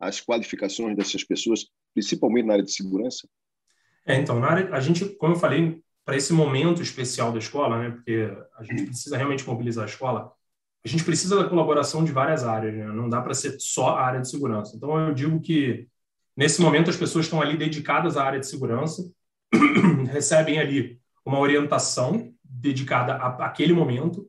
as 0.00 0.20
qualificações 0.20 0.96
dessas 0.96 1.22
pessoas, 1.22 1.66
principalmente 1.94 2.46
na 2.46 2.54
área 2.54 2.64
de 2.64 2.72
segurança? 2.72 3.28
É, 4.04 4.16
então, 4.16 4.40
na 4.40 4.48
área, 4.48 4.74
a 4.74 4.80
gente, 4.80 5.04
como 5.16 5.34
eu 5.34 5.38
falei, 5.38 5.80
para 6.04 6.16
esse 6.16 6.32
momento 6.32 6.82
especial 6.82 7.32
da 7.32 7.38
escola, 7.38 7.78
né, 7.78 7.90
porque 7.90 8.30
a 8.58 8.62
gente 8.64 8.86
precisa 8.86 9.16
realmente 9.16 9.46
mobilizar 9.46 9.84
a 9.84 9.88
escola, 9.88 10.32
a 10.84 10.88
gente 10.88 11.04
precisa 11.04 11.36
da 11.36 11.48
colaboração 11.48 12.04
de 12.04 12.10
várias 12.10 12.42
áreas, 12.42 12.74
né? 12.74 12.86
não 12.86 13.08
dá 13.08 13.20
para 13.20 13.34
ser 13.34 13.56
só 13.60 13.90
a 13.90 14.04
área 14.04 14.20
de 14.20 14.28
segurança. 14.28 14.76
Então, 14.76 14.98
eu 14.98 15.14
digo 15.14 15.40
que, 15.40 15.86
nesse 16.36 16.60
momento, 16.60 16.90
as 16.90 16.96
pessoas 16.96 17.26
estão 17.26 17.40
ali 17.40 17.56
dedicadas 17.56 18.16
à 18.16 18.24
área 18.24 18.40
de 18.40 18.48
segurança, 18.48 19.08
recebem 20.10 20.58
ali 20.58 20.98
uma 21.24 21.38
orientação 21.38 22.32
dedicada 22.42 23.14
àquele 23.14 23.72
momento, 23.72 24.28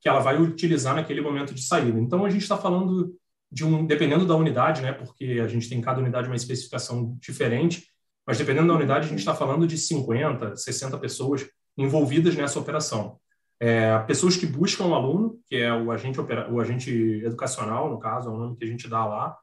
que 0.00 0.08
ela 0.08 0.18
vai 0.18 0.40
utilizar 0.40 0.96
naquele 0.96 1.20
momento 1.20 1.54
de 1.54 1.62
saída. 1.62 2.00
Então, 2.00 2.24
a 2.24 2.30
gente 2.30 2.42
está 2.42 2.56
falando 2.56 3.14
de 3.50 3.64
um, 3.64 3.86
dependendo 3.86 4.26
da 4.26 4.34
unidade, 4.34 4.82
né, 4.82 4.92
porque 4.92 5.40
a 5.44 5.46
gente 5.46 5.68
tem 5.68 5.80
cada 5.80 6.00
unidade 6.00 6.26
uma 6.26 6.34
especificação 6.34 7.16
diferente, 7.20 7.86
mas 8.26 8.38
dependendo 8.38 8.68
da 8.68 8.74
unidade, 8.74 9.06
a 9.06 9.08
gente 9.08 9.18
está 9.18 9.34
falando 9.34 9.66
de 9.66 9.76
50, 9.76 10.56
60 10.56 10.98
pessoas 10.98 11.46
envolvidas 11.76 12.36
nessa 12.36 12.58
operação. 12.58 13.18
É, 13.58 13.98
pessoas 14.00 14.36
que 14.36 14.46
buscam 14.46 14.86
o 14.86 14.94
aluno, 14.94 15.38
que 15.46 15.56
é 15.56 15.72
o 15.72 15.90
agente, 15.90 16.18
o 16.20 16.60
agente 16.60 16.90
educacional, 17.24 17.90
no 17.90 17.98
caso, 17.98 18.28
é 18.28 18.32
o 18.32 18.36
nome 18.36 18.56
que 18.56 18.64
a 18.64 18.66
gente 18.66 18.88
dá 18.88 19.04
lá, 19.04 19.36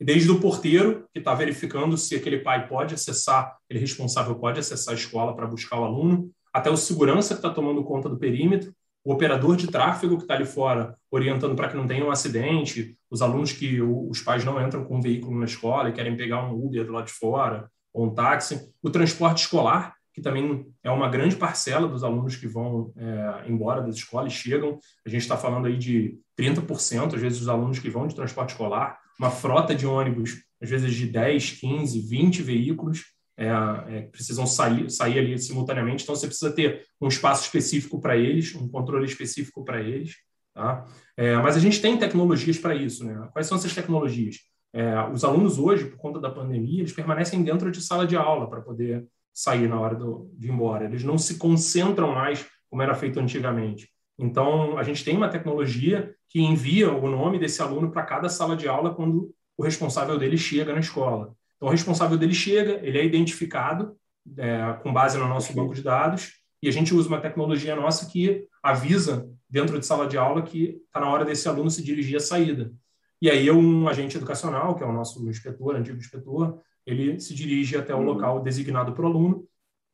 desde 0.00 0.30
o 0.30 0.40
porteiro, 0.40 1.04
que 1.12 1.18
está 1.18 1.34
verificando 1.34 1.96
se 1.96 2.16
aquele 2.16 2.38
pai 2.38 2.66
pode 2.66 2.94
acessar, 2.94 3.58
ele 3.68 3.78
responsável 3.78 4.34
pode 4.34 4.58
acessar 4.58 4.94
a 4.94 4.96
escola 4.96 5.36
para 5.36 5.46
buscar 5.46 5.78
o 5.78 5.84
aluno, 5.84 6.30
até 6.52 6.70
o 6.70 6.76
segurança 6.76 7.34
que 7.34 7.40
está 7.40 7.50
tomando 7.50 7.84
conta 7.84 8.08
do 8.08 8.18
perímetro, 8.18 8.72
o 9.04 9.12
operador 9.12 9.56
de 9.56 9.66
tráfego 9.66 10.16
que 10.16 10.22
está 10.22 10.34
ali 10.34 10.46
fora, 10.46 10.96
orientando 11.10 11.54
para 11.54 11.68
que 11.68 11.76
não 11.76 11.86
tenha 11.86 12.04
um 12.04 12.10
acidente, 12.10 12.96
os 13.10 13.22
alunos 13.22 13.52
que 13.52 13.80
os 13.80 14.20
pais 14.20 14.44
não 14.44 14.60
entram 14.64 14.84
com 14.84 14.96
um 14.96 15.00
veículo 15.00 15.38
na 15.38 15.44
escola 15.44 15.88
e 15.88 15.92
querem 15.92 16.16
pegar 16.16 16.44
um 16.44 16.54
Uber 16.54 16.84
do 16.84 16.92
lado 16.92 17.06
de 17.06 17.12
fora, 17.12 17.70
ou 17.92 18.06
um 18.06 18.14
táxi, 18.14 18.72
o 18.82 18.90
transporte 18.90 19.42
escolar, 19.42 19.94
que 20.12 20.20
também 20.20 20.66
é 20.82 20.90
uma 20.90 21.08
grande 21.08 21.36
parcela 21.36 21.88
dos 21.88 22.02
alunos 22.02 22.36
que 22.36 22.46
vão 22.46 22.92
é, 22.96 23.48
embora 23.48 23.82
das 23.82 23.96
escolas 23.96 24.32
e 24.32 24.36
chegam. 24.36 24.78
A 25.06 25.08
gente 25.08 25.22
está 25.22 25.36
falando 25.36 25.66
aí 25.66 25.76
de 25.76 26.18
30%, 26.38 27.14
às 27.14 27.20
vezes, 27.20 27.38
dos 27.38 27.48
alunos 27.48 27.78
que 27.78 27.90
vão 27.90 28.06
de 28.06 28.14
transporte 28.14 28.50
escolar, 28.50 28.98
uma 29.18 29.30
frota 29.30 29.74
de 29.74 29.86
ônibus, 29.86 30.42
às 30.60 30.68
vezes 30.68 30.94
de 30.94 31.06
10, 31.06 31.52
15, 31.52 32.00
20 32.00 32.42
veículos, 32.42 33.04
é, 33.36 33.48
é, 33.48 34.00
precisam 34.02 34.46
sair, 34.46 34.90
sair 34.90 35.18
ali 35.18 35.38
simultaneamente. 35.38 36.02
Então, 36.02 36.14
você 36.14 36.26
precisa 36.26 36.52
ter 36.52 36.84
um 37.00 37.08
espaço 37.08 37.44
específico 37.44 38.00
para 38.00 38.16
eles, 38.16 38.54
um 38.54 38.68
controle 38.68 39.06
específico 39.06 39.64
para 39.64 39.80
eles. 39.80 40.16
Tá? 40.54 40.84
É, 41.16 41.36
mas 41.36 41.56
a 41.56 41.60
gente 41.60 41.80
tem 41.80 41.96
tecnologias 41.96 42.58
para 42.58 42.74
isso. 42.74 43.04
Né? 43.04 43.28
Quais 43.32 43.46
são 43.46 43.56
essas 43.56 43.74
tecnologias? 43.74 44.36
É, 44.72 45.02
os 45.12 45.24
alunos 45.24 45.58
hoje, 45.58 45.86
por 45.86 45.98
conta 45.98 46.20
da 46.20 46.30
pandemia, 46.30 46.80
eles 46.80 46.92
permanecem 46.92 47.42
dentro 47.42 47.70
de 47.70 47.80
sala 47.80 48.06
de 48.06 48.16
aula 48.16 48.48
para 48.48 48.60
poder 48.60 49.06
sair 49.32 49.68
na 49.68 49.78
hora 49.80 49.94
do, 49.94 50.30
de 50.34 50.48
ir 50.48 50.50
embora. 50.50 50.84
Eles 50.84 51.02
não 51.02 51.18
se 51.18 51.38
concentram 51.38 52.12
mais 52.12 52.46
como 52.68 52.82
era 52.82 52.94
feito 52.94 53.18
antigamente. 53.18 53.88
Então, 54.18 54.78
a 54.78 54.82
gente 54.82 55.04
tem 55.04 55.16
uma 55.16 55.28
tecnologia 55.28 56.14
que 56.28 56.40
envia 56.40 56.92
o 56.92 57.08
nome 57.08 57.38
desse 57.38 57.60
aluno 57.62 57.90
para 57.90 58.02
cada 58.02 58.28
sala 58.28 58.54
de 58.54 58.68
aula 58.68 58.94
quando 58.94 59.34
o 59.56 59.62
responsável 59.62 60.18
dele 60.18 60.36
chega 60.36 60.72
na 60.72 60.80
escola. 60.80 61.34
Então, 61.56 61.68
o 61.68 61.70
responsável 61.70 62.16
dele 62.16 62.34
chega, 62.34 62.80
ele 62.86 62.98
é 62.98 63.04
identificado 63.04 63.96
é, 64.36 64.78
com 64.82 64.92
base 64.92 65.18
no 65.18 65.26
nosso 65.26 65.52
banco 65.54 65.74
de 65.74 65.82
dados 65.82 66.32
e 66.62 66.68
a 66.68 66.72
gente 66.72 66.94
usa 66.94 67.08
uma 67.08 67.20
tecnologia 67.20 67.74
nossa 67.74 68.06
que 68.06 68.46
avisa 68.62 69.28
dentro 69.48 69.78
de 69.78 69.86
sala 69.86 70.06
de 70.06 70.16
aula 70.16 70.42
que 70.42 70.80
está 70.86 71.00
na 71.00 71.08
hora 71.08 71.24
desse 71.24 71.48
aluno 71.48 71.70
se 71.70 71.82
dirigir 71.82 72.16
à 72.16 72.20
saída. 72.20 72.72
E 73.20 73.28
aí 73.30 73.50
um 73.50 73.86
agente 73.88 74.16
educacional, 74.16 74.74
que 74.74 74.82
é 74.82 74.86
o 74.86 74.92
nosso 74.92 75.28
inspetor, 75.28 75.76
antigo 75.76 75.98
inspetor, 75.98 76.58
ele 76.86 77.20
se 77.20 77.34
dirige 77.34 77.76
até 77.76 77.94
o 77.94 77.98
uhum. 77.98 78.04
local 78.04 78.42
designado 78.42 78.92
para 78.92 79.04
o 79.04 79.06
aluno, 79.06 79.44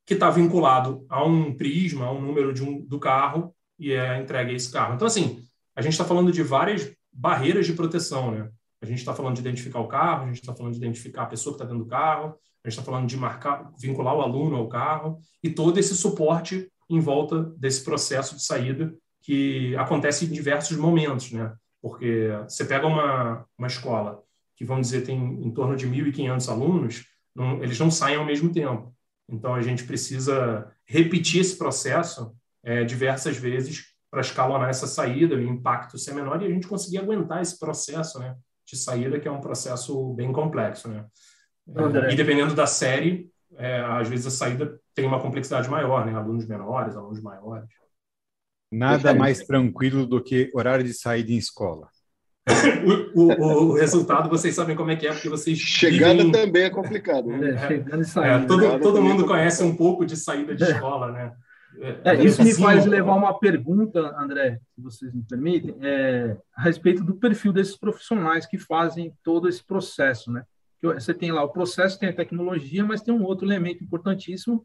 que 0.06 0.14
está 0.14 0.30
vinculado 0.30 1.04
a 1.08 1.24
um 1.24 1.54
prisma, 1.54 2.06
a 2.06 2.12
um 2.12 2.20
número 2.20 2.52
de 2.52 2.62
um, 2.62 2.80
do 2.86 2.98
carro, 3.00 3.54
e 3.78 3.92
é 3.92 4.20
entregue 4.20 4.54
esse 4.54 4.70
carro. 4.70 4.94
Então, 4.94 5.06
assim, 5.06 5.42
a 5.74 5.82
gente 5.82 5.92
está 5.92 6.04
falando 6.04 6.30
de 6.30 6.42
várias 6.42 6.90
barreiras 7.12 7.66
de 7.66 7.72
proteção, 7.72 8.30
né? 8.30 8.48
A 8.80 8.86
gente 8.86 8.98
está 8.98 9.12
falando 9.12 9.34
de 9.34 9.40
identificar 9.40 9.80
o 9.80 9.88
carro, 9.88 10.24
a 10.24 10.26
gente 10.26 10.40
está 10.40 10.54
falando 10.54 10.72
de 10.72 10.78
identificar 10.78 11.22
a 11.22 11.26
pessoa 11.26 11.54
que 11.54 11.62
está 11.62 11.64
dentro 11.64 11.84
do 11.84 11.90
carro, 11.90 12.36
a 12.62 12.68
gente 12.68 12.78
está 12.78 12.82
falando 12.82 13.08
de 13.08 13.16
marcar, 13.16 13.72
vincular 13.78 14.14
o 14.14 14.20
aluno 14.20 14.56
ao 14.56 14.68
carro, 14.68 15.18
e 15.42 15.50
todo 15.50 15.78
esse 15.78 15.96
suporte 15.96 16.70
em 16.88 17.00
volta 17.00 17.42
desse 17.56 17.82
processo 17.82 18.36
de 18.36 18.44
saída 18.44 18.94
que 19.22 19.74
acontece 19.76 20.24
em 20.24 20.30
diversos 20.30 20.76
momentos, 20.76 21.32
né? 21.32 21.52
Porque 21.88 22.30
você 22.48 22.64
pega 22.64 22.84
uma, 22.84 23.46
uma 23.56 23.68
escola 23.68 24.20
que, 24.56 24.64
vamos 24.64 24.88
dizer, 24.88 25.02
tem 25.02 25.16
em 25.16 25.52
torno 25.52 25.76
de 25.76 25.88
1.500 25.88 26.48
alunos, 26.50 27.04
não, 27.32 27.62
eles 27.62 27.78
não 27.78 27.92
saem 27.92 28.16
ao 28.16 28.24
mesmo 28.24 28.52
tempo. 28.52 28.92
Então, 29.28 29.54
a 29.54 29.62
gente 29.62 29.84
precisa 29.84 30.68
repetir 30.84 31.42
esse 31.42 31.56
processo 31.56 32.34
é, 32.64 32.82
diversas 32.82 33.36
vezes 33.36 33.94
para 34.10 34.20
escalonar 34.20 34.68
essa 34.68 34.88
saída, 34.88 35.36
o 35.36 35.40
impacto 35.40 35.96
ser 35.96 36.12
menor 36.12 36.42
e 36.42 36.46
a 36.46 36.50
gente 36.50 36.66
conseguir 36.66 36.98
aguentar 36.98 37.40
esse 37.40 37.56
processo 37.56 38.18
né, 38.18 38.34
de 38.66 38.76
saída, 38.76 39.20
que 39.20 39.28
é 39.28 39.30
um 39.30 39.40
processo 39.40 40.12
bem 40.14 40.32
complexo. 40.32 40.88
Né? 40.88 41.04
É, 41.68 42.12
e 42.12 42.16
dependendo 42.16 42.52
da 42.52 42.66
série, 42.66 43.30
é, 43.56 43.80
às 43.80 44.08
vezes 44.08 44.26
a 44.26 44.30
saída 44.30 44.76
tem 44.92 45.06
uma 45.06 45.20
complexidade 45.20 45.70
maior, 45.70 46.04
né? 46.04 46.12
alunos 46.16 46.48
menores, 46.48 46.96
alunos 46.96 47.20
maiores. 47.20 47.68
Nada 48.70 49.14
mais 49.14 49.40
tranquilo 49.40 50.06
do 50.06 50.22
que 50.22 50.50
horário 50.54 50.84
de 50.84 50.92
saída 50.92 51.32
em 51.32 51.36
escola. 51.36 51.88
o, 53.14 53.22
o, 53.22 53.62
o, 53.70 53.74
resultado 53.74 54.28
vocês 54.28 54.54
sabem 54.54 54.76
como 54.76 54.90
é 54.90 54.96
que 54.96 55.06
é, 55.06 55.12
porque 55.12 55.28
vocês. 55.28 55.58
Chegada 55.58 56.14
vivem... 56.14 56.32
também 56.32 56.62
é 56.62 56.70
complicado. 56.70 57.28
Né? 57.28 57.50
É, 57.50 57.68
chegando 57.68 58.02
e 58.02 58.04
saindo. 58.04 58.44
É, 58.44 58.46
todo 58.46 58.80
todo 58.80 59.02
mundo 59.02 59.24
é 59.24 59.26
conhece 59.26 59.64
um 59.64 59.74
pouco 59.74 60.06
de 60.06 60.16
saída 60.16 60.54
de 60.54 60.62
escola, 60.62 61.10
né? 61.10 61.32
É, 62.04 62.24
isso 62.24 62.42
me 62.42 62.54
faz 62.54 62.86
levar 62.86 63.14
uma 63.14 63.38
pergunta, 63.38 64.14
André, 64.18 64.60
se 64.74 64.80
vocês 64.80 65.12
me 65.12 65.22
permitem, 65.22 65.76
é, 65.82 66.36
a 66.56 66.62
respeito 66.62 67.04
do 67.04 67.16
perfil 67.16 67.52
desses 67.52 67.76
profissionais 67.76 68.46
que 68.46 68.58
fazem 68.58 69.12
todo 69.22 69.48
esse 69.48 69.64
processo, 69.64 70.32
né? 70.32 70.42
Você 70.82 71.12
tem 71.12 71.32
lá 71.32 71.42
o 71.42 71.48
processo, 71.48 71.98
tem 71.98 72.08
a 72.08 72.14
tecnologia, 72.14 72.84
mas 72.84 73.02
tem 73.02 73.12
um 73.12 73.24
outro 73.24 73.46
elemento 73.46 73.82
importantíssimo, 73.82 74.64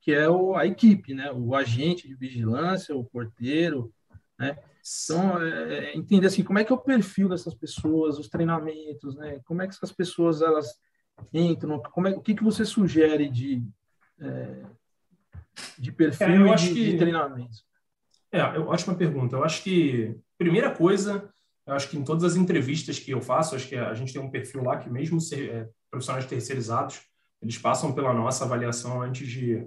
que 0.00 0.12
é 0.12 0.28
o, 0.28 0.56
a 0.56 0.66
equipe, 0.66 1.14
né? 1.14 1.30
O 1.32 1.54
agente 1.54 2.08
de 2.08 2.14
vigilância, 2.14 2.96
o 2.96 3.04
porteiro, 3.04 3.92
né? 4.38 4.58
Então, 5.04 5.42
é, 5.42 5.74
é, 5.74 5.96
entender 5.96 6.26
assim, 6.26 6.42
como 6.42 6.58
é 6.58 6.64
que 6.64 6.72
é 6.72 6.74
o 6.74 6.78
perfil 6.78 7.28
dessas 7.28 7.54
pessoas, 7.54 8.18
os 8.18 8.28
treinamentos, 8.28 9.14
né? 9.16 9.40
Como 9.44 9.60
é 9.60 9.68
que 9.68 9.74
essas 9.74 9.92
pessoas 9.92 10.40
elas 10.40 10.66
entram? 11.32 11.80
Como 11.80 12.08
é, 12.08 12.12
o 12.12 12.20
que, 12.20 12.34
que 12.34 12.42
você 12.42 12.64
sugere 12.64 13.28
de, 13.28 13.62
é, 14.18 14.62
de 15.78 15.92
perfil 15.92 16.46
é, 16.46 16.52
e 16.52 16.54
de, 16.56 16.68
que, 16.68 16.92
de 16.92 16.98
treinamento? 16.98 17.58
É, 18.32 18.42
ótima 18.42 18.94
pergunta. 18.94 19.36
Eu 19.36 19.44
acho 19.44 19.62
que, 19.62 20.16
primeira 20.38 20.74
coisa, 20.74 21.28
eu 21.66 21.74
acho 21.74 21.90
que 21.90 21.98
em 21.98 22.04
todas 22.04 22.24
as 22.24 22.36
entrevistas 22.36 22.98
que 22.98 23.10
eu 23.10 23.20
faço, 23.20 23.54
acho 23.54 23.68
que 23.68 23.76
a 23.76 23.92
gente 23.92 24.12
tem 24.12 24.22
um 24.22 24.30
perfil 24.30 24.62
lá 24.62 24.78
que 24.78 24.88
mesmo 24.88 25.20
ser, 25.20 25.50
é, 25.50 25.68
profissionais 25.90 26.24
terceirizados, 26.24 27.02
eles 27.42 27.58
passam 27.58 27.92
pela 27.92 28.12
nossa 28.12 28.44
avaliação 28.44 29.02
antes 29.02 29.28
de 29.28 29.66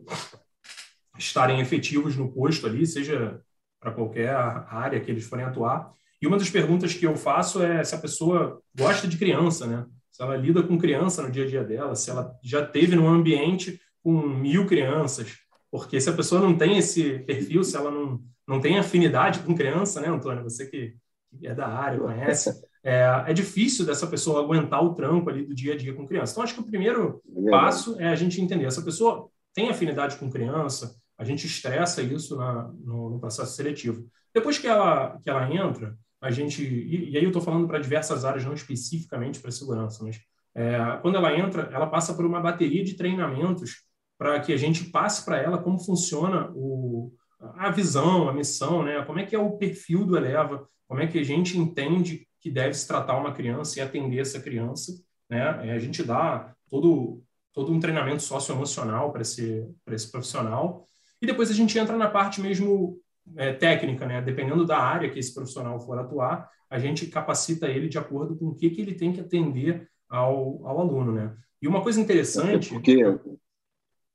estarem 1.18 1.60
efetivos 1.60 2.16
no 2.16 2.32
posto 2.32 2.68
ali, 2.68 2.86
seja 2.86 3.42
para 3.80 3.92
qualquer 3.92 4.34
área 4.36 5.00
que 5.00 5.12
eles 5.12 5.26
forem 5.26 5.46
atuar. 5.46 5.92
E 6.22 6.28
uma 6.28 6.38
das 6.38 6.50
perguntas 6.50 6.94
que 6.94 7.06
eu 7.06 7.18
faço 7.18 7.62
é 7.62 7.84
se 7.84 7.94
a 7.94 7.98
pessoa 7.98 8.62
gosta 8.76 9.08
de 9.08 9.18
criança, 9.18 9.68
né? 9.68 9.86
Se 10.10 10.22
ela 10.22 10.38
lida 10.38 10.64
com 10.64 10.78
criança 10.78 11.22
no 11.22 11.32
dia 11.32 11.44
a 11.44 11.48
dia 11.48 11.64
dela, 11.64 11.96
se 11.96 12.10
ela 12.10 12.34
já 12.42 12.66
teve 12.66 12.96
num 12.96 13.10
ambiente 13.10 13.82
com 14.02 14.12
mil 14.22 14.66
crianças, 14.66 15.38
porque 15.72 16.00
se 16.00 16.10
a 16.10 16.14
pessoa 16.14 16.40
não 16.40 16.56
tem 16.56 16.78
esse 16.78 17.20
perfil, 17.20 17.64
se 17.64 17.76
ela 17.76 17.90
não, 17.90 18.24
não 18.48 18.62
tem 18.62 18.78
afinidade 18.78 19.40
com 19.40 19.56
criança, 19.56 20.00
né, 20.00 20.08
Antônio? 20.08 20.44
Você 20.44 20.68
que 20.68 20.96
é 21.42 21.54
da 21.54 21.68
área, 21.68 22.00
conhece, 22.00 22.54
é, 22.84 23.24
é 23.28 23.34
difícil 23.34 23.86
dessa 23.86 24.06
pessoa 24.06 24.41
aguentar 24.41 24.84
o 24.84 24.93
trampo 24.93 25.30
ali 25.30 25.46
do 25.46 25.56
dia 25.56 25.74
a 25.74 25.78
dia 25.78 25.93
com 25.93 26.06
criança. 26.06 26.34
Então, 26.34 26.43
acho 26.43 26.54
que 26.54 26.60
o 26.60 26.65
primeiro 26.65 27.22
é 27.46 27.50
passo 27.50 28.00
é 28.00 28.08
a 28.10 28.15
gente 28.15 28.41
entender. 28.41 28.65
Essa 28.65 28.82
pessoa 28.82 29.30
tem 29.54 29.69
afinidade 29.69 30.17
com 30.17 30.30
criança, 30.30 30.96
a 31.17 31.24
gente 31.24 31.46
estressa 31.48 32.02
isso 32.02 32.36
na, 32.36 32.69
no, 32.84 33.12
no, 33.12 33.19
processo 33.19 33.56
seletivo. 33.56 34.06
Depois 34.34 34.58
que 34.58 34.67
ela, 34.67 35.17
que 35.22 35.30
ela 35.30 35.50
entra, 35.54 35.98
a 36.19 36.30
gente. 36.30 36.62
E, 36.63 37.12
e 37.12 37.17
aí 37.17 37.24
eu 37.24 37.30
estou 37.30 37.41
falando 37.41 37.67
para 37.67 37.80
diversas 37.80 38.26
áreas, 38.26 38.43
não 38.43 38.54
especificamente 38.54 39.39
para 39.39 39.52
segurança, 39.52 40.04
mas 40.04 40.19
é, 40.56 40.98
quando 41.02 41.15
ela 41.15 41.38
entra, 41.38 41.69
ela 41.72 41.88
passa 41.88 42.13
por 42.13 42.26
uma 42.26 42.39
bateria 42.39 42.84
de 42.84 42.96
treinamentos 42.96 43.84
para 44.17 44.39
que 44.39 44.54
a 44.54 44.58
gente 44.58 44.86
passe 44.86 45.26
para 45.26 45.38
ela 45.38 45.58
como 45.58 45.80
funciona 45.80 46.52
o, 46.54 47.12
a 47.39 47.69
visão, 47.72 48.30
a 48.30 48.34
missão, 48.34 48.84
né? 48.84 49.04
como 49.04 49.19
é 49.19 49.26
que 49.26 49.36
é 49.36 49.39
o 49.39 49.58
perfil 49.58 50.06
do 50.06 50.15
Eleva, 50.15 50.67
como 50.88 51.02
é 51.02 51.08
que 51.08 51.19
a 51.19 51.24
gente 51.24 51.58
entende 51.58 52.28
que 52.43 52.51
deve 52.51 52.73
se 52.73 52.86
tratar 52.86 53.17
uma 53.17 53.34
criança 53.34 53.79
e 53.79 53.82
atender 53.82 54.19
essa 54.19 54.38
criança. 54.38 54.91
Né? 55.29 55.41
A 55.41 55.79
gente 55.79 56.03
dá 56.03 56.53
todo, 56.69 57.23
todo 57.53 57.71
um 57.71 57.79
treinamento 57.79 58.21
socioemocional 58.21 59.13
para 59.13 59.21
esse, 59.21 59.65
esse 59.88 60.12
profissional 60.12 60.86
e 61.21 61.25
depois 61.25 61.49
a 61.49 61.53
gente 61.53 61.79
entra 61.79 61.95
na 61.97 62.10
parte 62.10 62.41
mesmo 62.41 62.99
é, 63.38 63.53
técnica, 63.53 64.06
né? 64.06 64.21
Dependendo 64.21 64.65
da 64.65 64.77
área 64.77 65.10
que 65.10 65.17
esse 65.17 65.34
profissional 65.34 65.79
for 65.79 65.97
atuar, 65.97 66.49
a 66.69 66.77
gente 66.77 67.08
capacita 67.08 67.69
ele 67.69 67.88
de 67.88 67.97
acordo 67.97 68.36
com 68.36 68.47
o 68.47 68.56
que, 68.56 68.69
que 68.69 68.82
ele 68.82 68.93
tem 68.93 69.13
que 69.13 69.21
atender 69.21 69.88
ao, 70.10 70.67
ao 70.67 70.82
aluno, 70.82 71.13
né? 71.13 71.34
E 71.62 71.67
uma 71.67 71.82
coisa 71.82 72.01
interessante... 72.01 72.73
Porque... 72.73 72.97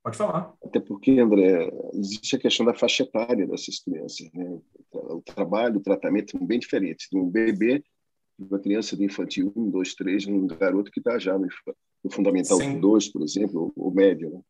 Pode 0.02 0.18
falar. 0.18 0.54
Até 0.62 0.80
porque, 0.80 1.18
André, 1.18 1.70
existe 1.94 2.36
a 2.36 2.38
questão 2.38 2.64
da 2.64 2.74
faixa 2.74 3.02
etária 3.02 3.46
dessas 3.46 3.78
crianças. 3.80 4.30
Né? 4.32 4.58
O 4.92 5.22
trabalho, 5.22 5.78
o 5.78 5.82
tratamento 5.82 6.32
são 6.32 6.46
bem 6.46 6.58
diferentes. 6.58 7.08
De 7.10 7.18
um 7.18 7.28
bebê, 7.28 7.82
de 8.38 8.44
uma 8.44 8.58
criança 8.58 8.96
de 8.96 9.04
infantil 9.04 9.52
1, 9.56 9.70
2, 9.70 9.94
3, 9.94 10.26
um 10.26 10.46
garoto 10.46 10.90
que 10.90 11.00
está 11.00 11.18
já 11.18 11.36
no, 11.36 11.48
no 12.04 12.10
Fundamental 12.10 12.58
Sem... 12.58 12.78
2, 12.78 13.08
por 13.08 13.22
exemplo, 13.22 13.72
o 13.74 13.90
médio. 13.90 14.30
Né? 14.30 14.40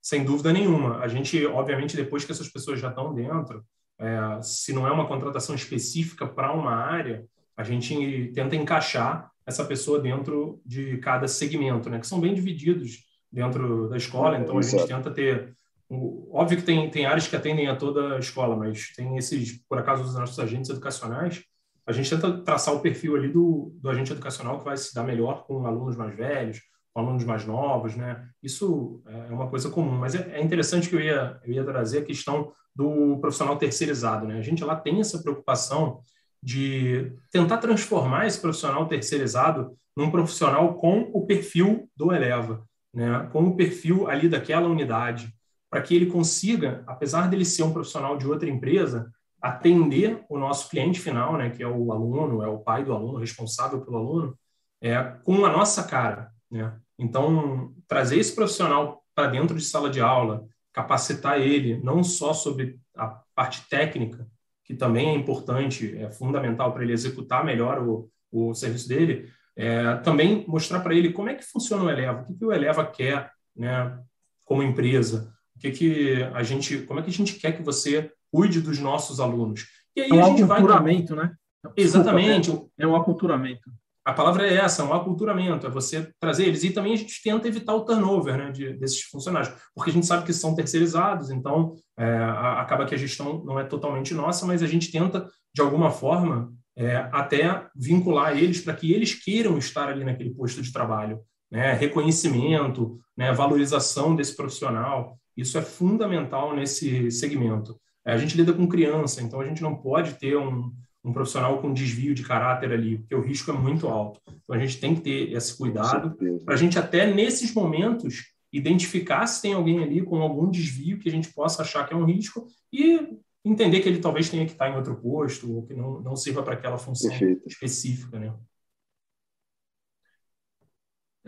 Sem 0.00 0.24
dúvida 0.24 0.52
nenhuma. 0.52 0.98
A 0.98 1.08
gente, 1.08 1.44
obviamente, 1.46 1.96
depois 1.96 2.24
que 2.24 2.32
essas 2.32 2.48
pessoas 2.48 2.80
já 2.80 2.88
estão 2.88 3.14
dentro, 3.14 3.64
é, 3.98 4.40
se 4.42 4.72
não 4.72 4.86
é 4.86 4.92
uma 4.92 5.06
contratação 5.06 5.54
específica 5.54 6.26
para 6.26 6.52
uma 6.52 6.74
área, 6.74 7.26
a 7.56 7.62
gente 7.62 8.30
tenta 8.34 8.56
encaixar 8.56 9.30
essa 9.44 9.64
pessoa 9.64 9.98
dentro 9.98 10.60
de 10.64 10.98
cada 10.98 11.26
segmento, 11.26 11.90
né? 11.90 11.98
Que 11.98 12.06
são 12.06 12.20
bem 12.20 12.34
divididos 12.34 13.04
dentro 13.30 13.88
da 13.88 13.96
escola. 13.96 14.38
Então 14.38 14.56
a 14.58 14.62
gente 14.62 14.86
tenta 14.86 15.10
ter, 15.10 15.56
óbvio 15.90 16.58
que 16.58 16.64
tem 16.64 16.90
tem 16.90 17.06
áreas 17.06 17.26
que 17.26 17.34
atendem 17.34 17.66
a 17.66 17.74
toda 17.74 18.16
a 18.16 18.18
escola, 18.18 18.54
mas 18.56 18.92
tem 18.94 19.16
esses, 19.16 19.60
por 19.68 19.78
acaso, 19.78 20.04
os 20.04 20.14
nossos 20.14 20.38
agentes 20.38 20.70
educacionais. 20.70 21.42
A 21.88 21.92
gente 21.92 22.10
tenta 22.10 22.30
traçar 22.42 22.74
o 22.74 22.80
perfil 22.80 23.16
ali 23.16 23.28
do, 23.28 23.72
do 23.80 23.88
agente 23.88 24.12
educacional 24.12 24.58
que 24.58 24.64
vai 24.66 24.76
se 24.76 24.94
dar 24.94 25.02
melhor 25.02 25.46
com 25.46 25.66
alunos 25.66 25.96
mais 25.96 26.14
velhos, 26.14 26.60
com 26.92 27.00
alunos 27.00 27.24
mais 27.24 27.46
novos, 27.46 27.96
né? 27.96 28.28
Isso 28.42 29.02
é 29.06 29.32
uma 29.32 29.48
coisa 29.48 29.70
comum, 29.70 29.96
mas 29.96 30.14
é, 30.14 30.32
é 30.38 30.42
interessante 30.42 30.90
que 30.90 30.96
eu 30.96 31.00
ia 31.00 31.40
eu 31.44 31.52
ia 31.54 31.64
trazer 31.64 32.00
a 32.00 32.04
questão 32.04 32.52
do 32.76 33.18
profissional 33.20 33.56
terceirizado, 33.56 34.26
né? 34.26 34.38
A 34.38 34.42
gente 34.42 34.62
lá 34.62 34.76
tem 34.76 35.00
essa 35.00 35.22
preocupação 35.22 36.02
de 36.42 37.10
tentar 37.32 37.56
transformar 37.56 38.26
esse 38.26 38.38
profissional 38.38 38.86
terceirizado 38.86 39.72
num 39.96 40.10
profissional 40.10 40.74
com 40.74 41.10
o 41.12 41.26
perfil 41.26 41.88
do 41.96 42.12
Eleva, 42.12 42.64
né? 42.94 43.28
com 43.32 43.44
o 43.44 43.56
perfil 43.56 44.08
ali 44.08 44.28
daquela 44.28 44.68
unidade, 44.68 45.34
para 45.70 45.82
que 45.82 45.96
ele 45.96 46.06
consiga, 46.06 46.84
apesar 46.86 47.28
dele 47.28 47.44
ser 47.44 47.62
um 47.62 47.72
profissional 47.72 48.16
de 48.16 48.26
outra 48.26 48.48
empresa, 48.48 49.10
atender 49.40 50.24
o 50.28 50.38
nosso 50.38 50.68
cliente 50.68 51.00
final, 51.00 51.36
né? 51.36 51.50
que 51.50 51.62
é 51.62 51.66
o 51.66 51.92
aluno, 51.92 52.42
é 52.42 52.48
o 52.48 52.58
pai 52.58 52.84
do 52.84 52.92
aluno, 52.92 53.18
responsável 53.18 53.80
pelo 53.80 53.98
aluno, 53.98 54.38
é, 54.80 55.02
com 55.24 55.44
a 55.44 55.52
nossa 55.52 55.84
cara. 55.84 56.30
Né? 56.50 56.76
Então, 56.98 57.72
trazer 57.86 58.18
esse 58.18 58.34
profissional 58.34 59.02
para 59.14 59.28
dentro 59.28 59.56
de 59.56 59.64
sala 59.64 59.90
de 59.90 60.00
aula, 60.00 60.44
capacitar 60.72 61.40
ele 61.40 61.80
não 61.82 62.02
só 62.02 62.32
sobre 62.32 62.78
a 62.96 63.20
parte 63.34 63.68
técnica, 63.68 64.26
que 64.64 64.74
também 64.74 65.08
é 65.08 65.14
importante, 65.14 65.96
é 65.96 66.10
fundamental 66.10 66.72
para 66.72 66.82
ele 66.82 66.92
executar 66.92 67.44
melhor 67.44 67.82
o, 67.82 68.10
o 68.30 68.54
serviço 68.54 68.88
dele, 68.88 69.32
é, 69.56 69.96
também 69.96 70.44
mostrar 70.46 70.80
para 70.80 70.94
ele 70.94 71.12
como 71.12 71.28
é 71.30 71.34
que 71.34 71.44
funciona 71.44 71.82
o 71.82 71.90
Eleva, 71.90 72.20
o 72.20 72.24
que, 72.24 72.34
que 72.34 72.44
o 72.44 72.52
Eleva 72.52 72.86
quer, 72.86 73.30
né, 73.56 73.98
como 74.44 74.62
empresa, 74.62 75.32
o 75.56 75.58
que, 75.58 75.70
que 75.70 76.22
a 76.34 76.42
gente, 76.42 76.78
como 76.82 77.00
é 77.00 77.02
que 77.02 77.10
a 77.10 77.12
gente 77.12 77.34
quer 77.34 77.56
que 77.56 77.62
você 77.62 78.12
cuide 78.32 78.60
dos 78.60 78.78
nossos 78.78 79.20
alunos. 79.20 79.66
E 79.96 80.02
aí 80.02 80.10
é 80.10 80.14
um 80.14 80.20
a 80.20 80.28
gente 80.28 80.42
aculturamento, 80.42 81.14
vai... 81.14 81.26
né? 81.26 81.34
Exatamente. 81.76 82.50
é 82.78 82.86
um 82.86 82.94
aculturamento 82.94 83.70
a 84.08 84.14
palavra 84.14 84.46
é 84.46 84.54
essa, 84.54 84.82
um 84.84 84.94
aculturamento, 84.94 85.66
é 85.66 85.70
você 85.70 86.10
trazer 86.18 86.46
eles. 86.46 86.64
E 86.64 86.70
também 86.70 86.94
a 86.94 86.96
gente 86.96 87.22
tenta 87.22 87.46
evitar 87.46 87.74
o 87.74 87.84
turnover 87.84 88.38
né, 88.38 88.50
de, 88.50 88.72
desses 88.72 89.02
funcionários, 89.02 89.52
porque 89.74 89.90
a 89.90 89.92
gente 89.92 90.06
sabe 90.06 90.24
que 90.24 90.32
são 90.32 90.54
terceirizados, 90.54 91.30
então 91.30 91.74
é, 91.94 92.16
acaba 92.56 92.86
que 92.86 92.94
a 92.94 92.98
gestão 92.98 93.44
não 93.44 93.60
é 93.60 93.64
totalmente 93.64 94.14
nossa, 94.14 94.46
mas 94.46 94.62
a 94.62 94.66
gente 94.66 94.90
tenta, 94.90 95.28
de 95.54 95.60
alguma 95.60 95.90
forma, 95.90 96.50
é, 96.74 97.06
até 97.12 97.66
vincular 97.76 98.34
eles 98.34 98.62
para 98.62 98.72
que 98.72 98.94
eles 98.94 99.12
queiram 99.12 99.58
estar 99.58 99.90
ali 99.90 100.02
naquele 100.02 100.30
posto 100.30 100.62
de 100.62 100.72
trabalho. 100.72 101.20
Né, 101.50 101.74
reconhecimento, 101.74 102.98
né, 103.14 103.30
valorização 103.32 104.16
desse 104.16 104.34
profissional, 104.34 105.18
isso 105.36 105.58
é 105.58 105.62
fundamental 105.62 106.56
nesse 106.56 107.10
segmento. 107.10 107.78
É, 108.08 108.12
a 108.12 108.16
gente 108.16 108.34
lida 108.34 108.54
com 108.54 108.66
criança, 108.66 109.20
então 109.22 109.38
a 109.38 109.44
gente 109.44 109.60
não 109.60 109.76
pode 109.76 110.14
ter 110.14 110.34
um, 110.34 110.72
um 111.04 111.12
profissional 111.12 111.60
com 111.60 111.74
desvio 111.74 112.14
de 112.14 112.22
caráter 112.22 112.72
ali, 112.72 112.96
porque 112.96 113.14
o 113.14 113.20
risco 113.20 113.50
é 113.50 113.54
muito 113.54 113.86
alto. 113.86 114.18
Então 114.26 114.56
a 114.56 114.58
gente 114.58 114.80
tem 114.80 114.94
que 114.94 115.02
ter 115.02 115.30
esse 115.30 115.54
cuidado 115.54 116.16
para 116.42 116.54
a 116.54 116.56
gente 116.56 116.78
até 116.78 117.12
nesses 117.12 117.52
momentos 117.52 118.32
identificar 118.50 119.26
se 119.26 119.42
tem 119.42 119.52
alguém 119.52 119.82
ali 119.82 120.00
com 120.00 120.22
algum 120.22 120.50
desvio 120.50 120.98
que 120.98 121.06
a 121.06 121.12
gente 121.12 121.30
possa 121.34 121.60
achar 121.60 121.86
que 121.86 121.92
é 121.92 121.96
um 121.96 122.06
risco 122.06 122.46
e 122.72 122.98
entender 123.44 123.80
que 123.80 123.88
ele 123.90 123.98
talvez 123.98 124.30
tenha 124.30 124.46
que 124.46 124.52
estar 124.52 124.70
em 124.70 124.76
outro 124.76 124.96
posto 124.96 125.54
ou 125.54 125.66
que 125.66 125.74
não, 125.74 126.00
não 126.00 126.16
sirva 126.16 126.42
para 126.42 126.54
aquela 126.54 126.78
função 126.78 127.10
Perfeito. 127.10 127.46
específica, 127.46 128.18
né? 128.18 128.32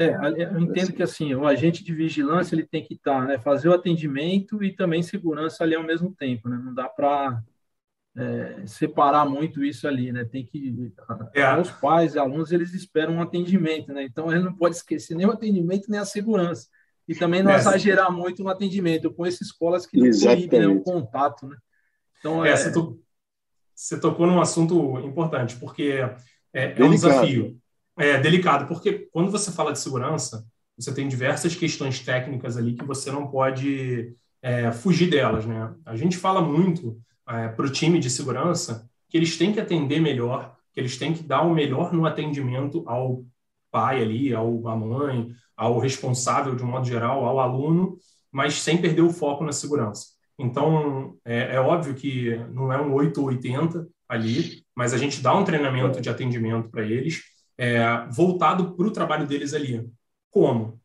É, 0.01 0.17
eu 0.43 0.59
entendo 0.59 0.95
que 0.95 1.03
assim 1.03 1.35
o 1.35 1.47
agente 1.47 1.85
de 1.85 1.95
vigilância 1.95 2.55
ele 2.55 2.67
tem 2.67 2.83
que 2.83 2.95
estar, 2.95 3.27
né, 3.27 3.39
fazer 3.39 3.69
o 3.69 3.75
atendimento 3.75 4.65
e 4.65 4.75
também 4.75 5.03
segurança 5.03 5.63
ali 5.63 5.75
ao 5.75 5.83
mesmo 5.83 6.15
tempo, 6.15 6.49
né? 6.49 6.59
Não 6.65 6.73
dá 6.73 6.89
para 6.89 7.43
é, 8.17 8.67
separar 8.67 9.29
muito 9.29 9.63
isso 9.63 9.87
ali, 9.87 10.11
né? 10.11 10.25
Tem 10.25 10.43
que 10.43 10.91
é. 11.35 11.55
os 11.55 11.71
pais 11.71 12.15
e 12.15 12.19
alunos 12.19 12.51
eles 12.51 12.73
esperam 12.73 13.17
um 13.17 13.21
atendimento, 13.21 13.93
né? 13.93 14.03
Então 14.03 14.33
ele 14.33 14.43
não 14.43 14.55
pode 14.55 14.77
esquecer 14.77 15.15
nem 15.15 15.27
o 15.27 15.33
atendimento 15.33 15.91
nem 15.91 16.01
a 16.01 16.07
segurança 16.07 16.67
e 17.07 17.15
também 17.15 17.43
não 17.43 17.51
é. 17.51 17.57
exagerar 17.57 18.11
muito 18.11 18.43
no 18.43 18.49
atendimento. 18.49 19.05
Eu 19.05 19.13
conheço 19.13 19.43
escolas 19.43 19.85
que 19.85 19.99
não 19.99 20.19
proíbem 20.19 20.61
né, 20.61 20.67
o 20.67 20.81
contato, 20.81 21.47
né? 21.47 21.59
Então 22.19 22.43
é, 22.43 22.57
você, 22.57 22.73
to... 22.73 22.99
você 23.75 24.01
tocou 24.01 24.27
num 24.27 24.41
assunto 24.41 24.99
importante 25.01 25.57
porque 25.57 25.99
é, 26.55 26.73
é 26.73 26.83
um 26.83 26.91
desafio, 26.91 27.60
é 28.01 28.19
delicado 28.19 28.67
porque 28.67 29.09
quando 29.13 29.31
você 29.31 29.53
fala 29.53 29.73
de 29.73 29.79
segurança 29.79 30.45
você 30.77 30.95
tem 30.95 31.07
diversas 31.09 31.55
questões 31.55 32.01
técnicas 32.01 32.57
ali 32.57 32.75
que 32.75 32.85
você 32.85 33.11
não 33.11 33.27
pode 33.27 34.15
é, 34.43 34.73
fugir 34.73 35.11
delas, 35.11 35.45
né? 35.45 35.75
A 35.85 35.95
gente 35.95 36.17
fala 36.17 36.41
muito 36.41 36.99
é, 37.29 37.49
para 37.49 37.67
o 37.67 37.71
time 37.71 37.99
de 37.99 38.09
segurança 38.09 38.89
que 39.09 39.17
eles 39.17 39.37
têm 39.37 39.53
que 39.53 39.61
atender 39.61 40.01
melhor, 40.01 40.57
que 40.73 40.81
eles 40.81 40.97
têm 40.97 41.13
que 41.13 41.23
dar 41.23 41.43
o 41.43 41.55
melhor 41.55 41.93
no 41.93 42.07
atendimento 42.07 42.83
ao 42.87 43.25
pai 43.71 44.03
ali, 44.03 44.35
ao 44.35 44.67
à 44.69 44.77
mãe, 44.77 45.29
ao 45.57 45.79
responsável 45.79 46.55
de 46.55 46.63
um 46.63 46.69
modo 46.69 46.87
geral, 46.87 47.25
ao 47.25 47.39
aluno, 47.39 47.99
mas 48.33 48.55
sem 48.55 48.81
perder 48.81 49.03
o 49.03 49.11
foco 49.11 49.45
na 49.45 49.53
segurança. 49.53 50.07
Então, 50.39 51.17
é, 51.25 51.57
é 51.57 51.61
óbvio 51.61 51.95
que 51.95 52.35
não 52.53 52.73
é 52.73 52.81
um 52.81 52.95
8 52.95 53.21
ou 53.21 53.27
80 53.27 53.87
ali, 54.09 54.65
mas 54.75 54.95
a 54.95 54.99
gente 54.99 55.21
dá 55.21 55.35
um 55.35 55.45
treinamento 55.45 56.01
de 56.01 56.09
atendimento 56.09 56.71
para 56.71 56.83
eles, 56.83 57.23
é, 57.61 58.07
voltado 58.11 58.75
para 58.75 58.87
o 58.87 58.91
trabalho 58.91 59.27
deles 59.27 59.53
ali. 59.53 59.87
Como? 60.31 60.81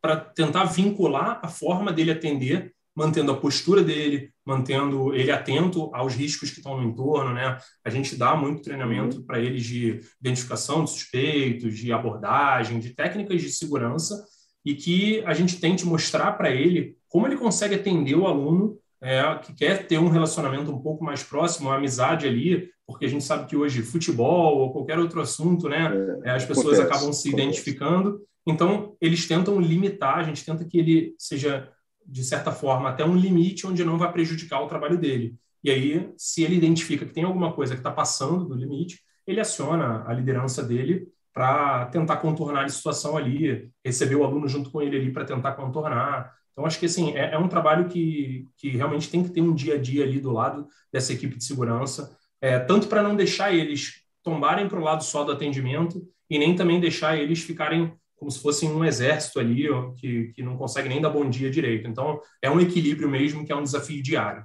Para 0.00 0.16
tentar 0.16 0.64
vincular 0.64 1.38
a 1.42 1.48
forma 1.48 1.92
dele 1.92 2.12
atender 2.12 2.74
mantendo 2.98 3.30
a 3.30 3.36
postura 3.36 3.84
dele, 3.84 4.32
mantendo 4.44 5.14
ele 5.14 5.30
atento 5.30 5.88
aos 5.94 6.14
riscos 6.14 6.50
que 6.50 6.56
estão 6.56 6.80
no 6.80 6.88
entorno, 6.88 7.32
né? 7.32 7.56
A 7.84 7.90
gente 7.90 8.16
dá 8.16 8.34
muito 8.34 8.60
treinamento 8.60 9.18
uhum. 9.18 9.22
para 9.22 9.38
eles 9.38 9.64
de 9.64 10.00
identificação 10.20 10.82
de 10.82 10.90
suspeitos, 10.90 11.78
de 11.78 11.92
abordagem, 11.92 12.80
de 12.80 12.90
técnicas 12.90 13.40
de 13.40 13.52
segurança 13.52 14.20
e 14.64 14.74
que 14.74 15.22
a 15.24 15.32
gente 15.32 15.60
tente 15.60 15.86
mostrar 15.86 16.32
para 16.32 16.50
ele 16.50 16.96
como 17.08 17.28
ele 17.28 17.36
consegue 17.36 17.76
atender 17.76 18.16
o 18.16 18.26
aluno 18.26 18.76
é, 19.00 19.22
que 19.36 19.52
quer 19.54 19.86
ter 19.86 19.98
um 19.98 20.08
relacionamento 20.08 20.70
um 20.72 20.80
pouco 20.80 21.04
mais 21.04 21.22
próximo, 21.22 21.68
uma 21.68 21.76
amizade 21.76 22.26
ali, 22.26 22.68
porque 22.86 23.06
a 23.06 23.08
gente 23.08 23.24
sabe 23.24 23.46
que 23.46 23.56
hoje 23.56 23.82
futebol 23.82 24.58
ou 24.58 24.72
qualquer 24.72 24.98
outro 24.98 25.20
assunto, 25.20 25.68
né, 25.68 25.90
é, 26.24 26.30
as 26.30 26.44
pessoas 26.44 26.78
acontece, 26.78 26.82
acabam 26.82 27.12
se 27.12 27.28
acontece. 27.28 27.48
identificando. 27.48 28.20
Então, 28.46 28.96
eles 29.00 29.26
tentam 29.28 29.60
limitar, 29.60 30.18
a 30.18 30.22
gente 30.22 30.44
tenta 30.44 30.64
que 30.64 30.78
ele 30.78 31.14
seja 31.18 31.70
de 32.08 32.24
certa 32.24 32.50
forma, 32.50 32.88
até 32.88 33.04
um 33.04 33.14
limite 33.14 33.66
onde 33.66 33.84
não 33.84 33.98
vai 33.98 34.10
prejudicar 34.10 34.62
o 34.62 34.66
trabalho 34.66 34.96
dele. 34.96 35.36
E 35.62 35.70
aí, 35.70 36.10
se 36.16 36.42
ele 36.42 36.56
identifica 36.56 37.04
que 37.04 37.12
tem 37.12 37.24
alguma 37.24 37.52
coisa 37.52 37.74
que 37.74 37.80
está 37.80 37.90
passando 37.90 38.46
do 38.46 38.54
limite, 38.54 39.00
ele 39.26 39.40
aciona 39.40 40.04
a 40.06 40.12
liderança 40.14 40.62
dele 40.62 41.06
para 41.34 41.86
tentar 41.86 42.16
contornar 42.16 42.64
a 42.64 42.68
situação 42.68 43.16
ali, 43.16 43.70
receber 43.84 44.14
o 44.14 44.24
aluno 44.24 44.48
junto 44.48 44.70
com 44.70 44.80
ele 44.80 44.96
ali 44.96 45.12
para 45.12 45.26
tentar 45.26 45.52
contornar. 45.52 46.32
Então, 46.58 46.66
acho 46.66 46.80
que 46.80 46.86
assim, 46.86 47.16
é, 47.16 47.34
é, 47.34 47.38
um 47.38 47.46
trabalho 47.46 47.88
que, 47.88 48.44
que 48.56 48.70
realmente 48.70 49.08
tem 49.08 49.22
que 49.22 49.30
ter 49.30 49.40
um 49.40 49.54
dia 49.54 49.76
a 49.76 49.78
dia 49.78 50.02
ali 50.02 50.18
do 50.18 50.32
lado 50.32 50.66
dessa 50.92 51.12
equipe 51.12 51.36
de 51.36 51.44
segurança, 51.44 52.18
é, 52.40 52.58
tanto 52.58 52.88
para 52.88 53.00
não 53.00 53.14
deixar 53.14 53.54
eles 53.54 54.02
tombarem 54.24 54.68
para 54.68 54.76
o 54.76 54.82
lado 54.82 55.04
só 55.04 55.22
do 55.22 55.30
atendimento 55.30 56.04
e 56.28 56.36
nem 56.36 56.56
também 56.56 56.80
deixar 56.80 57.16
eles 57.16 57.44
ficarem 57.44 57.96
como 58.16 58.28
se 58.28 58.42
fossem 58.42 58.68
um 58.72 58.84
exército 58.84 59.38
ali 59.38 59.70
ó, 59.70 59.92
que, 59.92 60.32
que 60.32 60.42
não 60.42 60.56
consegue 60.56 60.88
nem 60.88 61.00
dar 61.00 61.10
bom 61.10 61.30
dia 61.30 61.48
direito. 61.48 61.86
Então, 61.86 62.20
é 62.42 62.50
um 62.50 62.58
equilíbrio 62.58 63.08
mesmo 63.08 63.46
que 63.46 63.52
é 63.52 63.56
um 63.56 63.62
desafio 63.62 64.02
diário. 64.02 64.44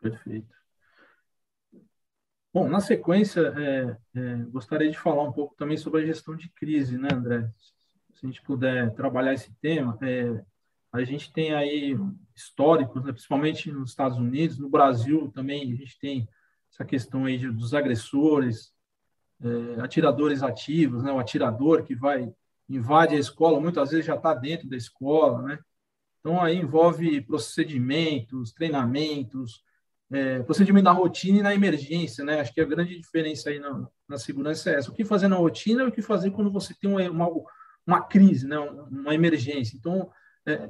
Perfeito. 0.00 0.54
Bom, 2.54 2.68
na 2.68 2.78
sequência, 2.78 3.40
é, 3.40 3.96
é, 4.20 4.36
gostaria 4.52 4.88
de 4.88 4.96
falar 4.96 5.24
um 5.24 5.32
pouco 5.32 5.56
também 5.56 5.76
sobre 5.76 6.02
a 6.02 6.06
gestão 6.06 6.36
de 6.36 6.48
crise, 6.50 6.96
né, 6.96 7.08
André? 7.12 7.50
Se 8.14 8.24
a 8.24 8.28
gente 8.28 8.40
puder 8.42 8.94
trabalhar 8.94 9.34
esse 9.34 9.52
tema, 9.60 9.98
é, 10.02 10.44
a 10.92 11.02
gente 11.04 11.32
tem 11.32 11.54
aí 11.54 11.96
históricos, 12.34 13.04
né, 13.04 13.12
principalmente 13.12 13.70
nos 13.70 13.90
Estados 13.90 14.18
Unidos, 14.18 14.58
no 14.58 14.68
Brasil 14.68 15.30
também 15.32 15.72
a 15.72 15.76
gente 15.76 15.98
tem 15.98 16.28
essa 16.72 16.84
questão 16.84 17.24
aí 17.24 17.38
dos 17.38 17.74
agressores, 17.74 18.72
é, 19.42 19.80
atiradores 19.80 20.42
ativos, 20.42 21.02
né? 21.02 21.12
o 21.12 21.18
atirador 21.18 21.84
que 21.84 21.94
vai 21.94 22.32
invade 22.68 23.16
a 23.16 23.18
escola, 23.18 23.60
muitas 23.60 23.90
vezes 23.90 24.06
já 24.06 24.14
está 24.14 24.32
dentro 24.32 24.68
da 24.68 24.76
escola, 24.76 25.42
né? 25.42 25.58
Então, 26.20 26.40
aí 26.40 26.56
envolve 26.56 27.20
procedimentos, 27.22 28.52
treinamentos, 28.52 29.64
é, 30.12 30.42
procedimento 30.42 30.84
na 30.84 30.92
rotina 30.92 31.38
e 31.38 31.42
na 31.42 31.54
emergência, 31.54 32.24
né? 32.24 32.40
Acho 32.40 32.52
que 32.54 32.60
a 32.60 32.64
grande 32.64 32.96
diferença 33.00 33.50
aí 33.50 33.58
na, 33.58 33.88
na 34.08 34.18
segurança 34.18 34.70
é 34.70 34.74
essa. 34.74 34.90
O 34.90 34.94
que 34.94 35.04
fazer 35.04 35.28
na 35.28 35.36
rotina 35.36 35.82
e 35.82 35.86
o 35.86 35.92
que 35.92 36.02
fazer 36.02 36.30
quando 36.30 36.52
você 36.52 36.74
tem 36.74 36.88
uma, 36.88 37.02
uma, 37.10 37.28
uma 37.86 38.02
crise, 38.02 38.46
né? 38.46 38.58
uma 38.58 39.14
emergência. 39.14 39.76
Então, 39.76 40.10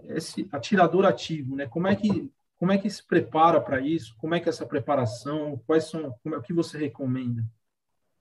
esse 0.09 0.49
atirador 0.53 1.07
ativo, 1.07 1.57
né? 1.57 1.67
Como 1.67 1.87
é 1.87 1.95
que 1.95 2.31
como 2.59 2.73
é 2.73 2.79
que 2.79 2.91
se 2.91 3.07
prepara 3.07 3.59
para 3.59 3.81
isso? 3.81 4.15
Como 4.19 4.35
é 4.35 4.41
que 4.41 4.47
é 4.47 4.51
essa 4.51 4.67
preparação? 4.67 5.59
Quais 5.67 5.85
são 5.85 6.15
como 6.23 6.35
é, 6.35 6.39
o 6.39 6.43
que 6.43 6.53
você 6.53 6.77
recomenda? 6.77 7.43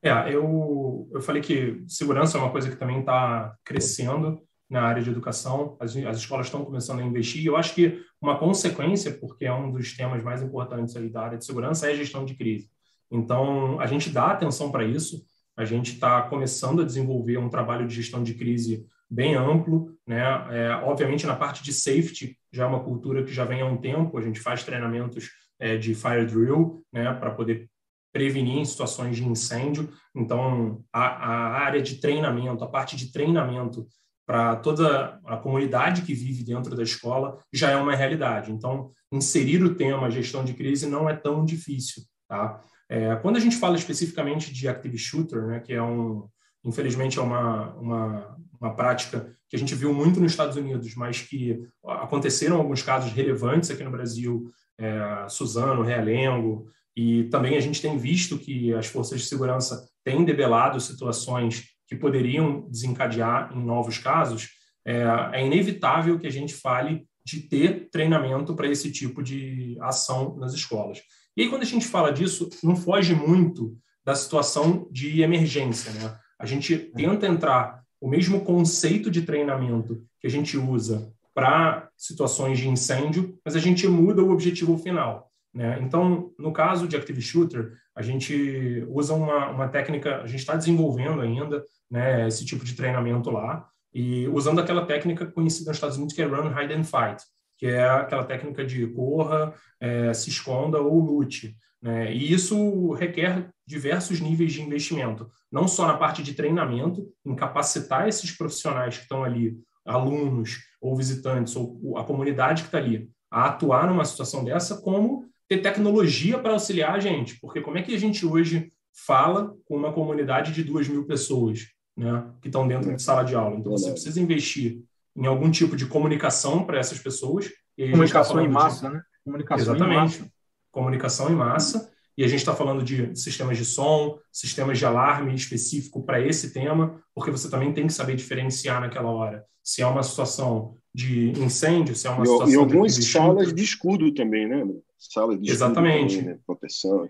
É, 0.01 0.33
eu, 0.33 1.09
eu 1.13 1.21
falei 1.21 1.41
que 1.41 1.83
segurança 1.87 2.37
é 2.37 2.41
uma 2.41 2.51
coisa 2.51 2.69
que 2.69 2.77
também 2.77 3.01
está 3.01 3.53
crescendo 3.65 4.41
na 4.69 4.83
área 4.83 5.01
de 5.01 5.09
educação, 5.09 5.75
as, 5.79 5.95
as 5.97 6.17
escolas 6.17 6.45
estão 6.45 6.63
começando 6.63 6.99
a 6.99 7.03
investir, 7.03 7.45
eu 7.45 7.57
acho 7.57 7.73
que 7.73 8.01
uma 8.21 8.37
consequência, 8.37 9.11
porque 9.11 9.45
é 9.45 9.53
um 9.53 9.71
dos 9.71 9.97
temas 9.97 10.23
mais 10.23 10.43
importantes 10.43 10.95
aí 10.95 11.09
da 11.09 11.23
área 11.23 11.37
de 11.37 11.45
segurança, 11.45 11.87
é 11.87 11.91
a 11.91 11.95
gestão 11.95 12.23
de 12.23 12.35
crise. 12.35 12.69
Então, 13.11 13.79
a 13.81 13.87
gente 13.87 14.11
dá 14.11 14.27
atenção 14.27 14.71
para 14.71 14.85
isso, 14.85 15.25
a 15.57 15.65
gente 15.65 15.93
está 15.93 16.21
começando 16.21 16.81
a 16.81 16.85
desenvolver 16.85 17.37
um 17.37 17.49
trabalho 17.49 17.87
de 17.87 17.95
gestão 17.95 18.21
de 18.21 18.35
crise 18.35 18.85
bem 19.09 19.35
amplo, 19.35 19.95
né? 20.05 20.21
É, 20.51 20.71
obviamente, 20.83 21.25
na 21.25 21.35
parte 21.35 21.63
de 21.63 21.73
safety, 21.73 22.37
já 22.51 22.63
é 22.63 22.67
uma 22.67 22.83
cultura 22.83 23.23
que 23.23 23.33
já 23.33 23.43
vem 23.43 23.61
há 23.61 23.65
um 23.65 23.77
tempo, 23.77 24.17
a 24.17 24.21
gente 24.21 24.39
faz 24.39 24.63
treinamentos 24.63 25.29
é, 25.59 25.77
de 25.77 25.95
fire 25.95 26.25
drill, 26.25 26.83
né, 26.91 27.13
para 27.13 27.31
poder 27.31 27.69
prevenir 28.13 28.57
em 28.57 28.65
situações 28.65 29.17
de 29.17 29.25
incêndio. 29.25 29.89
Então, 30.15 30.83
a, 30.91 31.01
a 31.01 31.59
área 31.59 31.81
de 31.81 31.95
treinamento, 31.95 32.63
a 32.63 32.67
parte 32.67 32.95
de 32.95 33.11
treinamento 33.11 33.87
para 34.25 34.55
toda 34.57 35.19
a 35.25 35.37
comunidade 35.37 36.03
que 36.03 36.13
vive 36.13 36.43
dentro 36.43 36.75
da 36.75 36.83
escola 36.83 37.39
já 37.51 37.71
é 37.71 37.75
uma 37.75 37.95
realidade. 37.95 38.51
Então, 38.51 38.91
inserir 39.11 39.63
o 39.63 39.75
tema 39.75 40.11
gestão 40.11 40.43
de 40.43 40.53
crise 40.53 40.87
não 40.87 41.09
é 41.09 41.15
tão 41.15 41.43
difícil. 41.43 42.03
Tá? 42.27 42.61
É, 42.87 43.15
quando 43.17 43.37
a 43.37 43.39
gente 43.39 43.55
fala 43.55 43.75
especificamente 43.75 44.53
de 44.53 44.67
active 44.67 44.97
shooter, 44.97 45.47
né, 45.47 45.59
que 45.59 45.73
é 45.73 45.81
um, 45.81 46.27
infelizmente 46.63 47.19
é 47.19 47.21
uma, 47.21 47.73
uma, 47.75 48.37
uma 48.59 48.75
prática 48.75 49.35
que 49.49 49.55
a 49.55 49.59
gente 49.59 49.73
viu 49.73 49.93
muito 49.93 50.19
nos 50.19 50.31
Estados 50.31 50.55
Unidos, 50.55 50.93
mas 50.95 51.21
que 51.21 51.59
aconteceram 51.83 52.57
alguns 52.57 52.83
casos 52.83 53.11
relevantes 53.11 53.71
aqui 53.71 53.83
no 53.83 53.91
Brasil, 53.91 54.51
é, 54.77 55.25
Suzano, 55.27 55.83
Realengo, 55.83 56.67
e 56.95 57.25
também 57.25 57.57
a 57.57 57.61
gente 57.61 57.81
tem 57.81 57.97
visto 57.97 58.37
que 58.37 58.73
as 58.73 58.85
forças 58.85 59.21
de 59.21 59.27
segurança 59.27 59.87
têm 60.03 60.23
debelado 60.23 60.79
situações 60.79 61.65
que 61.87 61.95
poderiam 61.95 62.67
desencadear 62.69 63.51
em 63.55 63.63
novos 63.63 63.97
casos, 63.97 64.49
é, 64.85 65.03
é 65.33 65.45
inevitável 65.45 66.19
que 66.19 66.27
a 66.27 66.31
gente 66.31 66.53
fale 66.53 67.07
de 67.25 67.41
ter 67.41 67.89
treinamento 67.89 68.55
para 68.55 68.67
esse 68.67 68.91
tipo 68.91 69.23
de 69.23 69.77
ação 69.81 70.35
nas 70.37 70.53
escolas. 70.53 71.01
E 71.35 71.43
aí, 71.43 71.49
quando 71.49 71.61
a 71.61 71.65
gente 71.65 71.87
fala 71.87 72.11
disso, 72.11 72.49
não 72.63 72.75
foge 72.75 73.15
muito 73.15 73.77
da 74.03 74.15
situação 74.15 74.87
de 74.91 75.21
emergência. 75.21 75.91
Né? 75.93 76.17
A 76.39 76.45
gente 76.45 76.75
tenta 76.77 77.27
entrar 77.27 77.83
o 78.01 78.07
mesmo 78.07 78.41
conceito 78.41 79.11
de 79.11 79.23
treinamento 79.23 80.01
que 80.21 80.27
a 80.27 80.29
gente 80.29 80.57
usa 80.57 81.11
para 81.33 81.89
situações 81.97 82.57
de 82.57 82.67
incêndio, 82.67 83.37
mas 83.43 83.55
a 83.55 83.59
gente 83.59 83.87
muda 83.87 84.23
o 84.23 84.31
objetivo 84.31 84.77
final. 84.77 85.29
Né? 85.53 85.79
Então, 85.81 86.31
no 86.37 86.53
caso 86.53 86.87
de 86.87 86.95
Active 86.95 87.21
Shooter, 87.21 87.73
a 87.95 88.01
gente 88.01 88.85
usa 88.87 89.13
uma, 89.13 89.49
uma 89.49 89.67
técnica, 89.67 90.21
a 90.21 90.27
gente 90.27 90.39
está 90.39 90.55
desenvolvendo 90.55 91.21
ainda 91.21 91.63
né, 91.89 92.27
esse 92.27 92.45
tipo 92.45 92.63
de 92.63 92.75
treinamento 92.75 93.29
lá, 93.29 93.67
e 93.93 94.27
usando 94.27 94.59
aquela 94.59 94.85
técnica 94.85 95.25
conhecida 95.25 95.71
nos 95.71 95.77
Estados 95.77 95.97
Unidos 95.97 96.15
que 96.15 96.21
é 96.21 96.25
Run, 96.25 96.51
Hide 96.51 96.73
and 96.73 96.83
Fight, 96.83 97.23
que 97.57 97.65
é 97.65 97.89
aquela 97.89 98.23
técnica 98.23 98.63
de 98.63 98.87
corra, 98.87 99.53
é, 99.79 100.13
se 100.13 100.29
esconda 100.29 100.79
ou 100.79 100.99
lute. 100.99 101.55
Né? 101.81 102.13
E 102.13 102.31
isso 102.33 102.91
requer 102.93 103.49
diversos 103.65 104.19
níveis 104.19 104.51
de 104.51 104.61
investimento, 104.61 105.29
não 105.51 105.67
só 105.67 105.87
na 105.87 105.97
parte 105.97 106.21
de 106.21 106.33
treinamento, 106.33 107.07
em 107.25 107.35
capacitar 107.35 108.07
esses 108.07 108.31
profissionais 108.31 108.97
que 108.97 109.03
estão 109.03 109.23
ali, 109.23 109.57
alunos 109.85 110.57
ou 110.81 110.95
visitantes, 110.95 111.55
ou 111.55 111.97
a 111.97 112.03
comunidade 112.03 112.63
que 112.63 112.67
está 112.67 112.77
ali, 112.77 113.09
a 113.31 113.45
atuar 113.45 113.87
numa 113.87 114.05
situação 114.05 114.43
dessa, 114.43 114.81
como 114.81 115.25
ter 115.47 115.61
tecnologia 115.61 116.37
para 116.37 116.53
auxiliar 116.53 116.95
a 116.95 116.99
gente, 116.99 117.39
porque 117.39 117.61
como 117.61 117.77
é 117.77 117.81
que 117.81 117.93
a 117.93 117.99
gente 117.99 118.25
hoje 118.25 118.71
fala 119.05 119.55
com 119.65 119.75
uma 119.75 119.93
comunidade 119.93 120.51
de 120.51 120.63
duas 120.63 120.87
mil 120.87 121.05
pessoas 121.05 121.67
né, 121.95 122.27
que 122.41 122.47
estão 122.47 122.67
dentro 122.67 122.95
de 122.95 123.01
sala 123.01 123.23
de 123.23 123.35
aula? 123.35 123.55
Então, 123.55 123.71
você 123.71 123.91
precisa 123.91 124.21
investir 124.21 124.81
em 125.15 125.25
algum 125.25 125.49
tipo 125.49 125.75
de 125.75 125.85
comunicação 125.85 126.63
para 126.63 126.79
essas 126.79 126.99
pessoas. 126.99 127.47
Tá 127.47 127.91
comunicação 127.91 128.35
tá 128.35 128.43
em 128.43 128.47
massa, 128.47 128.87
de... 128.87 128.95
né? 128.95 129.01
Comunicação 129.23 129.75
Exatamente. 129.75 130.17
Em 130.17 130.21
massa. 130.21 130.31
Comunicação 130.71 131.29
em 131.29 131.35
massa. 131.35 131.91
E 132.17 132.23
a 132.23 132.27
gente 132.27 132.39
está 132.39 132.53
falando 132.53 132.83
de 132.83 133.15
sistemas 133.15 133.57
de 133.57 133.63
som, 133.63 134.19
sistemas 134.31 134.77
de 134.77 134.85
alarme 134.85 135.33
específico 135.33 136.03
para 136.03 136.19
esse 136.19 136.51
tema, 136.51 137.01
porque 137.13 137.31
você 137.31 137.49
também 137.49 137.73
tem 137.73 137.87
que 137.87 137.93
saber 137.93 138.15
diferenciar 138.15 138.81
naquela 138.81 139.09
hora 139.09 139.45
se 139.69 139.83
é 139.83 139.85
uma 139.85 140.01
situação 140.01 140.73
de 140.93 141.29
incêndio, 141.39 141.95
se 141.95 142.07
é 142.07 142.09
uma 142.09 142.23
e, 142.23 142.27
situação 142.27 142.53
e 142.53 142.55
algumas 142.55 142.95
salas 142.95 143.53
de 143.53 143.63
escudo 143.63 144.11
também, 144.11 144.47
né? 144.47 144.65
Salas 144.97 145.39
de 145.39 145.49
Exatamente. 145.49 146.17
Também, 146.17 146.33
né? 146.33 146.39
proteção. 146.45 147.07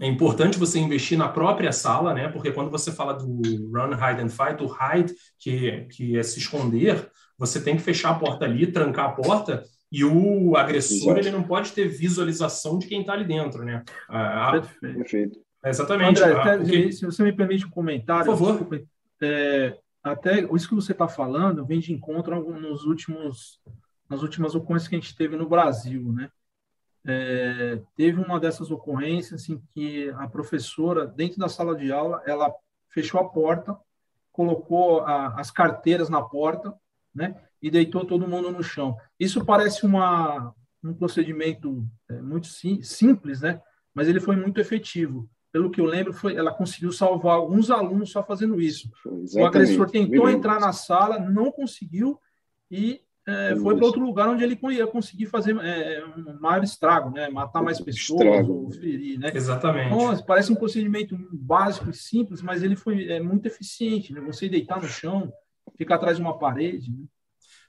É 0.00 0.06
importante 0.06 0.58
você 0.58 0.78
investir 0.78 1.18
na 1.18 1.28
própria 1.28 1.70
sala, 1.72 2.14
né? 2.14 2.28
Porque 2.28 2.52
quando 2.52 2.70
você 2.70 2.90
fala 2.90 3.12
do 3.12 3.26
run, 3.26 3.92
hide 3.92 4.22
and 4.22 4.30
fight, 4.30 4.62
o 4.62 4.66
hide, 4.66 5.14
que, 5.38 5.86
que 5.90 6.16
é 6.16 6.22
se 6.22 6.38
esconder, 6.38 7.10
você 7.36 7.60
tem 7.60 7.76
que 7.76 7.82
fechar 7.82 8.10
a 8.10 8.18
porta 8.18 8.46
ali, 8.46 8.66
trancar 8.72 9.10
a 9.10 9.12
porta 9.12 9.62
e 9.90 10.04
o 10.04 10.56
agressor 10.56 11.16
ele 11.16 11.30
não 11.30 11.42
pode 11.42 11.72
ter 11.72 11.88
visualização 11.88 12.78
de 12.78 12.86
quem 12.86 13.00
está 13.00 13.14
ali 13.14 13.24
dentro, 13.24 13.64
né? 13.64 13.82
A, 14.08 14.60
Perfeito. 14.80 15.40
Exatamente. 15.64 16.22
André, 16.22 16.34
até, 16.34 16.58
porque... 16.58 16.92
se 16.92 17.04
você 17.04 17.22
me 17.22 17.32
permite 17.32 17.66
um 17.66 17.70
comentário, 17.70 18.26
por 18.26 18.38
favor. 18.38 18.58
Desculpa, 18.58 18.86
é, 19.20 19.78
até 20.02 20.40
isso 20.54 20.68
que 20.68 20.74
você 20.74 20.92
está 20.92 21.08
falando 21.08 21.64
vem 21.64 21.80
de 21.80 21.92
encontro 21.92 22.52
nos 22.60 22.84
últimos 22.84 23.60
nas 24.08 24.22
últimas 24.22 24.54
ocorrências 24.54 24.88
que 24.88 24.96
a 24.96 25.00
gente 25.00 25.16
teve 25.16 25.36
no 25.36 25.48
Brasil, 25.48 26.12
né? 26.12 26.30
É, 27.04 27.80
teve 27.94 28.20
uma 28.20 28.40
dessas 28.40 28.70
ocorrências 28.70 29.42
assim 29.42 29.62
que 29.72 30.10
a 30.10 30.26
professora 30.26 31.06
dentro 31.06 31.38
da 31.38 31.48
sala 31.48 31.74
de 31.76 31.92
aula 31.92 32.22
ela 32.26 32.52
fechou 32.88 33.20
a 33.20 33.28
porta, 33.28 33.76
colocou 34.32 35.00
a, 35.00 35.38
as 35.38 35.50
carteiras 35.50 36.08
na 36.08 36.22
porta, 36.22 36.74
né? 37.14 37.34
E 37.60 37.70
deitou 37.70 38.04
todo 38.04 38.28
mundo 38.28 38.50
no 38.50 38.62
chão. 38.62 38.96
Isso 39.18 39.44
parece 39.44 39.84
uma 39.84 40.54
um 40.82 40.94
procedimento 40.94 41.84
é, 42.08 42.20
muito 42.22 42.46
sim, 42.46 42.82
simples, 42.82 43.40
né? 43.40 43.60
Mas 43.92 44.08
ele 44.08 44.20
foi 44.20 44.36
muito 44.36 44.60
efetivo. 44.60 45.28
Pelo 45.50 45.70
que 45.70 45.80
eu 45.80 45.84
lembro, 45.84 46.12
foi, 46.12 46.36
ela 46.36 46.52
conseguiu 46.52 46.92
salvar 46.92 47.34
alguns 47.34 47.70
alunos 47.70 48.10
só 48.10 48.22
fazendo 48.22 48.60
isso. 48.60 48.90
Exatamente. 49.04 49.38
O 49.38 49.46
agressor 49.46 49.90
tentou 49.90 50.30
entrar 50.30 50.60
na 50.60 50.72
sala, 50.72 51.18
não 51.18 51.50
conseguiu 51.50 52.18
e 52.70 53.00
é, 53.26 53.54
foi 53.56 53.76
para 53.76 53.84
outro 53.84 54.00
lugar 54.00 54.28
onde 54.28 54.42
ele 54.42 54.58
ia 54.70 54.86
conseguir 54.86 55.26
fazer 55.26 55.54
é, 55.58 56.02
um 56.04 56.40
maior 56.40 56.64
estrago, 56.64 57.10
né? 57.10 57.28
matar 57.28 57.62
mais 57.62 57.78
pessoas, 57.78 58.48
ou 58.48 58.70
ferir. 58.70 59.18
Né? 59.18 59.30
Exatamente. 59.34 59.94
Então, 59.94 60.24
parece 60.24 60.50
um 60.50 60.56
procedimento 60.56 61.14
básico 61.32 61.90
e 61.90 61.94
simples, 61.94 62.40
mas 62.40 62.62
ele 62.62 62.74
foi 62.74 63.06
é, 63.08 63.20
muito 63.20 63.44
eficiente. 63.44 64.14
Né? 64.14 64.20
Você 64.22 64.48
deitar 64.48 64.80
no 64.80 64.88
chão, 64.88 65.30
ficar 65.76 65.96
atrás 65.96 66.16
de 66.16 66.22
uma 66.22 66.38
parede. 66.38 66.90
Né? 66.90 67.04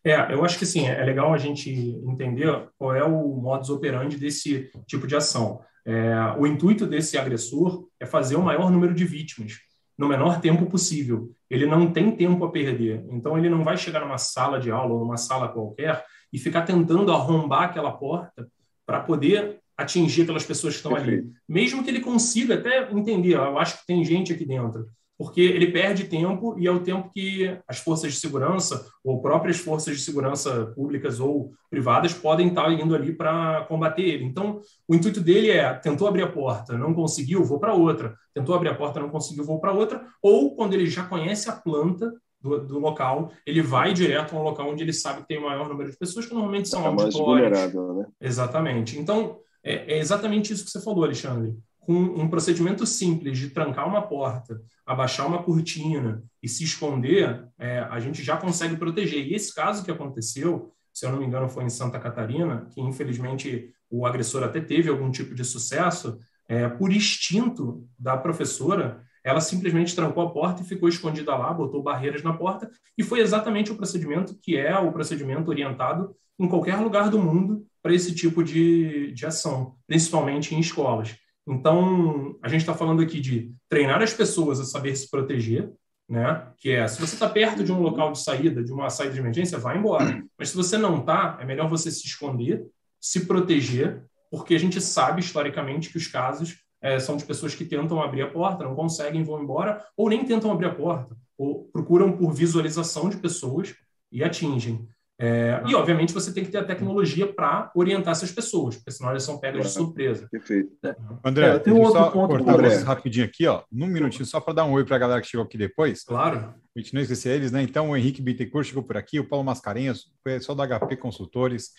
É, 0.03 0.33
eu 0.33 0.45
acho 0.45 0.57
que 0.57 0.65
sim, 0.65 0.87
é 0.87 1.03
legal 1.03 1.33
a 1.33 1.37
gente 1.37 1.69
entender 1.69 2.69
qual 2.77 2.95
é 2.95 3.03
o 3.03 3.35
modus 3.35 3.69
operandi 3.69 4.17
desse 4.17 4.71
tipo 4.87 5.05
de 5.05 5.15
ação. 5.15 5.61
É, 5.85 6.13
o 6.37 6.45
intuito 6.45 6.85
desse 6.85 7.17
agressor 7.17 7.87
é 7.99 8.05
fazer 8.05 8.35
o 8.35 8.41
maior 8.41 8.71
número 8.71 8.93
de 8.93 9.05
vítimas 9.05 9.57
no 9.97 10.07
menor 10.07 10.39
tempo 10.39 10.65
possível. 10.65 11.31
Ele 11.49 11.65
não 11.65 11.91
tem 11.91 12.15
tempo 12.15 12.45
a 12.45 12.51
perder. 12.51 13.05
Então, 13.09 13.37
ele 13.37 13.49
não 13.49 13.63
vai 13.65 13.75
chegar 13.75 13.99
numa 13.99 14.17
sala 14.17 14.59
de 14.59 14.71
aula 14.71 14.93
ou 14.93 14.99
numa 14.99 15.17
sala 15.17 15.49
qualquer 15.49 16.05
e 16.31 16.39
ficar 16.39 16.61
tentando 16.61 17.11
arrombar 17.11 17.63
aquela 17.63 17.91
porta 17.91 18.47
para 18.85 19.01
poder 19.01 19.59
atingir 19.77 20.21
aquelas 20.21 20.45
pessoas 20.45 20.73
que 20.73 20.79
estão 20.79 20.93
Perfeito. 20.93 21.25
ali. 21.25 21.33
Mesmo 21.47 21.83
que 21.83 21.89
ele 21.89 21.99
consiga 21.99 22.55
até 22.55 22.89
entender, 22.91 23.35
eu 23.35 23.57
acho 23.57 23.79
que 23.79 23.87
tem 23.87 24.03
gente 24.05 24.31
aqui 24.31 24.45
dentro 24.45 24.87
porque 25.19 25.41
ele 25.41 25.69
perde 25.69 26.05
tempo 26.05 26.57
e 26.57 26.65
é 26.65 26.71
o 26.71 26.79
tempo 26.79 27.11
que 27.13 27.53
as 27.67 27.77
forças 27.79 28.13
de 28.13 28.19
segurança 28.21 28.87
ou 29.03 29.21
próprias 29.21 29.57
forças 29.57 29.97
de 29.97 30.01
segurança 30.01 30.67
públicas 30.67 31.19
ou 31.19 31.51
privadas 31.69 32.13
podem 32.13 32.47
estar 32.47 32.71
indo 32.71 32.95
ali 32.95 33.13
para 33.13 33.65
combater 33.65 34.01
ele. 34.01 34.23
Então, 34.23 34.61
o 34.87 34.95
intuito 34.95 35.19
dele 35.19 35.51
é: 35.51 35.73
tentou 35.73 36.07
abrir 36.07 36.23
a 36.23 36.31
porta, 36.31 36.77
não 36.77 36.93
conseguiu, 36.93 37.43
vou 37.43 37.59
para 37.59 37.73
outra. 37.73 38.15
Tentou 38.33 38.55
abrir 38.55 38.69
a 38.69 38.75
porta, 38.75 39.01
não 39.01 39.09
conseguiu, 39.09 39.43
vou 39.43 39.59
para 39.59 39.73
outra. 39.73 40.05
Ou 40.21 40.55
quando 40.55 40.73
ele 40.73 40.85
já 40.85 41.03
conhece 41.03 41.49
a 41.49 41.53
planta 41.53 42.13
do, 42.39 42.65
do, 42.65 42.79
local, 42.79 43.29
ele 43.45 43.61
vai 43.61 43.91
direto 43.91 44.33
a 44.33 44.39
um 44.39 44.43
local 44.43 44.69
onde 44.69 44.83
ele 44.83 44.93
sabe 44.93 45.23
que 45.23 45.27
tem 45.27 45.37
o 45.37 45.43
maior 45.43 45.67
número 45.67 45.91
de 45.91 45.97
pessoas, 45.97 46.27
que 46.27 46.33
normalmente 46.33 46.69
são 46.69 46.81
é 46.81 46.87
auditórios. 46.87 47.73
Né? 47.73 48.05
Exatamente. 48.21 48.97
Então, 48.97 49.39
é, 49.61 49.95
é 49.95 49.99
exatamente 49.99 50.53
isso 50.53 50.63
que 50.63 50.71
você 50.71 50.79
falou, 50.81 51.03
Alexandre 51.03 51.57
com 51.89 51.95
um 51.95 52.29
procedimento 52.29 52.85
simples 52.85 53.39
de 53.39 53.49
trancar 53.49 53.87
uma 53.87 54.03
porta, 54.03 54.61
abaixar 54.85 55.25
uma 55.25 55.41
cortina 55.41 56.23
e 56.39 56.47
se 56.47 56.63
esconder, 56.63 57.47
é, 57.57 57.79
a 57.79 57.99
gente 57.99 58.21
já 58.21 58.37
consegue 58.37 58.77
proteger. 58.77 59.25
E 59.25 59.33
esse 59.33 59.51
caso 59.51 59.83
que 59.83 59.89
aconteceu, 59.89 60.71
se 60.93 61.03
eu 61.03 61.11
não 61.11 61.17
me 61.17 61.25
engano 61.25 61.49
foi 61.49 61.63
em 61.63 61.69
Santa 61.69 61.97
Catarina, 61.97 62.67
que 62.71 62.79
infelizmente 62.79 63.73
o 63.89 64.05
agressor 64.05 64.43
até 64.43 64.61
teve 64.61 64.87
algum 64.87 65.09
tipo 65.09 65.33
de 65.33 65.43
sucesso, 65.43 66.19
é, 66.47 66.69
por 66.69 66.93
instinto 66.93 67.83
da 67.97 68.15
professora, 68.15 69.01
ela 69.23 69.41
simplesmente 69.41 69.95
trancou 69.95 70.21
a 70.21 70.29
porta 70.29 70.61
e 70.61 70.65
ficou 70.65 70.87
escondida 70.87 71.35
lá, 71.35 71.51
botou 71.51 71.81
barreiras 71.81 72.21
na 72.21 72.33
porta, 72.33 72.69
e 72.95 73.01
foi 73.01 73.19
exatamente 73.19 73.71
o 73.71 73.75
procedimento 73.75 74.37
que 74.39 74.55
é 74.55 74.77
o 74.77 74.91
procedimento 74.91 75.49
orientado 75.49 76.15
em 76.37 76.47
qualquer 76.47 76.75
lugar 76.75 77.09
do 77.09 77.17
mundo 77.17 77.65
para 77.81 77.95
esse 77.95 78.13
tipo 78.13 78.43
de, 78.43 79.11
de 79.11 79.25
ação, 79.25 79.73
principalmente 79.87 80.53
em 80.53 80.59
escolas. 80.59 81.17
Então, 81.49 82.37
a 82.43 82.47
gente 82.47 82.61
está 82.61 82.75
falando 82.75 83.01
aqui 83.01 83.19
de 83.19 83.51
treinar 83.67 84.01
as 84.03 84.13
pessoas 84.13 84.59
a 84.59 84.65
saber 84.65 84.95
se 84.95 85.09
proteger, 85.09 85.71
né? 86.07 86.47
Que 86.57 86.71
é, 86.71 86.87
se 86.87 87.01
você 87.01 87.15
está 87.15 87.27
perto 87.27 87.63
de 87.63 87.71
um 87.71 87.81
local 87.81 88.11
de 88.11 88.19
saída, 88.19 88.63
de 88.63 88.71
uma 88.71 88.89
saída 88.89 89.13
de 89.13 89.19
emergência, 89.19 89.57
vá 89.57 89.75
embora. 89.75 90.23
Mas 90.37 90.49
se 90.49 90.55
você 90.55 90.77
não 90.77 90.99
está, 90.99 91.39
é 91.41 91.45
melhor 91.45 91.67
você 91.67 91.89
se 91.89 92.05
esconder, 92.05 92.65
se 93.01 93.25
proteger, 93.25 94.03
porque 94.29 94.53
a 94.53 94.59
gente 94.59 94.79
sabe 94.79 95.21
historicamente 95.21 95.89
que 95.89 95.97
os 95.97 96.05
casos 96.07 96.63
é, 96.81 96.99
são 96.99 97.17
de 97.17 97.25
pessoas 97.25 97.55
que 97.55 97.65
tentam 97.65 98.01
abrir 98.01 98.21
a 98.21 98.29
porta, 98.29 98.63
não 98.63 98.75
conseguem, 98.75 99.23
vão 99.23 99.41
embora, 99.41 99.83
ou 99.97 100.07
nem 100.07 100.23
tentam 100.23 100.51
abrir 100.51 100.67
a 100.67 100.75
porta, 100.75 101.15
ou 101.37 101.65
procuram 101.73 102.15
por 102.15 102.31
visualização 102.31 103.09
de 103.09 103.17
pessoas 103.17 103.75
e 104.11 104.23
atingem. 104.23 104.87
É, 105.21 105.61
e, 105.67 105.75
obviamente, 105.75 106.13
você 106.13 106.31
tem 106.31 106.45
que 106.45 106.49
ter 106.49 106.59
a 106.59 106.63
tecnologia 106.63 107.27
para 107.27 107.69
orientar 107.75 108.13
essas 108.13 108.31
pessoas, 108.31 108.77
porque 108.77 108.89
senão 108.89 109.09
elas 109.09 109.23
são 109.23 109.37
pegas 109.37 109.65
de 109.65 109.73
surpresa. 109.73 110.29
Perfeito. 110.31 110.71
É. 110.81 110.95
André, 111.25 111.47
é, 111.47 111.59
tem 111.59 111.73
um 111.73 111.81
outro 111.81 111.99
só 111.99 112.09
ponto 112.09 112.29
cortar 112.29 112.57
você 112.57 112.83
rapidinho 112.83 113.25
aqui, 113.25 113.45
ó, 113.45 113.63
num 113.69 113.87
minutinho, 113.87 114.25
só 114.25 114.39
para 114.39 114.53
dar 114.53 114.65
um 114.65 114.71
oi 114.71 114.85
para 114.85 114.95
a 114.95 114.99
galera 114.99 115.21
que 115.21 115.27
chegou 115.27 115.45
aqui 115.45 115.57
depois. 115.57 116.05
Claro. 116.05 116.55
A 116.73 116.79
gente 116.79 116.93
não 116.93 117.01
esquecer 117.01 117.35
eles, 117.35 117.51
né? 117.51 117.61
Então, 117.61 117.89
o 117.89 117.97
Henrique 117.97 118.21
Bittencourt 118.21 118.65
chegou 118.65 118.81
por 118.81 118.95
aqui, 118.95 119.19
o 119.19 119.27
Paulo 119.27 119.43
Mascarenhas, 119.43 120.03
o 120.03 120.11
pessoal 120.23 120.55
da 120.55 120.79
HP 120.79 120.95
Consultores, 120.95 121.71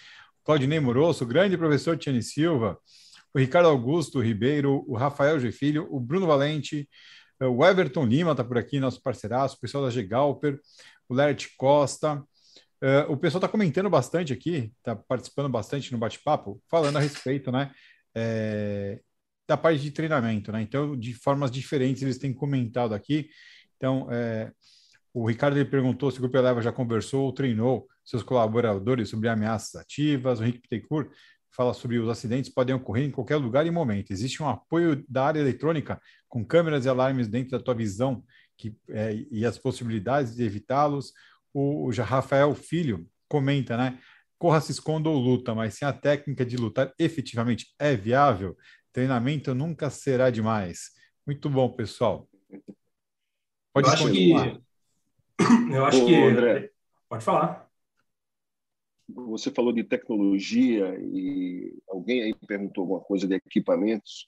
o 0.42 0.44
Claudinei 0.44 0.78
Moroso, 0.78 1.24
o 1.24 1.26
grande 1.26 1.56
professor 1.56 1.96
Tiane 1.96 2.22
Silva, 2.22 2.76
o 3.32 3.38
Ricardo 3.38 3.70
Augusto 3.70 4.20
Ribeiro, 4.20 4.84
o 4.86 4.94
Rafael 4.94 5.40
G. 5.40 5.50
Filho, 5.50 5.88
o 5.90 5.98
Bruno 5.98 6.26
Valente, 6.26 6.86
o 7.40 7.64
Everton 7.64 8.04
Lima 8.04 8.32
está 8.32 8.44
por 8.44 8.58
aqui, 8.58 8.78
nosso 8.78 9.02
parceiraço, 9.02 9.56
o 9.56 9.60
pessoal 9.60 9.84
da 9.84 9.90
G-Galper, 9.90 10.60
o 11.08 11.14
Lert 11.14 11.46
Costa, 11.56 12.22
Uh, 12.82 13.12
o 13.12 13.16
pessoal 13.16 13.40
está 13.40 13.48
comentando 13.48 13.90
bastante 13.90 14.32
aqui, 14.32 14.72
está 14.78 14.96
participando 14.96 15.50
bastante 15.50 15.92
no 15.92 15.98
bate-papo, 15.98 16.62
falando 16.70 16.96
a 16.96 17.00
respeito, 17.00 17.52
né, 17.52 17.70
é, 18.14 19.00
da 19.46 19.56
parte 19.56 19.82
de 19.82 19.90
treinamento, 19.90 20.50
né? 20.50 20.62
Então, 20.62 20.96
de 20.96 21.12
formas 21.12 21.50
diferentes 21.50 22.02
eles 22.02 22.18
têm 22.18 22.32
comentado 22.32 22.94
aqui. 22.94 23.28
Então, 23.76 24.08
é, 24.10 24.50
o 25.12 25.28
Ricardo 25.28 25.58
ele 25.58 25.68
perguntou 25.68 26.10
se 26.10 26.18
o 26.18 26.20
Grupo 26.20 26.36
Eleva 26.36 26.62
já 26.62 26.72
conversou 26.72 27.24
ou 27.24 27.32
treinou 27.32 27.86
seus 28.04 28.22
colaboradores 28.22 29.08
sobre 29.08 29.28
ameaças 29.28 29.74
ativas. 29.74 30.38
O 30.38 30.44
Henrique 30.44 30.60
Pittencourt 30.60 31.10
fala 31.50 31.74
sobre 31.74 31.98
os 31.98 32.08
acidentes 32.08 32.50
podem 32.50 32.74
ocorrer 32.74 33.04
em 33.04 33.10
qualquer 33.10 33.36
lugar 33.36 33.66
e 33.66 33.70
momento. 33.70 34.12
Existe 34.12 34.42
um 34.42 34.48
apoio 34.48 35.04
da 35.08 35.26
área 35.26 35.40
eletrônica 35.40 36.00
com 36.28 36.44
câmeras 36.44 36.84
e 36.84 36.88
alarmes 36.88 37.28
dentro 37.28 37.50
da 37.50 37.60
tua 37.60 37.74
visão 37.74 38.24
que, 38.56 38.76
é, 38.88 39.14
e 39.30 39.44
as 39.44 39.58
possibilidades 39.58 40.36
de 40.36 40.44
evitá-los 40.44 41.12
o, 41.52 41.88
o 41.88 41.90
Rafael 42.02 42.54
Filho 42.54 43.08
comenta, 43.28 43.76
né? 43.76 43.98
Corra, 44.38 44.60
se 44.60 44.72
esconda 44.72 45.08
ou 45.08 45.18
luta, 45.18 45.54
mas 45.54 45.74
se 45.74 45.84
a 45.84 45.92
técnica 45.92 46.44
de 46.44 46.56
lutar 46.56 46.92
efetivamente 46.98 47.66
é 47.78 47.94
viável, 47.94 48.56
treinamento 48.92 49.54
nunca 49.54 49.90
será 49.90 50.30
demais. 50.30 50.90
Muito 51.26 51.48
bom, 51.50 51.70
pessoal. 51.70 52.28
Pode 53.72 53.86
eu 53.86 53.92
acho 53.92 54.10
que 54.10 54.32
eu 55.74 55.84
acho 55.84 56.02
Ô, 56.02 56.06
que 56.06 56.14
André, 56.14 56.70
pode 57.08 57.24
falar. 57.24 57.70
Você 59.08 59.50
falou 59.50 59.72
de 59.72 59.84
tecnologia 59.84 60.96
e 61.00 61.76
alguém 61.88 62.22
aí 62.22 62.34
perguntou 62.46 62.82
alguma 62.82 63.00
coisa 63.00 63.26
de 63.26 63.34
equipamentos. 63.34 64.26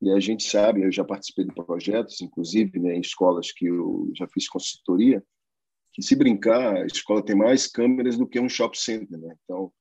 E 0.00 0.10
a 0.10 0.20
gente 0.20 0.44
sabe, 0.44 0.82
eu 0.82 0.92
já 0.92 1.04
participei 1.04 1.44
de 1.44 1.54
projetos, 1.54 2.20
inclusive 2.20 2.78
né, 2.78 2.94
em 2.94 3.00
escolas 3.00 3.50
que 3.50 3.66
eu 3.66 4.10
já 4.14 4.28
fiz 4.28 4.48
consultoria, 4.48 5.24
que 5.92 6.02
se 6.02 6.14
brincar, 6.14 6.76
a 6.76 6.86
escola 6.86 7.24
tem 7.24 7.36
mais 7.36 7.66
câmeras 7.66 8.16
do 8.16 8.26
que 8.26 8.38
um 8.38 8.48
shopping 8.48 8.78
center, 8.78 9.18
né? 9.18 9.34
Então, 9.44 9.72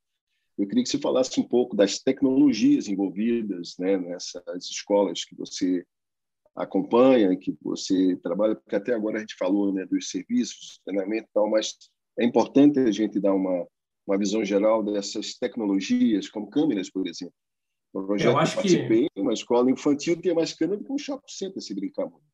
eu 0.58 0.67
queria 0.67 0.84
que 0.84 0.89
você 0.89 0.98
falasse 0.98 1.39
um 1.39 1.48
pouco 1.48 1.76
das 1.76 2.00
tecnologias 2.00 2.88
envolvidas 2.88 3.76
né, 3.78 3.98
nessas 3.98 4.65
escolas 4.65 5.24
que 5.24 5.36
você 5.36 5.86
acompanha, 6.56 7.38
que 7.38 7.56
você 7.62 8.15
trabalha, 8.17 8.56
porque 8.56 8.76
até 8.76 8.93
agora 8.93 9.17
a 9.17 9.20
gente 9.20 9.36
falou 9.38 9.72
né, 9.72 9.86
dos 9.86 10.10
serviços, 10.10 10.82
treinamento 10.84 11.28
e 11.30 11.34
tal, 11.34 11.50
mas 11.50 11.76
é 12.17 12.26
importante 12.26 12.80
a 12.80 12.91
gente 12.91 13.20
dar 13.20 13.36
uma, 13.36 13.67
uma 14.08 14.17
visão 14.17 14.43
geral 14.43 14.84
dessas 14.84 15.36
tecnologias, 15.36 16.28
como 16.28 16.50
câmeras, 16.50 16.89
por 16.89 17.08
exemplo. 17.08 17.36
O 17.93 18.04
projeto 18.04 18.32
eu 18.32 18.38
acho 18.38 18.56
que 18.56 18.62
participei, 18.62 19.10
que... 19.10 19.22
uma 19.22 19.34
escola 19.34 19.70
infantil 19.70 20.20
tinha 20.20 20.34
mais 20.34 20.54
câmera 20.54 20.80
do 20.80 20.84
que 20.86 20.91
um 20.91 20.98
shopping 20.98 21.28
center, 21.28 21.62
se 21.62 21.76
brincar 21.76 22.06
muito. 22.06 22.26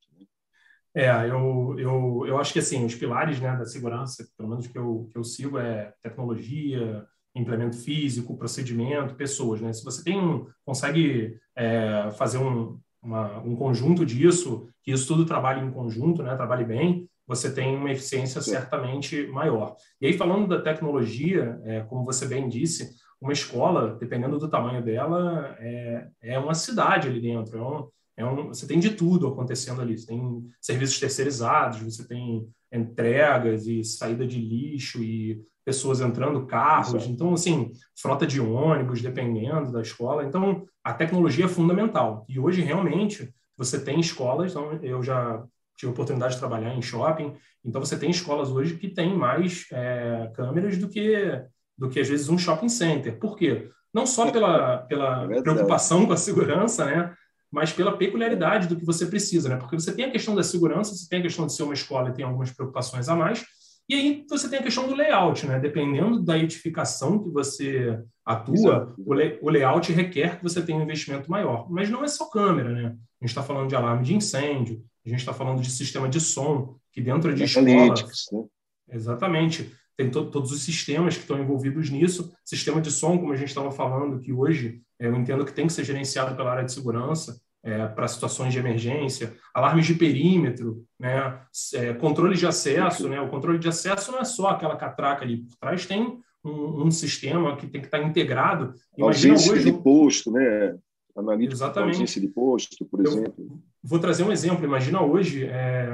É, 0.95 1.09
eu, 1.27 1.75
eu, 1.77 2.25
eu 2.27 2.37
acho 2.37 2.53
que 2.53 2.59
assim, 2.59 2.85
os 2.85 2.93
pilares 2.93 3.39
né, 3.39 3.55
da 3.57 3.65
segurança, 3.65 4.27
pelo 4.37 4.49
menos 4.49 4.67
que 4.67 4.77
eu, 4.77 5.07
que 5.11 5.17
eu 5.17 5.23
sigo, 5.23 5.57
é 5.57 5.93
tecnologia, 6.03 7.05
implemento 7.35 7.77
físico, 7.77 8.37
procedimento, 8.37 9.15
pessoas. 9.15 9.59
Né? 9.59 9.73
Se 9.73 9.83
você 9.83 10.03
tem 10.03 10.19
um, 10.19 10.45
consegue 10.63 11.35
é, 11.55 12.11
fazer 12.11 12.37
um, 12.37 12.79
uma, 13.01 13.39
um 13.39 13.55
conjunto 13.55 14.05
disso, 14.05 14.69
que 14.83 14.91
isso 14.91 15.07
tudo 15.07 15.25
trabalhe 15.25 15.61
em 15.61 15.71
conjunto, 15.71 16.21
né, 16.21 16.35
trabalhe 16.35 16.63
bem, 16.63 17.09
você 17.25 17.51
tem 17.51 17.75
uma 17.75 17.91
eficiência 17.91 18.41
certamente 18.41 19.25
maior. 19.27 19.75
E 19.99 20.07
aí, 20.07 20.13
falando 20.13 20.47
da 20.47 20.61
tecnologia, 20.61 21.59
é, 21.63 21.81
como 21.81 22.03
você 22.03 22.27
bem 22.27 22.47
disse, 22.47 22.91
uma 23.19 23.31
escola, 23.31 23.95
dependendo 23.99 24.37
do 24.37 24.49
tamanho 24.49 24.83
dela, 24.83 25.55
é, 25.57 26.07
é 26.21 26.39
uma 26.39 26.53
cidade 26.53 27.07
ali 27.07 27.21
dentro, 27.21 27.57
é 27.57 27.61
um, 27.61 27.87
é 28.15 28.25
um, 28.25 28.49
você 28.49 28.67
tem 28.67 28.79
de 28.79 28.91
tudo 28.91 29.27
acontecendo 29.27 29.81
ali. 29.81 29.97
Você 29.97 30.07
tem 30.07 30.43
serviços 30.61 30.99
terceirizados, 30.99 31.81
você 31.81 32.07
tem 32.07 32.47
entregas 32.71 33.67
e 33.67 33.83
saída 33.83 34.25
de 34.25 34.39
lixo 34.39 35.03
e 35.03 35.41
pessoas 35.65 36.01
entrando, 36.01 36.45
carros. 36.45 37.07
Então, 37.07 37.33
assim, 37.33 37.71
frota 37.95 38.27
de 38.27 38.39
ônibus, 38.39 39.01
dependendo 39.01 39.71
da 39.71 39.81
escola. 39.81 40.23
Então, 40.23 40.65
a 40.83 40.93
tecnologia 40.93 41.45
é 41.45 41.49
fundamental. 41.49 42.25
E 42.27 42.39
hoje, 42.39 42.61
realmente, 42.61 43.33
você 43.57 43.79
tem 43.79 43.99
escolas, 43.99 44.51
então, 44.51 44.73
eu 44.81 45.01
já 45.01 45.43
tive 45.77 45.89
a 45.89 45.93
oportunidade 45.93 46.33
de 46.33 46.39
trabalhar 46.39 46.75
em 46.75 46.81
shopping, 46.81 47.33
então 47.65 47.81
você 47.81 47.97
tem 47.97 48.11
escolas 48.11 48.49
hoje 48.49 48.75
que 48.75 48.89
têm 48.89 49.15
mais 49.15 49.65
é, 49.71 50.31
câmeras 50.35 50.77
do 50.77 50.87
que, 50.87 51.41
do 51.77 51.89
que, 51.89 51.99
às 51.99 52.09
vezes, 52.09 52.29
um 52.29 52.37
shopping 52.37 52.69
center. 52.69 53.17
Por 53.17 53.37
quê? 53.37 53.69
Não 53.93 54.05
só 54.05 54.29
pela, 54.31 54.79
pela 54.79 55.31
é 55.31 55.41
preocupação 55.41 56.05
com 56.05 56.13
a 56.13 56.17
segurança, 56.17 56.85
né? 56.85 57.13
Mas 57.53 57.71
pela 57.71 57.95
peculiaridade 57.95 58.67
do 58.67 58.75
que 58.75 58.83
você 58.83 59.05
precisa, 59.05 59.47
né? 59.47 59.57
Porque 59.57 59.79
você 59.79 59.93
tem 59.93 60.05
a 60.05 60.11
questão 60.11 60.33
da 60.33 60.41
segurança, 60.41 60.95
você 60.95 61.07
tem 61.07 61.19
a 61.19 61.21
questão 61.21 61.45
de 61.45 61.53
ser 61.53 61.61
uma 61.61 61.75
escola 61.75 62.09
e 62.09 62.13
tem 62.13 62.25
algumas 62.25 62.51
preocupações 62.51 63.07
a 63.07 63.15
mais, 63.15 63.45
e 63.87 63.93
aí 63.93 64.25
você 64.27 64.49
tem 64.49 64.57
a 64.57 64.63
questão 64.63 64.87
do 64.87 64.95
layout, 64.95 65.45
né? 65.45 65.59
Dependendo 65.59 66.19
da 66.19 66.35
edificação 66.35 67.21
que 67.21 67.29
você 67.29 68.01
atua, 68.25 68.95
o, 68.97 69.13
lay, 69.13 69.37
o, 69.39 69.49
layout 69.51 69.91
requer 69.91 70.37
que 70.37 70.43
você 70.43 70.63
tenha 70.63 70.79
um 70.79 70.83
investimento 70.83 71.29
maior. 71.29 71.69
Mas 71.69 71.91
não 71.91 72.03
é 72.03 72.07
só 72.07 72.27
câmera, 72.27 72.71
né? 72.71 72.85
A 72.87 73.25
gente 73.25 73.29
está 73.29 73.43
falando 73.43 73.69
de 73.69 73.75
alarme 73.75 74.03
de 74.03 74.15
incêndio, 74.15 74.83
a 75.05 75.09
gente 75.09 75.19
está 75.19 75.33
falando 75.33 75.61
de 75.61 75.69
sistema 75.69 76.09
de 76.09 76.19
som, 76.19 76.75
que 76.91 77.01
dentro 77.01 77.35
de 77.35 77.43
escola... 77.43 77.67
Né? 77.67 78.45
Exatamente 78.89 79.71
tem 79.95 80.09
to 80.09 80.25
todos 80.25 80.51
os 80.51 80.61
sistemas 80.63 81.15
que 81.15 81.21
estão 81.21 81.39
envolvidos 81.39 81.89
nisso. 81.89 82.31
Sistema 82.43 82.81
de 82.81 82.91
som, 82.91 83.17
como 83.17 83.31
a 83.31 83.35
gente 83.35 83.49
estava 83.49 83.71
falando, 83.71 84.19
que 84.19 84.33
hoje 84.33 84.81
eu 85.07 85.15
entendo 85.15 85.45
que 85.45 85.53
tem 85.53 85.67
que 85.67 85.73
ser 85.73 85.83
gerenciado 85.83 86.35
pela 86.35 86.51
área 86.51 86.63
de 86.63 86.71
segurança 86.71 87.39
é, 87.63 87.87
para 87.87 88.07
situações 88.07 88.51
de 88.51 88.59
emergência, 88.59 89.33
alarmes 89.53 89.85
de 89.85 89.95
perímetro, 89.95 90.85
né, 90.99 91.39
é, 91.75 91.93
controle 91.93 92.35
de 92.35 92.45
acesso. 92.45 93.07
Né, 93.07 93.19
o 93.21 93.29
controle 93.29 93.57
de 93.57 93.67
acesso 93.67 94.11
não 94.11 94.19
é 94.19 94.25
só 94.25 94.49
aquela 94.49 94.75
catraca 94.75 95.23
ali 95.23 95.37
por 95.37 95.55
trás, 95.57 95.85
tem 95.85 96.19
um, 96.43 96.83
um 96.83 96.91
sistema 96.91 97.55
que 97.55 97.67
tem 97.67 97.81
que 97.81 97.87
estar 97.87 98.03
integrado. 98.03 98.73
Imagina 98.97 99.35
hoje, 99.35 99.63
de 99.63 99.71
posto, 99.71 100.31
né? 100.31 100.75
Analítico 101.15 101.53
Exatamente. 101.53 102.19
de 102.19 102.27
posto, 102.27 102.85
por 102.85 103.05
exemplo. 103.05 103.33
Eu 103.37 103.59
vou 103.83 103.99
trazer 103.99 104.23
um 104.23 104.31
exemplo. 104.31 104.65
Imagina 104.65 105.01
hoje 105.01 105.45
é, 105.45 105.87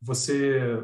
você 0.00 0.82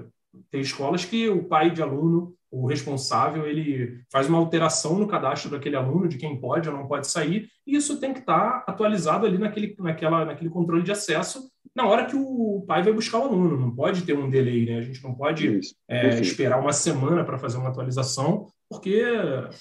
ter 0.50 0.60
escolas 0.60 1.04
que 1.04 1.28
o 1.28 1.44
pai 1.44 1.70
de 1.70 1.82
aluno 1.82 2.34
o 2.50 2.66
responsável 2.66 3.46
ele 3.46 4.00
faz 4.10 4.28
uma 4.28 4.38
alteração 4.38 4.98
no 4.98 5.06
cadastro 5.06 5.50
daquele 5.50 5.76
aluno 5.76 6.08
de 6.08 6.16
quem 6.16 6.40
pode 6.40 6.68
ou 6.68 6.74
não 6.74 6.86
pode 6.86 7.06
sair 7.06 7.48
e 7.66 7.76
isso 7.76 8.00
tem 8.00 8.12
que 8.12 8.20
estar 8.20 8.64
atualizado 8.66 9.26
ali 9.26 9.38
naquele, 9.38 9.76
naquela, 9.78 10.24
naquele 10.24 10.50
controle 10.50 10.82
de 10.82 10.92
acesso 10.92 11.48
na 11.74 11.86
hora 11.86 12.06
que 12.06 12.16
o 12.16 12.64
pai 12.66 12.82
vai 12.82 12.92
buscar 12.92 13.18
o 13.18 13.24
aluno. 13.24 13.56
Não 13.56 13.70
pode 13.70 14.02
ter 14.02 14.16
um 14.16 14.28
delay, 14.28 14.66
né? 14.66 14.78
A 14.78 14.82
gente 14.82 15.02
não 15.02 15.14
pode 15.14 15.60
é, 15.86 16.20
esperar 16.20 16.58
uma 16.60 16.72
semana 16.72 17.24
para 17.24 17.38
fazer 17.38 17.56
uma 17.56 17.68
atualização, 17.68 18.48
porque 18.68 19.00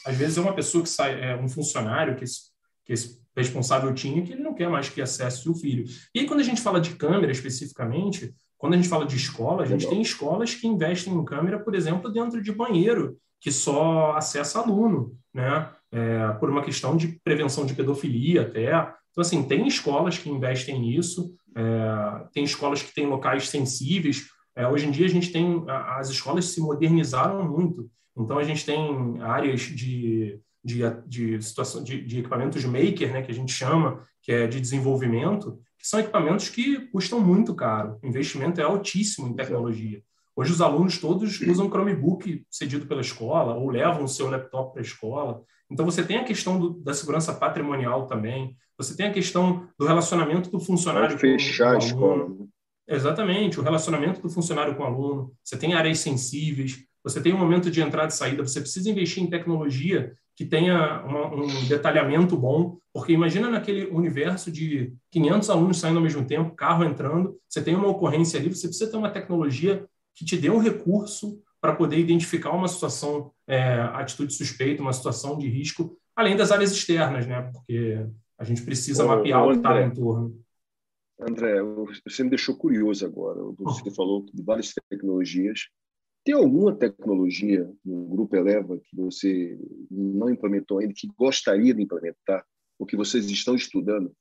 às 0.04 0.16
vezes 0.16 0.38
é 0.38 0.42
uma 0.42 0.56
pessoa 0.56 0.84
que 0.84 0.90
sai, 0.90 1.22
é 1.22 1.36
um 1.36 1.48
funcionário 1.48 2.16
que 2.16 2.24
esse, 2.24 2.50
que 2.84 2.94
esse 2.94 3.22
responsável 3.36 3.94
tinha 3.94 4.24
que 4.24 4.34
ele 4.34 4.42
não 4.42 4.56
quer 4.56 4.68
mais 4.68 4.90
que 4.90 5.00
acesse 5.00 5.48
o 5.48 5.54
filho. 5.54 5.86
E 6.16 6.22
aí, 6.22 6.26
quando 6.26 6.40
a 6.40 6.44
gente 6.44 6.62
fala 6.62 6.82
de 6.82 6.96
câmera 6.96 7.32
especificamente, 7.32 8.34
quando 8.58 8.74
a 8.74 8.78
gente 8.78 8.90
fala 8.90 9.06
de 9.06 9.16
escola, 9.16 9.64
a 9.64 9.66
gente 9.66 9.82
Legal. 9.82 9.92
tem 9.92 10.02
escolas 10.02 10.56
que 10.56 10.68
investem 10.68 11.14
em 11.14 11.24
câmera, 11.24 11.60
por 11.60 11.76
exemplo, 11.76 12.12
dentro 12.12 12.42
de 12.42 12.52
banheiro, 12.52 13.18
que 13.40 13.52
só 13.52 14.14
acessa 14.16 14.60
aluno, 14.60 15.16
né? 15.34 15.70
É, 15.92 16.30
por 16.40 16.50
uma 16.50 16.64
questão 16.64 16.98
de 16.98 17.20
prevenção 17.24 17.66
de 17.66 17.74
pedofilia 17.74 18.42
até. 18.42 18.72
Então, 19.12 19.22
assim, 19.22 19.44
tem 19.44 19.68
escolas 19.68 20.18
que 20.18 20.30
investem 20.30 20.80
nisso, 20.80 21.34
é, 21.56 22.28
tem 22.34 22.44
escolas 22.44 22.82
que 22.82 22.94
têm 22.94 23.06
locais 23.06 23.48
sensíveis. 23.48 24.26
É, 24.56 24.68
hoje 24.68 24.88
em 24.88 24.92
dia, 24.92 25.06
a 25.06 25.10
gente 25.10 25.32
tem... 25.32 25.64
As 25.68 26.10
escolas 26.10 26.46
se 26.46 26.60
modernizaram 26.60 27.48
muito. 27.48 27.90
Então, 28.18 28.38
a 28.38 28.44
gente 28.44 28.66
tem 28.66 29.22
áreas 29.22 29.62
de, 29.62 30.40
de, 30.64 30.82
de, 31.06 31.42
situação, 31.42 31.84
de, 31.84 32.02
de 32.04 32.20
equipamentos 32.20 32.66
maker, 32.66 33.14
né, 33.14 33.22
que 33.22 33.32
a 33.32 33.36
gente 33.36 33.54
chama, 33.54 34.02
que 34.22 34.32
é 34.32 34.48
de 34.48 34.60
desenvolvimento, 34.60 35.60
são 35.88 36.02
equipamentos 36.02 36.50
que 36.50 36.82
custam 36.88 37.22
muito 37.22 37.56
caro. 37.56 37.98
O 38.04 38.08
investimento 38.08 38.60
é 38.60 38.64
altíssimo 38.66 39.30
em 39.30 39.34
tecnologia. 39.34 40.04
Hoje 40.36 40.52
os 40.52 40.60
alunos 40.60 40.98
todos 40.98 41.40
usam 41.40 41.70
Chromebook 41.70 42.46
cedido 42.52 42.86
pela 42.86 43.00
escola 43.00 43.56
ou 43.56 43.70
levam 43.70 44.04
o 44.04 44.08
seu 44.08 44.30
laptop 44.30 44.74
para 44.74 44.82
a 44.82 44.86
escola. 44.86 45.42
Então 45.72 45.86
você 45.86 46.04
tem 46.04 46.18
a 46.18 46.26
questão 46.26 46.60
do, 46.60 46.72
da 46.72 46.94
segurança 46.94 47.34
patrimonial 47.34 48.06
também. 48.06 48.54
Você 48.78 48.98
tem 48.98 49.08
a 49.08 49.14
questão 49.14 49.66
do 49.80 49.86
relacionamento 49.86 50.52
do 50.52 50.60
funcionário 50.60 51.18
Pode 51.18 51.22
fechar 51.22 51.70
com, 51.70 51.76
a 51.76 51.78
escola. 51.78 52.30
Né? 52.30 52.48
Exatamente, 52.90 53.58
o 53.58 53.64
relacionamento 53.64 54.22
do 54.22 54.30
funcionário 54.30 54.76
com 54.76 54.84
o 54.84 54.88
aluno. 54.88 55.32
Você 55.42 55.56
tem 55.56 55.74
áreas 55.74 56.00
sensíveis. 56.00 56.84
Você 57.02 57.22
tem 57.22 57.34
um 57.34 57.40
momento 57.40 57.72
de 57.72 57.80
entrada 57.80 58.10
e 58.10 58.16
saída. 58.16 58.46
Você 58.46 58.60
precisa 58.60 58.90
investir 58.90 59.24
em 59.24 59.30
tecnologia 59.30 60.14
que 60.38 60.46
tenha 60.46 61.04
uma, 61.04 61.34
um 61.34 61.68
detalhamento 61.68 62.38
bom, 62.38 62.78
porque 62.94 63.12
imagina 63.12 63.50
naquele 63.50 63.88
universo 63.88 64.52
de 64.52 64.94
500 65.10 65.50
alunos 65.50 65.80
saindo 65.80 65.98
ao 65.98 66.04
mesmo 66.04 66.24
tempo, 66.26 66.56
carro 66.56 66.84
entrando, 66.84 67.36
você 67.50 67.60
tem 67.60 67.76
uma 67.76 67.88
ocorrência 67.88 68.40
ali, 68.40 68.54
você 68.54 68.68
precisa 68.68 68.92
ter 68.92 68.98
uma 68.98 69.10
tecnologia 69.10 69.84
que 70.16 70.24
te 70.24 70.38
dê 70.38 70.52
um 70.52 70.60
recurso 70.60 71.42
para 71.60 71.76
poder 71.76 71.98
identificar 71.98 72.52
uma 72.52 72.68
situação, 72.68 73.32
é, 73.48 73.82
atitude 73.94 74.32
suspeita, 74.32 74.84
uma 74.84 74.94
situação 74.94 75.40
de 75.40 75.50
risco, 75.50 75.98
além 76.16 76.38
das 76.38 76.52
áreas 76.52 76.72
externas, 76.72 77.26
né? 77.26 77.50
Porque 77.52 78.06
a 78.38 78.44
gente 78.44 78.62
precisa 78.62 79.06
ô, 79.06 79.08
mapear 79.08 79.44
ô, 79.44 79.48
o 79.48 79.52
que 79.54 79.58
está 79.58 79.74
no 79.74 79.82
entorno. 79.88 80.40
André, 81.20 81.56
você 82.06 82.24
me 82.24 82.30
deixou 82.30 82.56
curioso 82.56 83.04
agora. 83.04 83.42
Você 83.58 83.90
oh. 83.90 83.92
falou 83.92 84.24
de 84.32 84.44
várias 84.44 84.72
tecnologias. 84.88 85.68
Tem 86.28 86.36
alguma 86.36 86.76
tecnologia 86.76 87.72
no 87.86 88.06
Grupo 88.06 88.36
Eleva 88.36 88.78
que 88.78 88.94
você 88.94 89.58
não 89.90 90.30
implementou 90.30 90.80
ainda, 90.80 90.94
que 90.94 91.08
gostaria 91.18 91.74
de 91.74 91.82
implementar, 91.82 92.44
ou 92.78 92.86
que 92.86 92.98
vocês 92.98 93.32
estão 93.32 93.56
estudando? 93.56 94.12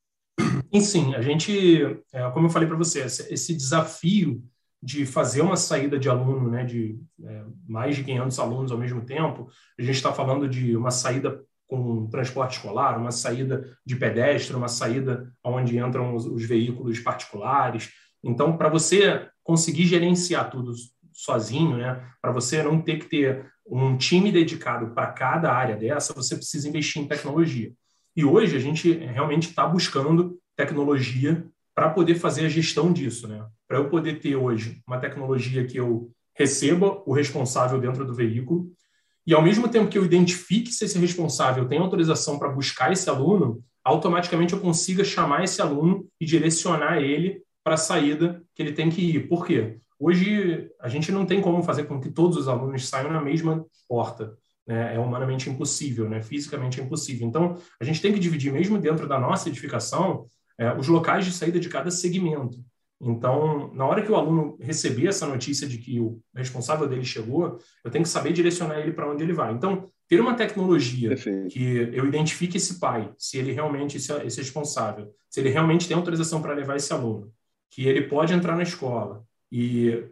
Sim, 0.73 0.81
sim. 0.81 1.15
A 1.17 1.21
gente, 1.21 1.83
é, 2.13 2.31
como 2.31 2.47
eu 2.47 2.51
falei 2.51 2.69
para 2.69 2.77
você, 2.77 3.01
esse 3.01 3.53
desafio 3.57 4.41
de 4.81 5.05
fazer 5.05 5.41
uma 5.41 5.57
saída 5.57 5.99
de 5.99 6.09
aluno, 6.09 6.49
né, 6.49 6.65
de 6.65 6.97
é, 7.25 7.45
mais 7.67 7.97
de 7.97 8.05
500 8.05 8.39
alunos 8.39 8.71
ao 8.71 8.79
mesmo 8.79 9.05
tempo, 9.05 9.49
a 9.77 9.83
gente 9.83 9.97
está 9.97 10.13
falando 10.13 10.49
de 10.49 10.77
uma 10.77 10.93
saída 10.93 11.45
com 11.67 12.07
transporte 12.07 12.59
escolar, 12.59 13.01
uma 13.01 13.11
saída 13.11 13.77
de 13.85 13.97
pedestre, 13.97 14.55
uma 14.55 14.69
saída 14.69 15.29
onde 15.43 15.77
entram 15.77 16.15
os, 16.15 16.25
os 16.25 16.45
veículos 16.45 17.01
particulares. 17.01 17.91
Então, 18.23 18.57
para 18.57 18.69
você 18.69 19.29
conseguir 19.43 19.87
gerenciar 19.87 20.51
tudo 20.51 20.73
sozinho, 21.17 21.79
né? 21.79 22.05
Para 22.21 22.31
você 22.31 22.63
não 22.63 22.81
ter 22.81 22.99
que 22.99 23.07
ter 23.07 23.51
um 23.67 23.97
time 23.97 24.31
dedicado 24.31 24.95
para 24.95 25.07
cada 25.09 25.53
área 25.53 25.75
dessa, 25.75 26.13
você 26.13 26.37
precisa 26.37 26.69
investir 26.69 27.03
em 27.03 27.09
tecnologia. 27.09 27.73
E 28.15 28.25
hoje 28.25 28.55
a 28.55 28.61
gente 28.61 28.93
realmente 28.93 29.49
está 29.49 29.67
buscando 29.67 30.39
tecnologia 30.55 31.45
para 31.75 31.91
poder 31.91 32.15
fazer 32.17 32.47
a 32.47 32.49
gestão 32.49 32.93
disso, 32.93 33.27
né? 33.27 33.45
Para 33.67 33.79
eu 33.79 33.89
poder 33.89 34.21
ter 34.21 34.37
hoje 34.37 34.83
uma 34.87 34.99
tecnologia 34.99 35.67
que 35.67 35.79
eu 35.79 36.11
receba 36.35 37.03
o 37.07 37.13
responsável 37.13 37.81
dentro 37.81 38.05
do 38.05 38.15
veículo 38.15 38.71
e 39.27 39.35
ao 39.35 39.43
mesmo 39.43 39.69
tempo 39.69 39.89
que 39.89 39.99
eu 39.99 40.05
identifique 40.05 40.71
se 40.71 40.85
esse 40.85 40.99
responsável 40.99 41.67
tem 41.67 41.79
autorização 41.79 42.39
para 42.39 42.51
buscar 42.51 42.93
esse 42.93 43.11
aluno, 43.11 43.63
automaticamente 43.83 44.53
eu 44.53 44.61
consiga 44.61 45.03
chamar 45.03 45.45
esse 45.45 45.61
aluno 45.61 46.07
e 46.21 46.27
direcionar 46.27 46.99
ele 46.99 47.43
para 47.65 47.75
a 47.75 47.79
saída 47.79 48.43
que 48.55 48.63
ele 48.63 48.73
tem 48.73 48.89
que 48.89 49.03
ir. 49.03 49.29
Por 49.29 49.45
quê? 49.45 49.79
Hoje, 49.99 50.71
a 50.81 50.89
gente 50.89 51.11
não 51.11 51.25
tem 51.25 51.41
como 51.41 51.63
fazer 51.63 51.85
com 51.85 52.01
que 52.01 52.11
todos 52.11 52.37
os 52.37 52.49
alunos 52.49 52.89
saiam 52.89 53.11
na 53.11 53.21
mesma 53.21 53.65
porta. 53.89 54.37
Né? 54.67 54.95
É 54.97 54.99
humanamente 54.99 55.49
impossível, 55.49 56.09
né? 56.09 56.21
fisicamente 56.21 56.81
impossível. 56.81 57.27
Então, 57.27 57.57
a 57.81 57.85
gente 57.85 58.03
tem 58.03 58.13
que 58.13 58.19
dividir, 58.19 58.53
mesmo 58.53 58.79
dentro 58.79 59.09
da 59.09 59.19
nossa 59.19 59.49
edificação, 59.49 60.27
é, 60.59 60.73
os 60.75 60.89
locais 60.89 61.25
de 61.25 61.33
saída 61.33 61.61
de 61.61 61.69
cada 61.69 61.91
segmento. 61.91 62.59
Então, 63.01 63.73
na 63.75 63.85
hora 63.87 64.03
que 64.03 64.11
o 64.11 64.17
aluno 64.17 64.57
receber 64.61 65.09
essa 65.09 65.27
notícia 65.27 65.69
de 65.69 65.77
que 65.79 66.01
o 66.01 66.19
responsável 66.35 66.89
dele 66.89 67.05
chegou, 67.05 67.59
eu 67.85 67.91
tenho 67.91 68.05
que 68.05 68.09
saber 68.09 68.33
direcionar 68.33 68.81
ele 68.81 68.93
para 68.93 69.11
onde 69.11 69.23
ele 69.23 69.35
vai. 69.35 69.53
Então, 69.53 69.91
ter 70.09 70.21
uma 70.21 70.35
tecnologia 70.35 71.11
Perfeito. 71.11 71.49
que 71.49 71.91
eu 71.93 72.07
identifique 72.07 72.57
esse 72.57 72.79
pai, 72.79 73.13
se 73.19 73.37
ele 73.37 73.53
realmente, 73.53 73.99
esse, 73.99 74.13
esse 74.25 74.41
responsável, 74.41 75.11
se 75.29 75.41
ele 75.41 75.51
realmente 75.51 75.87
tem 75.87 75.97
autorização 75.97 76.41
para 76.41 76.55
levar 76.55 76.77
esse 76.77 76.93
aluno, 76.93 77.31
que 77.71 77.87
ele 77.87 78.03
pode 78.03 78.33
entrar 78.33 78.57
na 78.57 78.63
escola, 78.63 79.26
e 79.51 80.05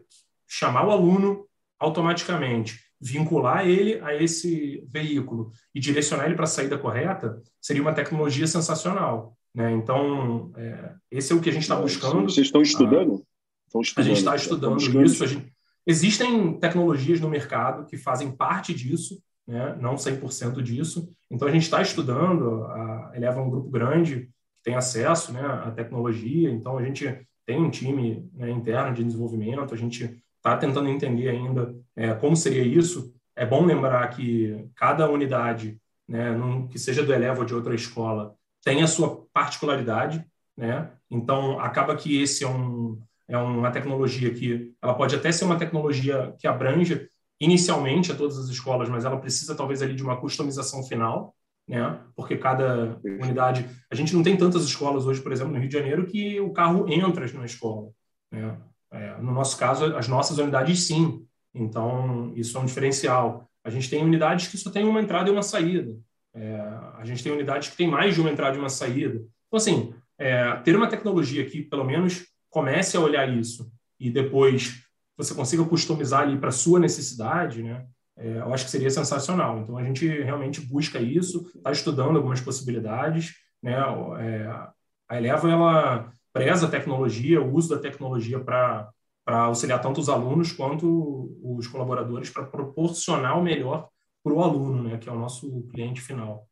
chamar 0.46 0.86
o 0.86 0.90
aluno 0.90 1.46
automaticamente, 1.78 2.80
vincular 3.00 3.66
ele 3.66 4.00
a 4.00 4.14
esse 4.14 4.86
veículo 4.90 5.50
e 5.74 5.80
direcionar 5.80 6.26
ele 6.26 6.34
para 6.34 6.44
a 6.44 6.48
saída 6.48 6.78
correta, 6.78 7.42
seria 7.60 7.82
uma 7.82 7.92
tecnologia 7.92 8.46
sensacional. 8.46 9.36
Né? 9.54 9.72
Então, 9.72 10.52
é, 10.56 10.94
esse 11.10 11.32
é 11.32 11.36
o 11.36 11.40
que 11.40 11.50
a 11.50 11.52
gente 11.52 11.62
está 11.62 11.76
buscando. 11.76 12.22
Vocês 12.22 12.46
estão 12.46 12.62
estudando? 12.62 13.24
estão 13.66 13.80
estudando. 13.80 14.04
A 14.04 14.08
gente 14.08 14.18
está 14.18 14.36
estudando 14.36 15.04
isso. 15.04 15.26
Gente... 15.26 15.52
Existem 15.86 16.58
tecnologias 16.58 17.20
no 17.20 17.28
mercado 17.28 17.86
que 17.86 17.96
fazem 17.96 18.30
parte 18.30 18.72
disso, 18.72 19.20
né? 19.46 19.76
não 19.80 19.96
100% 19.96 20.62
disso. 20.62 21.08
Então, 21.30 21.46
a 21.46 21.50
gente 21.50 21.62
está 21.62 21.82
estudando, 21.82 22.64
a 22.64 23.12
Eleva 23.14 23.40
é 23.40 23.42
um 23.42 23.50
grupo 23.50 23.68
grande 23.70 24.30
que 24.56 24.62
tem 24.62 24.74
acesso 24.74 25.32
né, 25.32 25.42
à 25.42 25.70
tecnologia, 25.70 26.50
então 26.50 26.78
a 26.78 26.84
gente 26.84 27.06
tem 27.46 27.60
um 27.60 27.70
time 27.70 28.28
né, 28.34 28.50
interno 28.50 28.94
de 28.94 29.04
desenvolvimento, 29.04 29.74
a 29.74 29.76
gente 29.76 30.22
está 30.36 30.56
tentando 30.56 30.88
entender 30.88 31.28
ainda 31.28 31.74
é, 31.96 32.14
como 32.14 32.36
seria 32.36 32.62
isso. 32.62 33.14
É 33.36 33.44
bom 33.44 33.64
lembrar 33.64 34.06
que 34.08 34.68
cada 34.76 35.10
unidade, 35.10 35.78
né, 36.08 36.32
num, 36.32 36.68
que 36.68 36.78
seja 36.78 37.02
do 37.02 37.12
Eleva 37.12 37.40
ou 37.40 37.44
de 37.44 37.54
outra 37.54 37.74
escola, 37.74 38.34
tem 38.62 38.82
a 38.82 38.86
sua 38.86 39.26
particularidade, 39.32 40.24
né? 40.56 40.90
Então 41.10 41.58
acaba 41.60 41.96
que 41.96 42.20
esse 42.20 42.44
é 42.44 42.48
um 42.48 42.98
é 43.26 43.38
uma 43.38 43.70
tecnologia 43.70 44.32
que 44.32 44.72
ela 44.82 44.94
pode 44.94 45.16
até 45.16 45.32
ser 45.32 45.44
uma 45.46 45.58
tecnologia 45.58 46.34
que 46.38 46.46
abrange 46.46 47.08
inicialmente 47.40 48.12
a 48.12 48.14
todas 48.14 48.38
as 48.38 48.48
escolas, 48.48 48.88
mas 48.88 49.04
ela 49.04 49.18
precisa 49.18 49.54
talvez 49.54 49.82
ali 49.82 49.94
de 49.94 50.02
uma 50.02 50.20
customização 50.20 50.82
final, 50.82 51.34
né? 51.68 51.98
Porque 52.14 52.36
cada 52.36 52.98
unidade, 53.04 53.68
a 53.90 53.94
gente 53.94 54.14
não 54.14 54.22
tem 54.22 54.36
tantas 54.36 54.64
escolas 54.64 55.06
hoje, 55.06 55.20
por 55.20 55.32
exemplo, 55.32 55.52
no 55.52 55.58
Rio 55.58 55.68
de 55.68 55.74
Janeiro, 55.74 56.06
que 56.06 56.40
o 56.40 56.52
carro 56.52 56.86
entra 56.88 57.26
na 57.32 57.44
escola, 57.44 57.90
né? 58.30 58.58
É, 58.92 59.16
no 59.20 59.32
nosso 59.32 59.58
caso, 59.58 59.96
as 59.96 60.06
nossas 60.06 60.38
unidades 60.38 60.86
sim. 60.86 61.26
Então 61.52 62.32
isso 62.36 62.56
é 62.56 62.60
um 62.60 62.64
diferencial. 62.64 63.48
A 63.64 63.70
gente 63.70 63.90
tem 63.90 64.04
unidades 64.04 64.48
que 64.48 64.58
só 64.58 64.70
tem 64.70 64.84
uma 64.84 65.00
entrada 65.00 65.28
e 65.28 65.32
uma 65.32 65.42
saída. 65.42 65.96
É, 66.32 66.56
a 66.96 67.02
gente 67.04 67.22
tem 67.22 67.32
unidades 67.32 67.68
que 67.68 67.76
tem 67.76 67.88
mais 67.88 68.14
de 68.14 68.20
uma 68.20 68.30
entrada 68.30 68.56
e 68.56 68.60
uma 68.60 68.68
saída. 68.68 69.16
Então 69.46 69.56
assim, 69.56 69.94
é, 70.18 70.54
ter 70.56 70.76
uma 70.76 70.88
tecnologia 70.88 71.44
que 71.44 71.62
pelo 71.62 71.84
menos 71.84 72.24
comece 72.50 72.96
a 72.96 73.00
olhar 73.00 73.28
isso 73.28 73.68
e 73.98 74.10
depois 74.10 74.84
você 75.16 75.34
consiga 75.34 75.64
customizar 75.64 76.22
ali 76.22 76.38
para 76.38 76.50
sua 76.50 76.78
necessidade, 76.78 77.62
né? 77.62 77.86
É, 78.16 78.38
eu 78.38 78.54
acho 78.54 78.64
que 78.64 78.70
seria 78.70 78.90
sensacional. 78.90 79.58
Então, 79.58 79.76
a 79.76 79.84
gente 79.84 80.06
realmente 80.06 80.60
busca 80.60 81.00
isso, 81.00 81.50
está 81.56 81.72
estudando 81.72 82.16
algumas 82.16 82.40
possibilidades. 82.40 83.34
Né? 83.62 83.74
É, 84.20 84.46
a 85.08 85.16
Eleva, 85.16 85.50
ela 85.50 86.12
preza 86.32 86.66
a 86.66 86.70
tecnologia, 86.70 87.42
o 87.42 87.52
uso 87.52 87.74
da 87.74 87.80
tecnologia 87.80 88.38
para 88.40 88.92
auxiliar 89.26 89.80
tanto 89.80 90.00
os 90.00 90.08
alunos 90.08 90.52
quanto 90.52 91.38
os 91.42 91.66
colaboradores 91.66 92.30
para 92.30 92.44
proporcionar 92.44 93.38
o 93.38 93.42
melhor 93.42 93.88
para 94.22 94.32
o 94.32 94.42
aluno, 94.42 94.82
né? 94.82 94.98
que 94.98 95.08
é 95.08 95.12
o 95.12 95.18
nosso 95.18 95.62
cliente 95.72 96.00
final. 96.00 96.48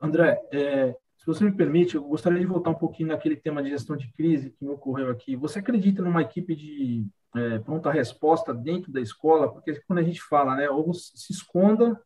André, 0.00 0.40
é, 0.52 0.94
se 1.18 1.26
você 1.26 1.44
me 1.44 1.52
permite, 1.52 1.96
eu 1.96 2.04
gostaria 2.04 2.38
de 2.38 2.46
voltar 2.46 2.70
um 2.70 2.74
pouquinho 2.74 3.08
naquele 3.08 3.36
tema 3.36 3.62
de 3.62 3.70
gestão 3.70 3.96
de 3.96 4.10
crise 4.12 4.50
que 4.50 4.64
me 4.64 4.70
ocorreu 4.70 5.10
aqui. 5.10 5.36
Você 5.36 5.58
acredita 5.58 6.00
numa 6.00 6.22
equipe 6.22 6.54
de 6.54 7.06
é, 7.34 7.58
pronta 7.58 7.90
resposta 7.90 8.54
dentro 8.54 8.90
da 8.92 9.00
escola, 9.00 9.52
porque 9.52 9.80
quando 9.86 9.98
a 9.98 10.02
gente 10.02 10.22
fala, 10.22 10.54
né, 10.54 10.70
ou 10.70 10.94
se 10.94 11.32
esconda, 11.32 12.00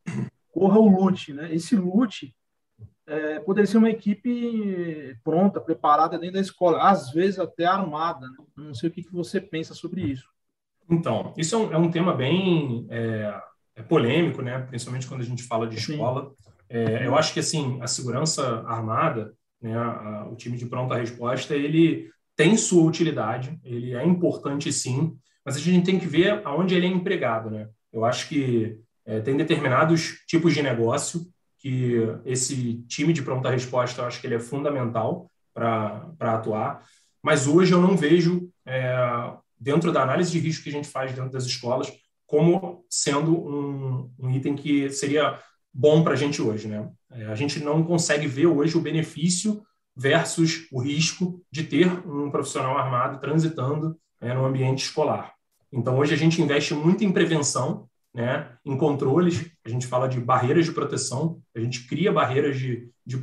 corra 0.50 0.78
o 0.78 0.88
lute, 0.88 1.32
né? 1.32 1.54
Esse 1.54 1.76
lute 1.76 2.34
é, 3.06 3.38
poderia 3.40 3.66
ser 3.66 3.78
uma 3.78 3.90
equipe 3.90 5.16
pronta, 5.22 5.60
preparada 5.60 6.18
dentro 6.18 6.34
da 6.34 6.40
escola, 6.40 6.88
às 6.88 7.10
vezes 7.10 7.38
até 7.38 7.66
armada. 7.66 8.26
Né? 8.26 8.36
Não 8.56 8.74
sei 8.74 8.88
o 8.88 8.92
que, 8.92 9.02
que 9.02 9.12
você 9.12 9.40
pensa 9.40 9.74
sobre 9.74 10.00
isso. 10.02 10.26
Então, 10.88 11.32
isso 11.36 11.54
é 11.54 11.58
um, 11.58 11.72
é 11.72 11.78
um 11.78 11.90
tema 11.90 12.14
bem 12.14 12.86
é, 12.90 13.40
é 13.76 13.82
polêmico, 13.82 14.42
né? 14.42 14.58
Principalmente 14.60 15.06
quando 15.06 15.20
a 15.20 15.24
gente 15.24 15.42
fala 15.42 15.66
de 15.66 15.76
escola. 15.76 16.32
É, 16.72 17.06
eu 17.06 17.14
acho 17.14 17.34
que 17.34 17.40
assim 17.40 17.78
a 17.82 17.86
segurança 17.86 18.64
armada, 18.66 19.34
né, 19.60 19.76
a, 19.76 20.26
o 20.30 20.34
time 20.34 20.56
de 20.56 20.64
pronta 20.64 20.96
resposta, 20.96 21.54
ele 21.54 22.10
tem 22.34 22.56
sua 22.56 22.82
utilidade, 22.82 23.60
ele 23.62 23.94
é 23.94 24.02
importante 24.02 24.72
sim, 24.72 25.14
mas 25.44 25.56
a 25.56 25.58
gente 25.58 25.84
tem 25.84 25.98
que 25.98 26.06
ver 26.06 26.40
aonde 26.44 26.74
ele 26.74 26.86
é 26.86 26.88
empregado, 26.88 27.50
né? 27.50 27.68
Eu 27.92 28.06
acho 28.06 28.26
que 28.26 28.78
é, 29.04 29.20
tem 29.20 29.36
determinados 29.36 30.24
tipos 30.26 30.54
de 30.54 30.62
negócio 30.62 31.26
que 31.58 31.96
esse 32.24 32.82
time 32.88 33.12
de 33.12 33.20
pronta 33.20 33.50
resposta, 33.50 34.00
eu 34.00 34.06
acho 34.06 34.18
que 34.18 34.26
ele 34.26 34.36
é 34.36 34.40
fundamental 34.40 35.30
para 35.52 36.08
atuar, 36.20 36.82
mas 37.22 37.46
hoje 37.46 37.72
eu 37.72 37.82
não 37.82 37.98
vejo, 37.98 38.50
é, 38.64 38.96
dentro 39.60 39.92
da 39.92 40.02
análise 40.02 40.32
de 40.32 40.38
risco 40.38 40.64
que 40.64 40.70
a 40.70 40.72
gente 40.72 40.88
faz 40.88 41.12
dentro 41.12 41.30
das 41.30 41.44
escolas, 41.44 41.92
como 42.26 42.82
sendo 42.88 43.36
um, 43.36 44.10
um 44.18 44.30
item 44.30 44.56
que 44.56 44.88
seria 44.88 45.38
bom 45.72 46.02
para 46.02 46.12
a 46.12 46.16
gente 46.16 46.40
hoje. 46.42 46.68
Né? 46.68 46.88
É, 47.10 47.26
a 47.26 47.34
gente 47.34 47.60
não 47.60 47.82
consegue 47.82 48.26
ver 48.26 48.46
hoje 48.46 48.76
o 48.76 48.80
benefício 48.80 49.62
versus 49.96 50.66
o 50.72 50.80
risco 50.80 51.42
de 51.50 51.64
ter 51.64 51.86
um 52.06 52.30
profissional 52.30 52.76
armado 52.76 53.20
transitando 53.20 53.96
né, 54.20 54.34
no 54.34 54.44
ambiente 54.44 54.84
escolar. 54.84 55.34
Então, 55.72 55.98
hoje 55.98 56.14
a 56.14 56.16
gente 56.16 56.40
investe 56.40 56.74
muito 56.74 57.02
em 57.04 57.12
prevenção, 57.12 57.88
né, 58.14 58.56
em 58.64 58.76
controles, 58.76 59.50
a 59.64 59.68
gente 59.68 59.86
fala 59.86 60.06
de 60.06 60.20
barreiras 60.20 60.66
de 60.66 60.72
proteção, 60.72 61.40
a 61.54 61.60
gente 61.60 61.86
cria 61.86 62.12
barreiras 62.12 62.58
de, 62.58 62.90
de 63.06 63.18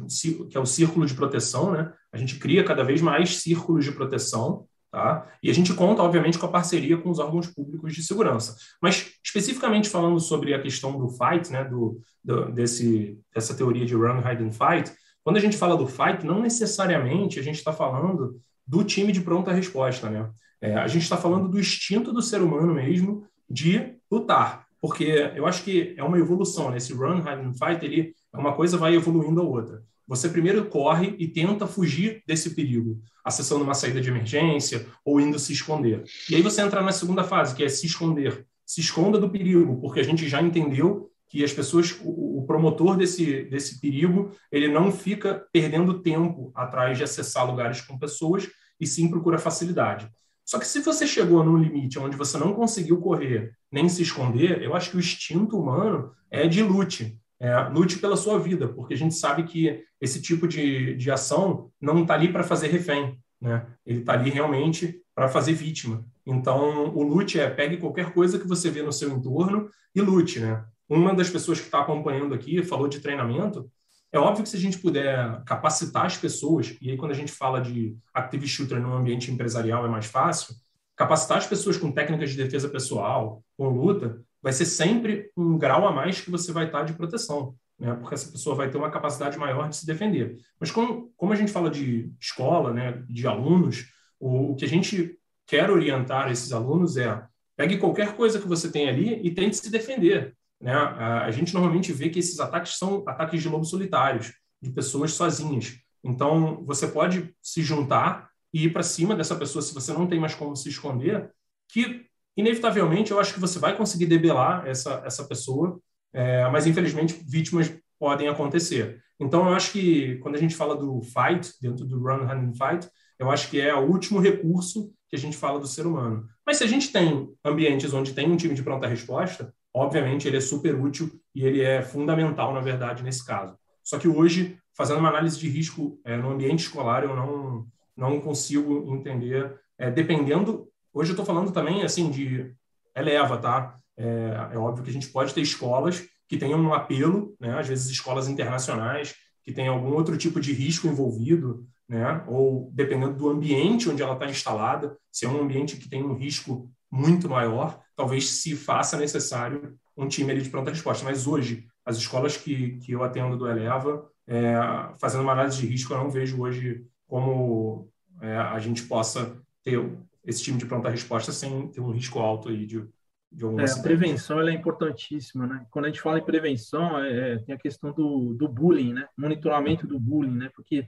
que 0.49 0.57
é 0.57 0.59
o 0.59 0.65
círculo 0.65 1.05
de 1.05 1.13
proteção, 1.13 1.71
né? 1.71 1.93
A 2.11 2.17
gente 2.17 2.39
cria 2.39 2.63
cada 2.63 2.83
vez 2.83 2.99
mais 2.99 3.37
círculos 3.37 3.85
de 3.85 3.91
proteção, 3.91 4.65
tá? 4.91 5.27
E 5.41 5.49
a 5.49 5.53
gente 5.53 5.73
conta, 5.73 6.01
obviamente, 6.01 6.37
com 6.37 6.45
a 6.45 6.51
parceria 6.51 6.97
com 6.97 7.09
os 7.09 7.19
órgãos 7.19 7.47
públicos 7.47 7.93
de 7.93 8.03
segurança. 8.03 8.55
Mas 8.81 9.13
especificamente 9.23 9.89
falando 9.89 10.19
sobre 10.19 10.53
a 10.53 10.61
questão 10.61 10.97
do 10.97 11.09
fight, 11.09 11.51
né, 11.51 11.63
do, 11.63 12.01
do 12.23 12.51
desse 12.51 13.17
dessa 13.33 13.55
teoria 13.55 13.85
de 13.85 13.95
run, 13.95 14.19
hide 14.19 14.43
and 14.43 14.51
fight, 14.51 14.91
quando 15.23 15.37
a 15.37 15.41
gente 15.41 15.57
fala 15.57 15.77
do 15.77 15.87
fight, 15.87 16.25
não 16.25 16.41
necessariamente 16.41 17.39
a 17.39 17.43
gente 17.43 17.57
está 17.57 17.73
falando 17.73 18.39
do 18.65 18.83
time 18.83 19.11
de 19.11 19.21
pronta 19.21 19.51
resposta, 19.51 20.09
né? 20.09 20.29
É, 20.61 20.75
a 20.75 20.87
gente 20.87 21.03
está 21.03 21.15
falando 21.17 21.47
do 21.47 21.59
instinto 21.59 22.11
do 22.11 22.21
ser 22.21 22.41
humano 22.41 22.73
mesmo 22.73 23.25
de 23.49 23.95
lutar 24.11 24.69
porque 24.81 25.31
eu 25.35 25.45
acho 25.45 25.63
que 25.63 25.93
é 25.97 26.03
uma 26.03 26.17
evolução, 26.17 26.69
né? 26.69 26.77
Esse 26.77 26.93
run, 26.93 27.19
hide 27.19 27.45
and 27.45 27.53
fight, 27.53 27.83
ele 27.83 28.13
é 28.33 28.37
uma 28.37 28.53
coisa 28.53 28.77
vai 28.77 28.95
evoluindo 28.95 29.41
a 29.41 29.43
outra. 29.43 29.83
Você 30.09 30.27
primeiro 30.27 30.65
corre 30.65 31.15
e 31.19 31.27
tenta 31.27 31.67
fugir 31.67 32.23
desse 32.25 32.55
perigo, 32.55 32.99
acessando 33.23 33.63
uma 33.63 33.75
saída 33.75 34.01
de 34.01 34.09
emergência 34.09 34.87
ou 35.05 35.21
indo 35.21 35.37
se 35.37 35.53
esconder. 35.53 36.03
E 36.27 36.35
aí 36.35 36.41
você 36.41 36.63
entra 36.63 36.81
na 36.81 36.91
segunda 36.91 37.23
fase, 37.23 37.55
que 37.55 37.63
é 37.63 37.69
se 37.69 37.85
esconder. 37.85 38.43
Se 38.65 38.81
esconda 38.81 39.19
do 39.19 39.29
perigo, 39.29 39.79
porque 39.79 39.99
a 39.99 40.03
gente 40.03 40.27
já 40.27 40.41
entendeu 40.41 41.11
que 41.27 41.43
as 41.43 41.53
pessoas, 41.53 41.95
o, 42.03 42.43
promotor 42.47 42.97
desse, 42.97 43.43
desse 43.43 43.79
perigo, 43.79 44.31
ele 44.51 44.67
não 44.67 44.91
fica 44.91 45.45
perdendo 45.53 46.01
tempo 46.01 46.51
atrás 46.55 46.97
de 46.97 47.03
acessar 47.03 47.45
lugares 47.45 47.81
com 47.81 47.99
pessoas 47.99 48.49
e 48.79 48.87
sim 48.87 49.11
procura 49.11 49.37
facilidade. 49.37 50.09
Só 50.43 50.57
que 50.57 50.65
se 50.65 50.79
você 50.79 51.05
chegou 51.05 51.43
num 51.43 51.57
limite 51.57 51.99
onde 51.99 52.17
você 52.17 52.35
não 52.39 52.55
conseguiu 52.55 52.99
correr 52.99 53.51
nem 53.71 53.87
se 53.87 54.01
esconder, 54.01 54.63
eu 54.63 54.75
acho 54.75 54.89
que 54.89 54.97
o 54.97 54.99
instinto 54.99 55.55
humano 55.55 56.11
é 56.31 56.47
de 56.47 56.63
lute. 56.63 57.19
É, 57.41 57.57
lute 57.69 57.99
pela 57.99 58.17
sua 58.17 58.37
vida, 58.37 58.67
porque 58.67 58.93
a 58.93 58.97
gente 58.97 59.15
sabe 59.15 59.43
que 59.43 59.83
esse 60.01 60.21
tipo 60.21 60.47
de, 60.47 60.95
de 60.95 61.09
ação 61.09 61.71
não 61.79 62.01
está 62.01 62.13
ali 62.13 62.31
para 62.31 62.43
fazer 62.43 62.67
refém, 62.67 63.17
né? 63.39 63.65
ele 63.85 63.99
está 63.99 64.13
ali 64.13 64.29
realmente 64.29 65.01
para 65.15 65.29
fazer 65.29 65.53
vítima. 65.53 66.05
Então, 66.25 66.93
o 66.93 67.01
lute 67.01 67.39
é 67.39 67.49
pegue 67.49 67.77
qualquer 67.77 68.11
coisa 68.13 68.37
que 68.37 68.47
você 68.47 68.69
vê 68.69 68.81
no 68.81 68.91
seu 68.91 69.09
entorno 69.09 69.69
e 69.95 70.01
lute. 70.01 70.39
Né? 70.39 70.63
Uma 70.87 71.13
das 71.13 71.29
pessoas 71.29 71.59
que 71.59 71.65
está 71.65 71.79
acompanhando 71.79 72.33
aqui 72.33 72.61
falou 72.61 72.87
de 72.87 72.99
treinamento, 72.99 73.71
é 74.11 74.17
óbvio 74.17 74.43
que 74.43 74.49
se 74.49 74.57
a 74.57 74.59
gente 74.59 74.79
puder 74.79 75.43
capacitar 75.43 76.05
as 76.05 76.17
pessoas, 76.17 76.75
e 76.81 76.91
aí 76.91 76.97
quando 76.97 77.11
a 77.11 77.15
gente 77.15 77.31
fala 77.31 77.61
de 77.61 77.95
active 78.13 78.47
shooter 78.47 78.81
no 78.81 78.93
ambiente 78.93 79.31
empresarial 79.31 79.85
é 79.85 79.89
mais 79.89 80.07
fácil, 80.07 80.55
capacitar 80.95 81.37
as 81.37 81.47
pessoas 81.47 81.77
com 81.77 81.91
técnicas 81.91 82.31
de 82.31 82.37
defesa 82.37 82.67
pessoal, 82.67 83.43
com 83.55 83.69
luta, 83.69 84.19
vai 84.41 84.53
ser 84.53 84.65
sempre 84.65 85.29
um 85.35 85.57
grau 85.57 85.87
a 85.87 85.91
mais 85.91 86.21
que 86.21 86.31
você 86.31 86.51
vai 86.51 86.65
estar 86.65 86.83
de 86.83 86.93
proteção, 86.93 87.55
né? 87.77 87.93
porque 87.95 88.15
essa 88.15 88.31
pessoa 88.31 88.55
vai 88.55 88.69
ter 88.69 88.77
uma 88.77 88.91
capacidade 88.91 89.37
maior 89.37 89.69
de 89.69 89.75
se 89.75 89.85
defender. 89.85 90.37
Mas 90.59 90.71
como, 90.71 91.11
como 91.15 91.33
a 91.33 91.35
gente 91.35 91.51
fala 91.51 91.69
de 91.69 92.11
escola, 92.19 92.73
né, 92.73 93.03
de 93.07 93.27
alunos, 93.27 93.85
o, 94.19 94.51
o 94.51 94.55
que 94.55 94.65
a 94.65 94.67
gente 94.67 95.17
quer 95.45 95.69
orientar 95.69 96.31
esses 96.31 96.51
alunos 96.51 96.97
é 96.97 97.23
pegue 97.55 97.77
qualquer 97.77 98.15
coisa 98.15 98.39
que 98.39 98.47
você 98.47 98.71
tem 98.71 98.87
ali 98.87 99.19
e 99.21 99.31
tente 99.31 99.57
se 99.57 99.69
defender. 99.69 100.33
Né? 100.61 100.73
A 100.73 101.29
gente 101.31 101.53
normalmente 101.53 101.91
vê 101.91 102.09
que 102.09 102.19
esses 102.19 102.39
ataques 102.39 102.77
são 102.77 103.03
ataques 103.07 103.41
de 103.41 103.49
lobos 103.49 103.69
solitários, 103.69 104.33
de 104.61 104.69
pessoas 104.69 105.13
sozinhas. 105.13 105.77
Então, 106.03 106.63
você 106.63 106.87
pode 106.87 107.33
se 107.41 107.61
juntar 107.61 108.29
e 108.53 108.65
ir 108.65 108.73
para 108.73 108.83
cima 108.83 109.15
dessa 109.15 109.35
pessoa 109.35 109.61
se 109.61 109.73
você 109.73 109.91
não 109.91 110.07
tem 110.07 110.19
mais 110.19 110.33
como 110.33 110.55
se 110.55 110.69
esconder, 110.69 111.31
que 111.67 112.05
inevitavelmente 112.35 113.11
eu 113.11 113.19
acho 113.19 113.33
que 113.33 113.39
você 113.39 113.59
vai 113.59 113.75
conseguir 113.75 114.05
debelar 114.05 114.67
essa, 114.67 115.01
essa 115.05 115.23
pessoa, 115.25 115.79
é, 116.13 116.47
mas 116.49 116.65
infelizmente 116.65 117.19
vítimas 117.27 117.73
podem 117.99 118.27
acontecer. 118.27 119.01
Então, 119.19 119.49
eu 119.49 119.53
acho 119.53 119.73
que 119.73 120.15
quando 120.19 120.35
a 120.35 120.39
gente 120.39 120.55
fala 120.55 120.75
do 120.75 121.01
fight, 121.01 121.53
dentro 121.61 121.85
do 121.85 121.99
run, 121.99 122.23
hand 122.23 122.49
and 122.49 122.53
fight, 122.53 122.89
eu 123.19 123.29
acho 123.29 123.49
que 123.49 123.59
é 123.59 123.75
o 123.75 123.85
último 123.85 124.19
recurso 124.19 124.93
que 125.09 125.15
a 125.15 125.19
gente 125.19 125.35
fala 125.35 125.59
do 125.59 125.67
ser 125.67 125.85
humano. 125.85 126.25
Mas 126.45 126.57
se 126.57 126.63
a 126.63 126.67
gente 126.67 126.91
tem 126.91 127.29
ambientes 127.43 127.93
onde 127.93 128.13
tem 128.13 128.31
um 128.31 128.37
time 128.37 128.55
de 128.55 128.63
pronta 128.63 128.87
resposta, 128.87 129.53
obviamente 129.73 130.27
ele 130.27 130.37
é 130.37 130.41
super 130.41 130.73
útil 130.73 131.11
e 131.35 131.43
ele 131.45 131.61
é 131.61 131.81
fundamental, 131.81 132.53
na 132.53 132.61
verdade, 132.61 133.03
nesse 133.03 133.25
caso. 133.25 133.57
Só 133.83 133.99
que 133.99 134.07
hoje, 134.07 134.57
fazendo 134.73 134.99
uma 134.99 135.09
análise 135.09 135.37
de 135.37 135.49
risco 135.49 135.99
é, 136.05 136.15
no 136.15 136.31
ambiente 136.31 136.61
escolar, 136.61 137.03
eu 137.03 137.13
não, 137.13 137.67
não 137.97 138.21
consigo 138.21 138.95
entender, 138.95 139.59
é, 139.77 139.91
dependendo... 139.91 140.67
Hoje 140.99 141.11
eu 141.11 141.13
estou 141.13 141.25
falando 141.25 141.53
também, 141.53 141.81
assim, 141.81 142.11
de 142.11 142.53
eleva, 142.93 143.37
tá? 143.37 143.79
É, 143.95 144.49
é, 144.51 144.57
óbvio 144.57 144.83
que 144.83 144.89
a 144.89 144.93
gente 144.93 145.07
pode 145.07 145.33
ter 145.33 145.39
escolas 145.39 146.05
que 146.27 146.35
tenham 146.35 146.59
um 146.59 146.73
apelo, 146.73 147.37
né? 147.39 147.57
às 147.57 147.69
vezes 147.69 147.89
escolas 147.89 148.27
internacionais, 148.27 149.15
que 149.41 149.53
tem 149.53 149.69
algum 149.69 149.93
outro 149.93 150.17
tipo 150.17 150.41
de 150.41 150.51
risco 150.51 150.87
envolvido, 150.87 151.65
né? 151.87 152.21
ou 152.27 152.69
dependendo 152.73 153.13
do 153.13 153.29
ambiente 153.29 153.89
onde 153.89 154.03
ela 154.03 154.11
está 154.11 154.25
instalada, 154.25 154.97
se 155.09 155.25
é 155.25 155.29
um 155.29 155.41
ambiente 155.41 155.77
que 155.77 155.87
tem 155.87 156.03
um 156.03 156.15
risco 156.15 156.69
muito 156.91 157.29
maior, 157.29 157.81
talvez 157.95 158.29
se 158.29 158.53
faça 158.57 158.97
necessário 158.97 159.79
um 159.95 160.05
time 160.05 160.33
ali 160.33 160.41
de 160.41 160.49
pronta 160.49 160.69
resposta. 160.69 161.05
Mas 161.05 161.25
hoje, 161.25 161.65
as 161.85 161.95
escolas 161.95 162.35
que, 162.35 162.77
que 162.79 162.91
eu 162.91 163.05
atendo 163.05 163.37
do 163.37 163.47
Eleva, 163.47 164.05
é, 164.27 164.53
fazendo 164.99 165.21
uma 165.21 165.31
análise 165.31 165.61
de 165.61 165.67
risco, 165.67 165.93
eu 165.93 165.97
não 165.97 166.09
vejo 166.09 166.41
hoje 166.41 166.83
como 167.07 167.89
é, 168.21 168.35
a 168.35 168.59
gente 168.59 168.83
possa 168.83 169.41
ter 169.63 169.79
esse 170.23 170.43
time 170.43 170.57
de 170.57 170.65
pronta 170.65 170.89
resposta 170.89 171.31
sem 171.31 171.69
ter 171.69 171.81
um 171.81 171.91
risco 171.91 172.19
alto 172.19 172.49
aí 172.49 172.65
de, 172.65 172.87
de 173.31 173.43
algum 173.43 173.59
é, 173.59 173.71
A 173.71 173.81
prevenção 173.81 174.41
é 174.41 174.51
importantíssima, 174.53 175.47
né? 175.47 175.65
Quando 175.71 175.85
a 175.85 175.87
gente 175.89 176.01
fala 176.01 176.19
em 176.19 176.25
prevenção, 176.25 176.99
é, 176.99 177.33
é, 177.33 177.39
tem 177.39 177.55
a 177.55 177.59
questão 177.59 177.91
do, 177.91 178.33
do 178.33 178.47
bullying, 178.47 178.93
né? 178.93 179.07
Monitoramento 179.17 179.87
do 179.87 179.99
bullying, 179.99 180.35
né? 180.35 180.51
Porque 180.55 180.87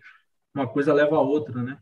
uma 0.53 0.67
coisa 0.67 0.93
leva 0.93 1.15
a 1.15 1.21
outra, 1.21 1.61
né? 1.61 1.79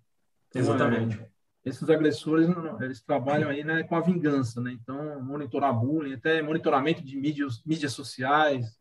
Então, 0.50 0.62
Exatamente. 0.62 1.20
É, 1.20 1.30
esses 1.66 1.90
agressores 1.90 2.48
eles 2.80 3.02
trabalham 3.02 3.50
aí 3.50 3.64
né, 3.64 3.84
com 3.84 3.96
a 3.96 4.02
vingança, 4.02 4.62
né? 4.62 4.72
Então 4.72 5.22
monitorar 5.22 5.78
bullying, 5.78 6.14
até 6.14 6.42
monitoramento 6.42 7.04
de 7.04 7.18
mídias, 7.18 7.62
mídias 7.66 7.94
sociais, 7.94 8.80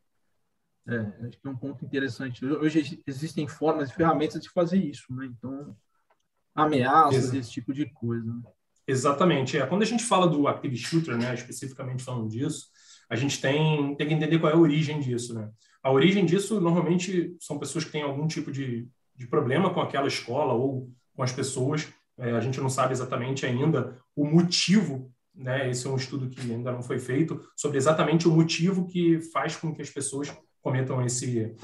é, 0.87 1.27
acho 1.27 1.39
que 1.39 1.47
é 1.47 1.51
um 1.51 1.57
ponto 1.57 1.85
interessante. 1.85 2.45
Hoje 2.47 3.03
existem 3.07 3.47
formas 3.47 3.91
e 3.91 3.95
ferramentas 3.95 4.41
de 4.41 4.49
fazer 4.49 4.79
isso, 4.79 5.13
né? 5.13 5.27
Então 5.27 5.77
ameaças, 6.55 7.35
esse 7.35 7.51
tipo 7.51 7.75
de 7.75 7.87
coisa. 7.87 8.33
Né? 8.33 8.43
Exatamente. 8.89 9.59
É, 9.59 9.67
quando 9.67 9.83
a 9.83 9.87
gente 9.87 10.03
fala 10.03 10.27
do 10.27 10.49
active 10.49 10.77
shooter, 10.77 11.17
né, 11.17 11.35
especificamente 11.35 12.03
falando 12.03 12.29
disso, 12.29 12.67
a 13.09 13.15
gente 13.15 13.41
tem, 13.41 13.95
tem 13.95 14.09
que 14.09 14.15
entender 14.15 14.39
qual 14.39 14.51
é 14.51 14.55
a 14.55 14.59
origem 14.59 14.99
disso, 14.99 15.35
né? 15.35 15.51
A 15.83 15.93
origem 15.93 16.27
disso 16.27 16.61
normalmente 16.61 17.37
são 17.39 17.59
pessoas 17.59 17.85
que 17.85 17.93
têm 17.93 18.03
algum 18.03 18.27
tipo 18.27 18.51
de, 18.51 18.89
de 19.15 19.27
problema 19.27 19.73
com 19.73 19.81
aquela 19.81 20.09
escola 20.09 20.53
ou 20.53 20.91
com 21.15 21.23
as 21.23 21.33
pessoas 21.33 21.89
é, 22.19 22.33
a 22.33 22.41
gente 22.41 22.61
não 22.61 22.69
sabe 22.69 22.93
exatamente 22.93 23.47
ainda 23.47 23.97
o 24.15 24.27
motivo, 24.27 25.13
né? 25.33 25.71
Esse 25.71 25.87
é 25.87 25.91
um 25.91 25.97
estudo 25.97 26.29
que 26.29 26.41
ainda 26.41 26.73
não 26.73 26.83
foi 26.83 26.99
feito 26.99 27.41
sobre 27.57 27.79
exatamente 27.79 28.27
o 28.27 28.33
motivo 28.33 28.87
que 28.87 29.21
faz 29.21 29.55
com 29.55 29.73
que 29.73 29.81
as 29.81 29.89
pessoas 29.89 30.37
cometam 30.61 31.05
esse 31.07 31.55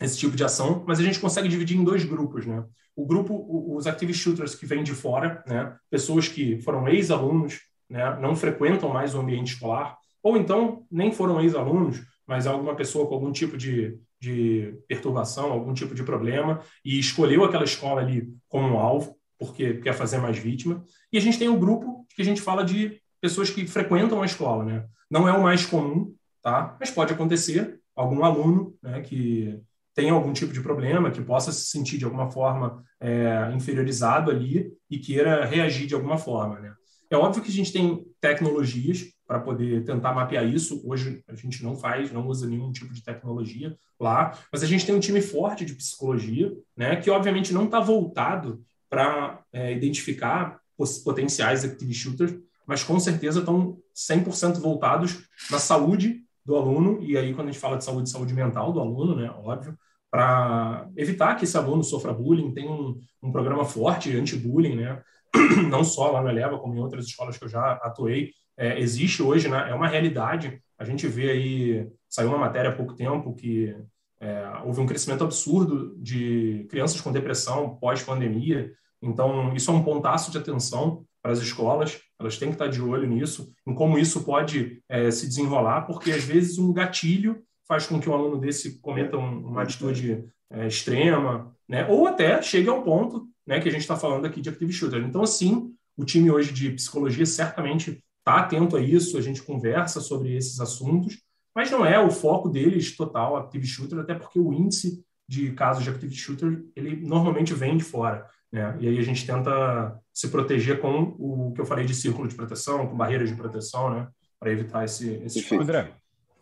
esse 0.00 0.18
tipo 0.18 0.36
de 0.36 0.44
ação, 0.44 0.84
mas 0.86 0.98
a 0.98 1.02
gente 1.02 1.20
consegue 1.20 1.48
dividir 1.48 1.76
em 1.76 1.84
dois 1.84 2.04
grupos, 2.04 2.46
né? 2.46 2.64
O 2.94 3.06
grupo, 3.06 3.46
os 3.76 3.86
active 3.86 4.12
shooters 4.12 4.54
que 4.54 4.66
vêm 4.66 4.82
de 4.82 4.92
fora, 4.92 5.42
né? 5.46 5.76
Pessoas 5.90 6.28
que 6.28 6.60
foram 6.60 6.88
ex-alunos, 6.88 7.60
né? 7.88 8.18
Não 8.20 8.34
frequentam 8.36 8.88
mais 8.88 9.14
o 9.14 9.20
ambiente 9.20 9.54
escolar, 9.54 9.96
ou 10.22 10.36
então 10.36 10.84
nem 10.90 11.12
foram 11.12 11.40
ex-alunos, 11.40 12.02
mas 12.26 12.46
alguma 12.46 12.74
pessoa 12.74 13.06
com 13.06 13.14
algum 13.14 13.32
tipo 13.32 13.56
de, 13.56 13.98
de 14.20 14.74
perturbação, 14.88 15.52
algum 15.52 15.72
tipo 15.72 15.94
de 15.94 16.02
problema, 16.02 16.60
e 16.84 16.98
escolheu 16.98 17.44
aquela 17.44 17.64
escola 17.64 18.00
ali 18.00 18.28
como 18.48 18.78
alvo 18.78 19.16
porque 19.38 19.74
quer 19.74 19.92
fazer 19.92 20.18
mais 20.18 20.38
vítima. 20.38 20.82
E 21.12 21.18
a 21.18 21.20
gente 21.20 21.38
tem 21.38 21.48
um 21.48 21.58
grupo 21.58 22.06
que 22.14 22.22
a 22.22 22.24
gente 22.24 22.40
fala 22.40 22.64
de 22.64 23.00
pessoas 23.20 23.50
que 23.50 23.66
frequentam 23.66 24.22
a 24.22 24.26
escola, 24.26 24.64
né? 24.64 24.86
Não 25.10 25.28
é 25.28 25.32
o 25.32 25.42
mais 25.42 25.64
comum, 25.64 26.14
tá? 26.42 26.76
Mas 26.80 26.90
pode 26.90 27.12
acontecer 27.12 27.78
algum 27.94 28.24
aluno, 28.24 28.74
né, 28.82 29.00
que 29.00 29.58
tem 29.96 30.10
algum 30.10 30.30
tipo 30.34 30.52
de 30.52 30.60
problema, 30.60 31.10
que 31.10 31.22
possa 31.22 31.50
se 31.50 31.70
sentir 31.70 31.96
de 31.96 32.04
alguma 32.04 32.30
forma 32.30 32.84
é, 33.00 33.50
inferiorizado 33.54 34.30
ali 34.30 34.70
e 34.90 34.98
queira 34.98 35.46
reagir 35.46 35.86
de 35.86 35.94
alguma 35.94 36.18
forma. 36.18 36.60
Né? 36.60 36.74
É 37.10 37.16
óbvio 37.16 37.42
que 37.42 37.50
a 37.50 37.54
gente 37.54 37.72
tem 37.72 38.04
tecnologias 38.20 39.06
para 39.26 39.40
poder 39.40 39.84
tentar 39.84 40.12
mapear 40.12 40.46
isso. 40.46 40.82
Hoje 40.86 41.24
a 41.26 41.34
gente 41.34 41.64
não 41.64 41.74
faz, 41.74 42.12
não 42.12 42.26
usa 42.28 42.46
nenhum 42.46 42.70
tipo 42.70 42.92
de 42.92 43.02
tecnologia 43.02 43.74
lá, 43.98 44.38
mas 44.52 44.62
a 44.62 44.66
gente 44.66 44.84
tem 44.84 44.94
um 44.94 45.00
time 45.00 45.22
forte 45.22 45.64
de 45.64 45.74
psicologia, 45.74 46.52
né, 46.76 46.96
que 46.96 47.10
obviamente 47.10 47.54
não 47.54 47.64
está 47.64 47.80
voltado 47.80 48.62
para 48.90 49.42
é, 49.50 49.72
identificar 49.72 50.60
potenciais 51.02 51.64
active 51.64 51.94
shooters, 51.94 52.34
mas 52.66 52.84
com 52.84 53.00
certeza 53.00 53.40
estão 53.40 53.78
100% 53.94 54.60
voltados 54.60 55.26
na 55.50 55.58
saúde 55.58 56.22
do 56.44 56.54
aluno, 56.54 57.02
e 57.02 57.16
aí 57.16 57.32
quando 57.32 57.48
a 57.48 57.50
gente 57.50 57.60
fala 57.60 57.78
de 57.78 57.84
saúde, 57.84 58.10
saúde 58.10 58.34
mental 58.34 58.72
do 58.72 58.78
aluno, 58.78 59.16
né, 59.16 59.30
óbvio, 59.30 59.76
para 60.16 60.88
evitar 60.96 61.34
que 61.34 61.44
esse 61.44 61.58
aluno 61.58 61.84
sofra 61.84 62.10
bullying, 62.10 62.50
tem 62.50 62.66
um, 62.66 62.98
um 63.22 63.30
programa 63.30 63.66
forte 63.66 64.16
anti-bullying, 64.16 64.74
né, 64.74 65.02
não 65.68 65.84
só 65.84 66.10
lá 66.10 66.22
na 66.22 66.30
Eleva, 66.30 66.58
como 66.58 66.74
em 66.74 66.80
outras 66.80 67.04
escolas 67.04 67.36
que 67.36 67.44
eu 67.44 67.48
já 67.50 67.72
atuei, 67.82 68.30
é, 68.56 68.80
existe 68.80 69.22
hoje, 69.22 69.46
né, 69.46 69.68
é 69.68 69.74
uma 69.74 69.86
realidade. 69.86 70.58
A 70.78 70.86
gente 70.86 71.06
vê 71.06 71.30
aí, 71.30 71.86
saiu 72.08 72.30
uma 72.30 72.38
matéria 72.38 72.70
há 72.70 72.74
pouco 72.74 72.94
tempo 72.94 73.34
que 73.34 73.76
é, 74.18 74.52
houve 74.64 74.80
um 74.80 74.86
crescimento 74.86 75.22
absurdo 75.22 75.94
de 75.98 76.66
crianças 76.70 76.98
com 77.02 77.12
depressão 77.12 77.76
pós-pandemia. 77.76 78.72
Então, 79.02 79.54
isso 79.54 79.70
é 79.70 79.74
um 79.74 79.84
pontaço 79.84 80.30
de 80.30 80.38
atenção 80.38 81.04
para 81.20 81.32
as 81.32 81.40
escolas. 81.40 82.00
Elas 82.18 82.38
têm 82.38 82.48
que 82.48 82.54
estar 82.54 82.68
de 82.68 82.80
olho 82.80 83.06
nisso, 83.06 83.52
em 83.66 83.74
como 83.74 83.98
isso 83.98 84.24
pode 84.24 84.82
é, 84.88 85.10
se 85.10 85.28
desenrolar, 85.28 85.82
porque 85.82 86.10
às 86.10 86.24
vezes 86.24 86.56
um 86.56 86.72
gatilho 86.72 87.44
faz 87.66 87.86
com 87.86 88.00
que 88.00 88.08
um 88.08 88.14
aluno 88.14 88.38
desse 88.38 88.78
cometa 88.80 89.16
um, 89.16 89.46
uma 89.46 89.62
atitude 89.62 90.24
é, 90.50 90.66
extrema, 90.66 91.54
né? 91.68 91.86
ou 91.88 92.06
até 92.06 92.40
chegue 92.42 92.68
ao 92.68 92.82
ponto 92.82 93.28
né, 93.46 93.60
que 93.60 93.68
a 93.68 93.72
gente 93.72 93.82
está 93.82 93.96
falando 93.96 94.26
aqui 94.26 94.40
de 94.40 94.48
Active 94.48 94.72
Shooter. 94.72 95.02
Então, 95.04 95.22
assim, 95.22 95.72
o 95.96 96.04
time 96.04 96.30
hoje 96.30 96.52
de 96.52 96.70
psicologia 96.70 97.24
certamente 97.24 98.02
está 98.18 98.38
atento 98.40 98.76
a 98.76 98.80
isso, 98.80 99.16
a 99.16 99.20
gente 99.20 99.42
conversa 99.42 100.00
sobre 100.00 100.36
esses 100.36 100.60
assuntos, 100.60 101.22
mas 101.54 101.70
não 101.70 101.86
é 101.86 101.98
o 101.98 102.10
foco 102.10 102.48
deles 102.48 102.96
total 102.96 103.36
Active 103.36 103.66
Shooter, 103.66 103.98
até 103.98 104.14
porque 104.14 104.38
o 104.38 104.52
índice 104.52 105.04
de 105.28 105.52
casos 105.52 105.84
de 105.84 105.90
Active 105.90 106.14
Shooter, 106.14 106.64
ele 106.74 106.96
normalmente 106.96 107.54
vem 107.54 107.76
de 107.76 107.84
fora. 107.84 108.28
Né? 108.52 108.76
E 108.80 108.88
aí 108.88 108.98
a 108.98 109.02
gente 109.02 109.26
tenta 109.26 109.98
se 110.12 110.28
proteger 110.28 110.80
com 110.80 111.14
o 111.18 111.52
que 111.54 111.60
eu 111.60 111.66
falei 111.66 111.84
de 111.84 111.94
círculo 111.94 112.28
de 112.28 112.34
proteção, 112.34 112.86
com 112.86 112.96
barreiras 112.96 113.28
de 113.28 113.36
proteção, 113.36 113.90
né? 113.90 114.08
para 114.38 114.52
evitar 114.52 114.84
esse, 114.84 115.14
esse 115.24 115.54
André, 115.54 115.92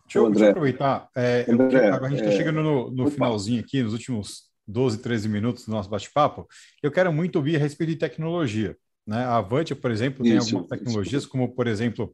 deixa 0.04 0.18
eu, 0.18 0.30
deixa 0.30 0.44
eu 0.44 0.50
aproveitar. 0.50 1.08
É, 1.16 1.46
André, 1.48 1.88
eu, 1.88 2.04
a 2.04 2.08
gente 2.08 2.20
está 2.20 2.32
é... 2.32 2.36
chegando 2.36 2.62
no, 2.62 2.90
no 2.90 3.10
finalzinho 3.10 3.60
aqui, 3.60 3.82
nos 3.82 3.92
últimos 3.92 4.44
12, 4.66 4.98
13 4.98 5.28
minutos 5.28 5.66
do 5.66 5.72
nosso 5.72 5.88
bate-papo, 5.88 6.48
eu 6.82 6.90
quero 6.90 7.12
muito 7.12 7.36
ouvir 7.36 7.56
a 7.56 7.58
respeito 7.58 7.90
de 7.90 7.96
tecnologia. 7.96 8.76
Né? 9.06 9.18
A 9.24 9.36
Avante, 9.36 9.74
por 9.74 9.90
exemplo, 9.90 10.24
tem 10.24 10.38
algumas 10.38 10.66
tecnologias, 10.66 11.22
isso. 11.22 11.30
como, 11.30 11.54
por 11.54 11.66
exemplo, 11.66 12.12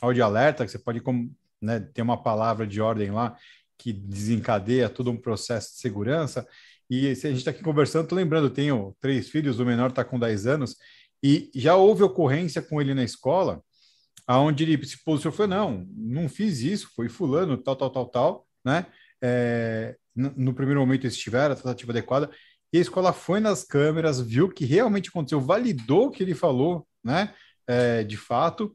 áudio 0.00 0.24
alerta, 0.24 0.64
que 0.64 0.72
você 0.72 0.78
pode 0.78 1.00
né, 1.60 1.80
ter 1.80 2.02
uma 2.02 2.20
palavra 2.20 2.66
de 2.66 2.80
ordem 2.80 3.10
lá 3.10 3.36
que 3.78 3.92
desencadeia 3.92 4.88
todo 4.88 5.10
um 5.10 5.16
processo 5.16 5.72
de 5.72 5.80
segurança. 5.80 6.46
E 6.88 7.14
se 7.16 7.26
a 7.26 7.30
gente 7.30 7.38
está 7.38 7.50
aqui 7.50 7.62
conversando, 7.62 8.08
tô 8.08 8.14
lembrando, 8.14 8.50
tenho 8.50 8.94
três 9.00 9.28
filhos, 9.28 9.58
o 9.58 9.64
menor 9.64 9.90
está 9.90 10.04
com 10.04 10.18
10 10.18 10.46
anos, 10.46 10.76
e 11.22 11.50
já 11.54 11.74
houve 11.76 12.02
ocorrência 12.02 12.60
com 12.60 12.80
ele 12.80 12.94
na 12.94 13.04
escola, 13.04 13.62
aonde 14.26 14.64
ele 14.64 14.84
se 14.84 15.02
posicionou, 15.04 15.36
falou, 15.36 15.50
não, 15.50 15.86
não 15.94 16.28
fiz 16.28 16.60
isso, 16.60 16.90
foi 16.94 17.08
fulano, 17.08 17.56
tal, 17.56 17.76
tal, 17.76 17.90
tal, 17.90 18.06
tal, 18.06 18.46
né? 18.64 18.86
É, 19.20 19.96
no 20.14 20.52
primeiro 20.52 20.80
momento 20.80 21.04
eles 21.04 21.16
tiveram 21.16 21.52
a 21.52 21.56
tratativa 21.56 21.92
adequada, 21.92 22.30
e 22.72 22.78
a 22.78 22.80
escola 22.80 23.12
foi 23.12 23.40
nas 23.40 23.64
câmeras, 23.64 24.20
viu 24.20 24.48
que 24.48 24.64
realmente 24.64 25.10
aconteceu, 25.10 25.40
validou 25.40 26.06
o 26.06 26.10
que 26.10 26.22
ele 26.22 26.34
falou, 26.34 26.86
né, 27.04 27.34
é, 27.66 28.02
de 28.02 28.16
fato, 28.16 28.72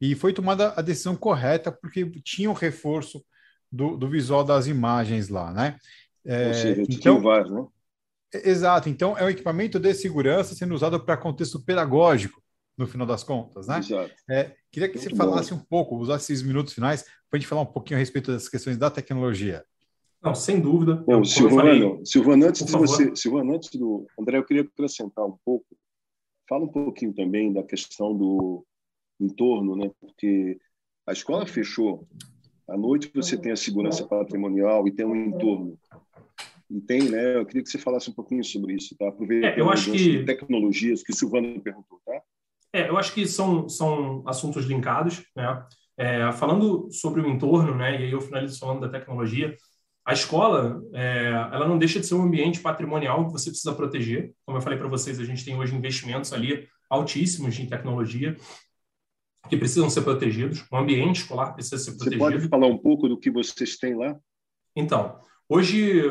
e 0.00 0.14
foi 0.14 0.32
tomada 0.32 0.74
a 0.76 0.82
decisão 0.82 1.16
correta, 1.16 1.70
porque 1.70 2.04
tinha 2.22 2.50
o 2.50 2.54
reforço 2.54 3.24
do, 3.70 3.96
do 3.96 4.08
visual 4.08 4.42
das 4.42 4.66
imagens 4.66 5.28
lá, 5.28 5.52
né? 5.52 5.76
É, 6.24 6.52
seja, 6.52 6.82
então, 6.88 7.20
vários, 7.20 7.50
né? 7.50 7.66
Exato, 8.32 8.88
então 8.88 9.16
é 9.18 9.24
um 9.24 9.28
equipamento 9.28 9.78
de 9.78 9.92
segurança 9.92 10.54
sendo 10.54 10.74
usado 10.74 11.00
para 11.00 11.16
contexto 11.16 11.60
pedagógico, 11.60 12.39
no 12.80 12.86
final 12.86 13.06
das 13.06 13.22
contas, 13.22 13.68
né? 13.68 13.78
Exato. 13.78 14.14
É, 14.28 14.54
queria 14.70 14.88
que 14.88 14.96
Muito 14.96 15.10
você 15.10 15.16
falasse 15.16 15.50
bom. 15.50 15.60
um 15.60 15.64
pouco, 15.64 15.96
usasse 15.96 16.32
esses 16.32 16.44
minutos 16.44 16.72
finais, 16.72 17.02
para 17.02 17.36
a 17.36 17.38
gente 17.38 17.46
falar 17.46 17.60
um 17.60 17.66
pouquinho 17.66 17.98
a 17.98 18.00
respeito 18.00 18.32
das 18.32 18.48
questões 18.48 18.76
da 18.76 18.90
tecnologia. 18.90 19.64
Não, 20.22 20.34
sem 20.34 20.60
dúvida. 20.60 21.04
Não, 21.06 21.24
Silvano, 21.24 21.56
falei, 21.56 22.00
Silvano, 22.04 22.46
antes 22.46 22.64
de 22.64 22.72
você, 22.72 23.14
Silvano, 23.14 23.54
antes 23.54 23.70
do 23.70 24.06
André, 24.18 24.38
eu 24.38 24.44
queria 24.44 24.62
acrescentar 24.62 25.24
um 25.24 25.36
pouco. 25.44 25.66
Fala 26.48 26.64
um 26.64 26.68
pouquinho 26.68 27.12
também 27.14 27.52
da 27.52 27.62
questão 27.62 28.14
do 28.14 28.64
entorno, 29.18 29.76
né? 29.76 29.90
Porque 30.00 30.58
a 31.06 31.12
escola 31.12 31.46
fechou. 31.46 32.06
À 32.68 32.76
noite 32.76 33.10
você 33.14 33.36
tem 33.36 33.52
a 33.52 33.56
segurança 33.56 34.06
patrimonial 34.06 34.86
e 34.86 34.92
tem 34.92 35.06
um 35.06 35.16
entorno. 35.16 35.78
E 36.70 36.80
tem, 36.80 37.08
né? 37.10 37.36
Eu 37.36 37.46
queria 37.46 37.62
que 37.62 37.68
você 37.68 37.78
falasse 37.78 38.10
um 38.10 38.14
pouquinho 38.14 38.44
sobre 38.44 38.74
isso, 38.74 38.94
tá? 38.96 39.08
Aproveitando 39.08 39.54
é, 39.54 39.60
eu 39.60 39.70
acho 39.70 39.90
que 39.90 40.24
tecnologias 40.24 41.02
que 41.02 41.12
o 41.12 41.16
Silvano 41.16 41.60
perguntou, 41.60 42.00
tá? 42.04 42.22
É, 42.72 42.88
eu 42.88 42.96
acho 42.96 43.12
que 43.12 43.26
são 43.26 43.68
são 43.68 44.22
assuntos 44.26 44.64
linkados, 44.64 45.24
né? 45.34 45.66
É, 45.96 46.32
falando 46.32 46.90
sobre 46.90 47.20
o 47.20 47.28
entorno, 47.28 47.74
né? 47.74 48.00
E 48.00 48.04
aí 48.04 48.10
eu 48.12 48.20
finalizo 48.20 48.58
falando 48.58 48.80
da 48.80 48.88
tecnologia 48.88 49.54
a 50.04 50.12
escola, 50.12 50.82
é, 50.92 51.28
ela 51.52 51.68
não 51.68 51.78
deixa 51.78 52.00
de 52.00 52.06
ser 52.06 52.14
um 52.14 52.22
ambiente 52.22 52.60
patrimonial 52.60 53.26
que 53.26 53.32
você 53.32 53.50
precisa 53.50 53.74
proteger. 53.74 54.32
Como 54.44 54.58
eu 54.58 54.62
falei 54.62 54.78
para 54.78 54.88
vocês, 54.88 55.20
a 55.20 55.24
gente 55.24 55.44
tem 55.44 55.56
hoje 55.56 55.76
investimentos 55.76 56.32
ali 56.32 56.66
altíssimos 56.88 57.58
em 57.58 57.66
tecnologia 57.66 58.36
que 59.48 59.56
precisam 59.56 59.90
ser 59.90 60.02
protegidos. 60.02 60.64
O 60.70 60.76
ambiente 60.76 61.20
escolar 61.20 61.52
precisa 61.52 61.78
ser 61.78 61.92
protegido. 61.92 62.24
Você 62.24 62.38
pode 62.38 62.48
falar 62.48 62.66
um 62.66 62.78
pouco 62.78 63.08
do 63.08 63.18
que 63.18 63.30
vocês 63.30 63.76
têm 63.76 63.94
lá? 63.94 64.16
Então, 64.74 65.20
hoje, 65.48 66.02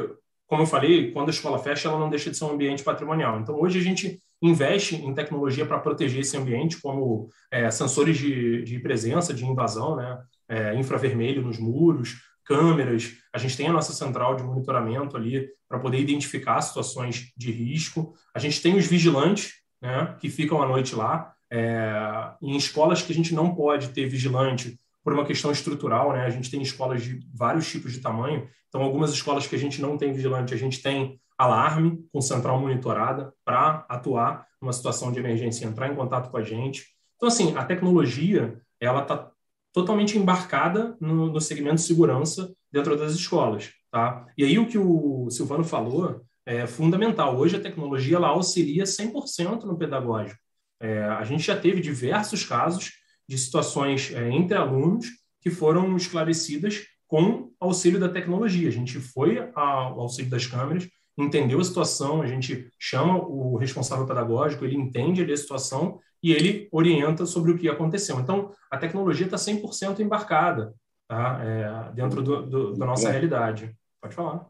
como 0.48 0.62
eu 0.64 0.68
falei, 0.68 1.12
quando 1.12 1.28
a 1.28 1.32
escola 1.32 1.60
fecha, 1.60 1.90
ela 1.90 2.00
não 2.00 2.10
deixa 2.10 2.30
de 2.30 2.38
ser 2.38 2.46
um 2.46 2.52
ambiente 2.52 2.84
patrimonial. 2.84 3.40
Então, 3.40 3.60
hoje 3.60 3.80
a 3.80 3.84
gente 3.84 4.22
investe 4.42 4.96
em 4.96 5.14
tecnologia 5.14 5.66
para 5.66 5.80
proteger 5.80 6.22
esse 6.22 6.38
ambiente, 6.38 6.80
como 6.82 7.30
é, 7.52 7.70
sensores 7.70 8.18
de, 8.18 8.64
de 8.64 8.80
presença, 8.80 9.34
de 9.34 9.46
invasão, 9.46 9.96
né? 9.96 10.20
É, 10.48 10.74
infravermelho 10.76 11.44
nos 11.44 11.60
muros, 11.60 12.16
câmeras, 12.50 13.14
a 13.32 13.38
gente 13.38 13.56
tem 13.56 13.68
a 13.68 13.72
nossa 13.72 13.94
central 13.94 14.36
de 14.36 14.42
monitoramento 14.42 15.16
ali 15.16 15.48
para 15.68 15.78
poder 15.78 16.00
identificar 16.00 16.60
situações 16.62 17.32
de 17.38 17.52
risco. 17.52 18.16
A 18.34 18.40
gente 18.40 18.60
tem 18.60 18.76
os 18.76 18.88
vigilantes, 18.88 19.54
né, 19.80 20.16
que 20.20 20.30
ficam 20.30 20.60
à 20.60 20.68
noite 20.68 20.96
lá. 20.96 21.32
É, 21.52 22.32
em 22.42 22.58
escolas 22.58 23.04
que 23.04 23.12
a 23.12 23.16
gente 23.16 23.36
não 23.36 23.54
pode 23.54 23.90
ter 23.90 24.08
vigilante 24.08 24.80
por 25.04 25.14
uma 25.14 25.26
questão 25.26 25.52
estrutural, 25.52 26.12
né, 26.12 26.26
a 26.26 26.30
gente 26.32 26.50
tem 26.50 26.60
escolas 26.60 27.04
de 27.04 27.20
vários 27.32 27.70
tipos 27.70 27.94
de 27.94 28.00
tamanho. 28.00 28.50
Então, 28.68 28.82
algumas 28.82 29.12
escolas 29.12 29.46
que 29.46 29.56
a 29.56 29.60
gente 29.60 29.80
não 29.80 29.96
tem 29.96 30.12
vigilante, 30.12 30.52
a 30.52 30.58
gente 30.58 30.82
tem 30.82 31.20
alarme 31.40 32.06
com 32.12 32.20
central 32.20 32.60
monitorada 32.60 33.34
para 33.46 33.86
atuar 33.88 34.46
numa 34.62 34.74
situação 34.74 35.10
de 35.10 35.20
emergência, 35.20 35.66
entrar 35.66 35.90
em 35.90 35.96
contato 35.96 36.30
com 36.30 36.36
a 36.36 36.44
gente. 36.44 36.86
Então, 37.16 37.30
assim, 37.30 37.56
a 37.56 37.64
tecnologia 37.64 38.62
ela 38.80 39.02
está 39.02 39.32
totalmente 39.74 40.18
embarcada 40.18 40.98
no, 41.00 41.32
no 41.32 41.40
segmento 41.40 41.78
de 41.78 41.84
segurança 41.84 42.54
dentro 42.70 42.98
das 42.98 43.14
escolas. 43.14 43.72
Tá? 43.90 44.28
E 44.38 44.44
aí 44.44 44.60
o 44.60 44.68
que 44.68 44.78
o 44.78 45.30
Silvano 45.30 45.64
falou 45.64 46.22
é 46.46 46.68
fundamental. 46.68 47.38
Hoje 47.38 47.56
a 47.56 47.62
tecnologia 47.62 48.18
ela 48.18 48.28
auxilia 48.28 48.84
100% 48.84 49.64
no 49.64 49.78
pedagógico. 49.78 50.40
É, 50.82 51.04
a 51.04 51.24
gente 51.24 51.44
já 51.44 51.58
teve 51.58 51.80
diversos 51.80 52.44
casos 52.44 52.92
de 53.28 53.38
situações 53.38 54.12
é, 54.14 54.30
entre 54.30 54.58
alunos 54.58 55.08
que 55.42 55.50
foram 55.50 55.96
esclarecidas 55.96 56.86
com 57.08 57.52
auxílio 57.60 58.00
da 58.00 58.10
tecnologia. 58.10 58.68
A 58.68 58.72
gente 58.72 59.00
foi 59.00 59.50
ao 59.56 60.00
auxílio 60.02 60.30
das 60.30 60.46
câmeras, 60.46 60.88
entendeu 61.24 61.60
a 61.60 61.64
situação, 61.64 62.22
a 62.22 62.28
gente 62.28 62.72
chama 62.78 63.18
o 63.18 63.58
responsável 63.58 64.06
pedagógico, 64.06 64.66
ele 64.66 64.76
entende 64.76 65.22
ali 65.22 65.34
a 65.34 65.38
situação 65.38 66.00
e 66.22 66.32
ele 66.32 66.68
orienta 66.72 67.26
sobre 67.26 67.52
o 67.52 67.58
que 67.58 67.70
aconteceu. 67.70 68.20
Então, 68.20 68.52
a 68.70 68.78
tecnologia 68.78 69.26
está 69.26 69.38
100% 69.38 70.00
embarcada 70.00 70.74
tá? 71.10 71.44
É, 71.44 71.92
dentro 71.94 72.22
do, 72.22 72.46
do, 72.46 72.74
da 72.76 72.86
nossa 72.86 73.10
é. 73.10 73.12
realidade. 73.12 73.76
Pode 74.00 74.14
falar. 74.14 74.48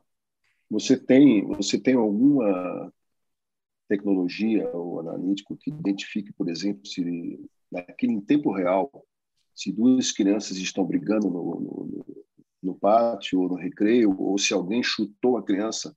Você 0.70 0.98
tem, 0.98 1.48
você 1.48 1.80
tem 1.80 1.96
alguma 1.96 2.92
tecnologia 3.88 4.70
ou 4.76 5.00
analítico 5.00 5.58
que 5.58 5.72
identifique, 5.72 6.32
por 6.34 6.48
exemplo, 6.48 6.86
se 6.86 7.40
naquele 7.72 8.14
em 8.14 8.22
tempo 8.22 8.52
real, 8.52 8.92
se 9.56 9.72
duas 9.72 10.12
crianças 10.12 10.58
estão 10.58 10.86
brigando 10.86 11.30
no, 11.30 11.60
no, 11.60 12.06
no 12.62 12.76
pátio 12.76 13.40
ou 13.40 13.50
no 13.50 13.56
recreio, 13.56 14.16
ou 14.20 14.38
se 14.38 14.54
alguém 14.54 14.84
chutou 14.84 15.38
a 15.38 15.44
criança, 15.44 15.96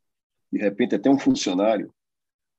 de 0.52 0.58
repente 0.58 0.94
até 0.94 1.10
um 1.10 1.18
funcionário, 1.18 1.92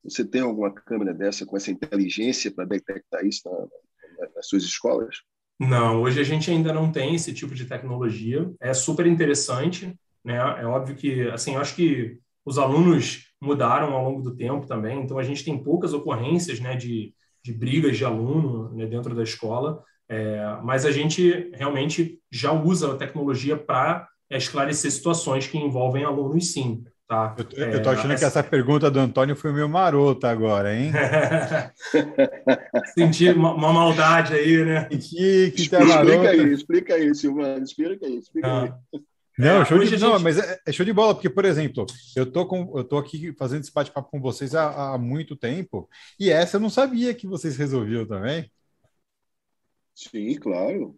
você 0.04 0.26
tem 0.26 0.42
alguma 0.42 0.74
câmera 0.74 1.14
dessa 1.14 1.46
com 1.46 1.56
essa 1.56 1.72
inteligência 1.72 2.52
para 2.52 2.66
detectar 2.66 3.26
isso 3.26 3.42
na, 3.46 4.28
nas 4.36 4.48
suas 4.48 4.64
escolas? 4.64 5.18
Não, 5.60 6.02
hoje 6.02 6.20
a 6.20 6.24
gente 6.24 6.50
ainda 6.50 6.74
não 6.74 6.92
tem 6.92 7.16
esse 7.16 7.34
tipo 7.34 7.54
de 7.54 7.66
tecnologia. 7.66 8.52
É 8.60 8.74
super 8.74 9.06
interessante, 9.06 9.96
né? 10.24 10.36
É 10.60 10.66
óbvio 10.66 10.96
que, 10.96 11.30
assim, 11.30 11.54
eu 11.54 11.62
acho 11.62 11.76
que 11.76 12.18
os 12.44 12.58
alunos 12.58 13.32
mudaram 13.40 13.94
ao 13.94 14.04
longo 14.04 14.22
do 14.22 14.36
tempo 14.36 14.66
também, 14.66 15.02
então 15.02 15.18
a 15.18 15.24
gente 15.24 15.44
tem 15.44 15.62
poucas 15.62 15.94
ocorrências 15.94 16.60
né, 16.60 16.76
de, 16.76 17.14
de 17.44 17.54
brigas 17.54 17.98
de 17.98 18.04
aluno 18.04 18.74
né, 18.74 18.86
dentro 18.86 19.14
da 19.14 19.24
escola, 19.24 19.84
é, 20.10 20.58
mas 20.64 20.86
a 20.86 20.92
gente 20.92 21.50
realmente 21.54 22.20
já 22.32 22.52
usa 22.52 22.92
a 22.92 22.98
tecnologia 22.98 23.58
para 23.58 24.08
esclarecer 24.30 24.92
situações 24.92 25.48
que 25.48 25.58
envolvem 25.58 26.04
alunos, 26.04 26.52
sim. 26.52 26.84
Tá? 27.08 27.36
Eu, 27.54 27.70
eu 27.70 27.84
tô 27.84 27.90
achando 27.90 28.14
é, 28.14 28.18
que 28.18 28.24
essa 28.24 28.42
pergunta 28.42 28.90
do 28.90 29.00
Antônio 29.00 29.36
foi 29.36 29.52
meio 29.52 29.68
marota 29.68 30.30
agora, 30.30 30.74
hein? 30.74 30.92
Senti 32.96 33.30
uma, 33.30 33.54
uma, 33.54 33.74
maldade 33.74 34.34
aí, 34.34 34.64
né? 34.64 34.86
Que, 34.86 35.52
que 35.52 35.70
tá 35.70 35.84
explica 35.84 36.30
aí, 36.30 36.54
explica 36.54 36.96
aí, 36.96 37.16
Silvano, 37.16 37.64
explica 37.64 38.06
aí, 38.06 38.18
explica 38.18 38.48
ah. 38.48 38.64
aí. 38.64 39.02
Não, 39.38 39.62
é, 39.62 39.66
show 39.66 39.80
de, 39.80 39.88
gente... 39.88 40.00
não, 40.00 40.20
mas 40.20 40.38
é, 40.38 40.60
é, 40.66 40.72
show 40.72 40.86
de 40.86 40.94
bola, 40.94 41.14
porque, 41.14 41.30
por 41.30 41.44
exemplo, 41.44 41.86
eu 42.16 42.32
tô, 42.32 42.46
com, 42.46 42.72
eu 42.78 42.84
tô 42.84 42.98
aqui 42.98 43.34
fazendo 43.34 43.62
esse 43.62 43.74
bate-papo 43.74 44.10
com 44.10 44.22
vocês 44.22 44.54
há, 44.54 44.94
há, 44.94 44.98
muito 44.98 45.36
tempo, 45.36 45.90
e 46.20 46.30
essa 46.30 46.58
eu 46.58 46.62
não 46.62 46.70
sabia 46.70 47.14
que 47.14 47.28
vocês 47.28 47.58
resolviam 47.58 48.06
também. 48.06 48.50
Sim, 49.96 50.36
claro. 50.36 50.96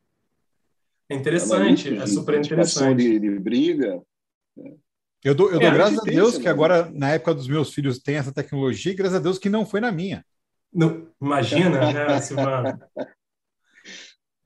É 1.10 1.16
interessante, 1.16 1.97
é 1.97 2.08
super 2.08 2.39
interessante. 2.39 2.97
De, 2.97 3.20
de 3.20 3.39
briga. 3.39 4.01
Né? 4.56 4.76
Eu 5.26 5.34
dou, 5.34 5.51
eu 5.51 5.59
dou 5.59 5.67
é, 5.67 5.71
graças 5.71 5.97
a 5.97 6.03
Deus 6.03 6.38
que 6.38 6.43
né? 6.43 6.51
agora, 6.51 6.88
na 6.93 7.09
época 7.09 7.34
dos 7.34 7.47
meus 7.47 7.73
filhos, 7.73 7.97
tem 7.97 8.15
essa 8.15 8.32
tecnologia, 8.32 8.91
e 8.91 8.95
graças 8.95 9.17
a 9.17 9.19
Deus 9.19 9.39
que 9.39 9.49
não 9.49 9.65
foi 9.65 9.82
na 9.82 9.91
minha. 9.91 10.23
Não, 10.71 11.07
imagina, 11.19 11.91
né, 11.91 12.21
Silvana? 12.21 12.80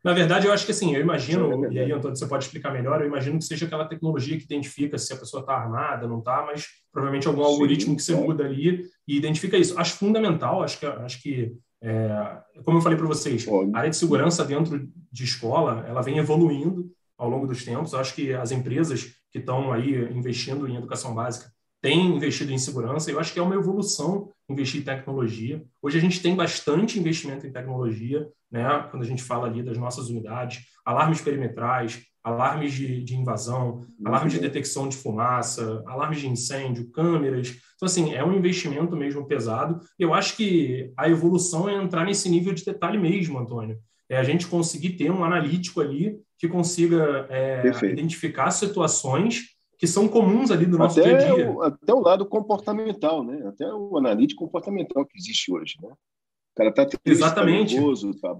Na 0.01 0.13
verdade, 0.13 0.47
eu 0.47 0.53
acho 0.53 0.65
que 0.65 0.71
assim, 0.71 0.95
eu 0.95 1.01
imagino, 1.01 1.65
é 1.65 1.73
e 1.73 1.79
aí, 1.79 1.91
Antônio, 1.91 2.15
você 2.15 2.25
pode 2.25 2.45
explicar 2.45 2.71
melhor, 2.71 3.01
eu 3.01 3.07
imagino 3.07 3.37
que 3.37 3.43
seja 3.43 3.65
aquela 3.65 3.89
tecnologia 3.89 4.37
que 4.37 4.45
identifica 4.45 4.97
se 4.97 5.11
a 5.11 5.17
pessoa 5.17 5.41
está 5.41 5.53
armada, 5.53 6.07
não 6.07 6.19
está, 6.19 6.45
mas 6.45 6.65
provavelmente 6.93 7.27
algum 7.27 7.43
Sim, 7.43 7.49
algoritmo 7.49 7.95
que 7.97 8.01
você 8.01 8.13
é. 8.13 8.15
muda 8.15 8.45
ali 8.45 8.85
e 9.05 9.17
identifica 9.17 9.57
isso. 9.57 9.77
Acho 9.77 9.97
fundamental, 9.97 10.63
acho 10.63 10.79
que, 10.79 10.85
acho 10.85 11.21
que 11.21 11.57
é, 11.83 12.37
como 12.63 12.77
eu 12.77 12.81
falei 12.81 12.97
para 12.97 13.07
vocês, 13.07 13.45
a 13.73 13.77
área 13.77 13.89
de 13.89 13.97
segurança 13.97 14.45
dentro 14.45 14.87
de 15.11 15.23
escola, 15.25 15.85
ela 15.85 16.01
vem 16.01 16.17
evoluindo 16.17 16.89
ao 17.17 17.29
longo 17.29 17.45
dos 17.45 17.65
tempos. 17.65 17.93
Acho 17.93 18.15
que 18.15 18.33
as 18.33 18.51
empresas 18.51 19.18
que 19.31 19.39
estão 19.39 19.71
aí 19.71 19.95
investindo 20.11 20.67
em 20.67 20.75
educação 20.75 21.13
básica 21.13 21.51
têm 21.81 22.15
investido 22.15 22.51
em 22.51 22.57
segurança. 22.57 23.09
Eu 23.09 23.19
acho 23.19 23.33
que 23.33 23.39
é 23.39 23.43
uma 23.43 23.55
evolução 23.55 24.29
investir 24.49 24.81
em 24.81 24.83
tecnologia. 24.83 25.63
Hoje 25.81 25.97
a 25.97 26.01
gente 26.01 26.21
tem 26.21 26.35
bastante 26.35 26.99
investimento 26.99 27.45
em 27.45 27.51
tecnologia, 27.51 28.27
né? 28.51 28.87
Quando 28.89 29.03
a 29.03 29.05
gente 29.05 29.23
fala 29.23 29.47
ali 29.47 29.63
das 29.63 29.77
nossas 29.77 30.09
unidades, 30.09 30.65
alarmes 30.83 31.21
perimetrais, 31.21 32.03
alarmes 32.23 32.73
de, 32.73 33.03
de 33.03 33.15
invasão, 33.15 33.85
alarmes 34.03 34.33
de 34.33 34.39
detecção 34.39 34.89
de 34.89 34.97
fumaça, 34.97 35.83
alarmes 35.87 36.19
de 36.19 36.27
incêndio, 36.27 36.89
câmeras. 36.91 37.49
Então, 37.75 37.85
assim, 37.85 38.13
é 38.13 38.23
um 38.23 38.35
investimento 38.35 38.95
mesmo 38.95 39.25
pesado. 39.25 39.79
Eu 39.97 40.13
acho 40.13 40.35
que 40.35 40.91
a 40.97 41.07
evolução 41.09 41.69
é 41.69 41.75
entrar 41.75 42.05
nesse 42.05 42.29
nível 42.29 42.53
de 42.53 42.65
detalhe 42.65 42.97
mesmo, 42.97 43.39
Antônio. 43.39 43.77
É 44.09 44.17
a 44.17 44.23
gente 44.23 44.47
conseguir 44.47 44.91
ter 44.91 45.11
um 45.11 45.23
analítico 45.23 45.79
ali 45.79 46.19
que 46.39 46.47
consiga 46.47 47.27
é, 47.29 47.67
identificar 47.85 48.49
situações 48.49 49.49
que 49.77 49.85
são 49.85 50.07
comuns 50.07 50.51
ali 50.51 50.65
no 50.65 50.77
nosso 50.77 50.99
até 50.99 51.17
dia 51.17 51.31
a 51.31 51.35
dia. 51.35 51.51
O, 51.51 51.61
até 51.61 51.93
o 51.93 51.99
lado 51.99 52.25
comportamental, 52.25 53.23
né? 53.23 53.45
Até 53.45 53.65
o 53.71 53.97
analítico 53.97 54.45
comportamental 54.45 55.05
que 55.05 55.17
existe 55.17 55.51
hoje, 55.51 55.75
né? 55.81 55.89
O 55.89 56.55
cara 56.57 56.71
triste, 56.71 56.99
Exatamente. 57.05 57.75
Tá 57.75 57.81
nervoso, 57.81 58.11
tá... 58.19 58.35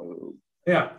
É, 0.66 0.92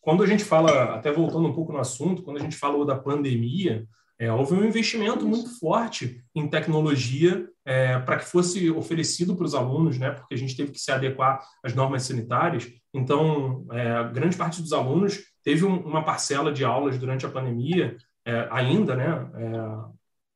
quando 0.00 0.22
a 0.22 0.26
gente 0.26 0.44
fala, 0.44 0.94
até 0.94 1.12
voltando 1.12 1.46
um 1.46 1.52
pouco 1.52 1.72
no 1.72 1.78
assunto, 1.78 2.22
quando 2.22 2.38
a 2.38 2.40
gente 2.40 2.56
falou 2.56 2.84
da 2.84 2.96
pandemia, 2.96 3.86
é, 4.18 4.32
houve 4.32 4.54
um 4.54 4.64
investimento 4.64 5.26
muito 5.26 5.58
forte 5.58 6.22
em 6.34 6.48
tecnologia 6.48 7.46
é, 7.64 7.98
para 7.98 8.18
que 8.18 8.24
fosse 8.24 8.70
oferecido 8.70 9.36
para 9.36 9.44
os 9.44 9.54
alunos, 9.54 9.98
né, 9.98 10.10
porque 10.10 10.34
a 10.34 10.38
gente 10.38 10.56
teve 10.56 10.72
que 10.72 10.78
se 10.78 10.90
adequar 10.90 11.42
às 11.62 11.74
normas 11.74 12.02
sanitárias. 12.04 12.66
Então, 12.94 13.66
é, 13.72 14.04
grande 14.12 14.36
parte 14.36 14.62
dos 14.62 14.72
alunos 14.72 15.22
teve 15.46 15.64
um, 15.64 15.76
uma 15.76 16.02
parcela 16.02 16.50
de 16.50 16.64
aulas 16.64 16.98
durante 16.98 17.24
a 17.24 17.28
pandemia, 17.28 17.96
é, 18.24 18.48
ainda, 18.50 18.96
né, 18.96 19.30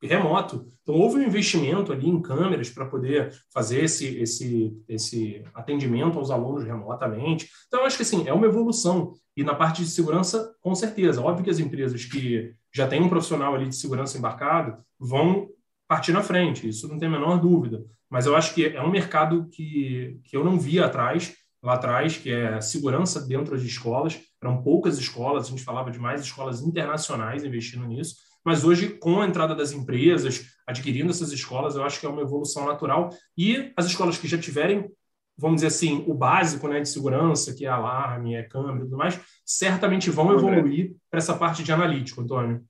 é, 0.01 0.07
remoto. 0.07 0.65
Então, 0.81 0.95
houve 0.95 1.17
um 1.17 1.23
investimento 1.23 1.91
ali 1.91 2.07
em 2.07 2.21
câmeras 2.21 2.69
para 2.69 2.85
poder 2.85 3.29
fazer 3.53 3.83
esse, 3.83 4.07
esse, 4.19 4.73
esse 4.87 5.43
atendimento 5.53 6.17
aos 6.17 6.31
alunos 6.31 6.63
remotamente. 6.63 7.49
Então, 7.67 7.83
acho 7.83 7.97
que 7.97 8.03
assim, 8.03 8.25
é 8.25 8.31
uma 8.31 8.45
evolução. 8.45 9.11
E 9.35 9.43
na 9.43 9.53
parte 9.53 9.83
de 9.83 9.89
segurança, 9.89 10.55
com 10.61 10.73
certeza. 10.73 11.21
Óbvio 11.21 11.43
que 11.43 11.51
as 11.51 11.59
empresas 11.59 12.05
que 12.05 12.53
já 12.73 12.87
têm 12.87 13.01
um 13.01 13.09
profissional 13.09 13.53
ali 13.53 13.67
de 13.67 13.75
segurança 13.75 14.17
embarcado 14.17 14.77
vão 14.97 15.49
partir 15.89 16.13
na 16.13 16.23
frente, 16.23 16.69
isso 16.69 16.87
não 16.87 16.97
tem 16.97 17.09
a 17.09 17.11
menor 17.11 17.37
dúvida. 17.37 17.83
Mas 18.09 18.25
eu 18.25 18.33
acho 18.33 18.55
que 18.55 18.65
é 18.65 18.81
um 18.81 18.89
mercado 18.89 19.49
que, 19.49 20.21
que 20.23 20.37
eu 20.37 20.43
não 20.45 20.57
via 20.57 20.85
atrás, 20.85 21.35
lá 21.61 21.73
atrás, 21.73 22.15
que 22.15 22.31
é 22.31 22.61
segurança 22.61 23.19
dentro 23.19 23.59
de 23.59 23.67
escolas. 23.67 24.30
Eram 24.41 24.61
poucas 24.63 24.97
escolas, 24.97 25.47
a 25.47 25.49
gente 25.49 25.63
falava 25.63 25.91
de 25.91 25.99
mais 25.99 26.21
escolas 26.21 26.61
internacionais 26.61 27.43
investindo 27.43 27.85
nisso. 27.85 28.15
Mas 28.43 28.63
hoje, 28.63 28.89
com 28.89 29.21
a 29.21 29.27
entrada 29.27 29.53
das 29.53 29.71
empresas, 29.71 30.47
adquirindo 30.65 31.11
essas 31.11 31.31
escolas, 31.31 31.75
eu 31.75 31.83
acho 31.83 31.99
que 31.99 32.05
é 32.05 32.09
uma 32.09 32.23
evolução 32.23 32.65
natural. 32.65 33.09
E 33.37 33.71
as 33.77 33.85
escolas 33.85 34.17
que 34.17 34.27
já 34.27 34.37
tiverem 34.37 34.91
vamos 35.37 35.57
dizer 35.57 35.67
assim, 35.67 36.03
o 36.07 36.13
básico 36.13 36.67
né, 36.67 36.79
de 36.79 36.87
segurança, 36.87 37.53
que 37.55 37.65
é 37.65 37.69
alarme, 37.69 38.35
é 38.35 38.43
câmera 38.43 38.77
e 38.77 38.83
tudo 38.83 38.97
mais, 38.97 39.19
certamente 39.43 40.09
vão 40.11 40.31
evoluir 40.33 40.95
para 41.09 41.17
essa 41.17 41.35
parte 41.35 41.63
de 41.63 41.71
analítico, 41.71 42.21
Antônio. 42.21 42.63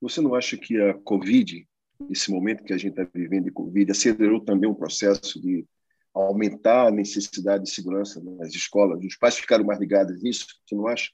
Você 0.00 0.20
não 0.20 0.34
acha 0.34 0.56
que 0.56 0.80
a 0.80 0.94
Covid, 0.94 1.66
esse 2.08 2.30
momento 2.30 2.62
que 2.62 2.72
a 2.72 2.78
gente 2.78 2.98
está 2.98 3.06
vivendo 3.12 3.44
de 3.44 3.50
Covid, 3.50 3.90
acelerou 3.90 4.40
também 4.40 4.70
o 4.70 4.74
processo 4.74 5.40
de 5.40 5.64
aumentar 6.14 6.88
a 6.88 6.90
necessidade 6.90 7.64
de 7.64 7.70
segurança 7.70 8.22
nas 8.22 8.54
escolas? 8.54 9.04
Os 9.04 9.16
pais 9.16 9.38
ficaram 9.38 9.64
mais 9.64 9.78
ligados 9.78 10.22
nisso? 10.22 10.46
Você 10.66 10.74
não 10.74 10.86
acha? 10.86 11.10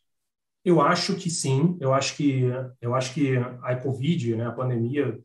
Eu 0.64 0.80
acho 0.80 1.14
que 1.14 1.30
sim. 1.30 1.76
Eu 1.80 1.94
acho 1.94 2.16
que 2.16 2.42
eu 2.80 2.94
acho 2.94 3.14
que 3.14 3.36
a 3.36 3.76
Covid, 3.76 4.36
né, 4.36 4.46
a 4.46 4.53
pandemia, 4.53 5.18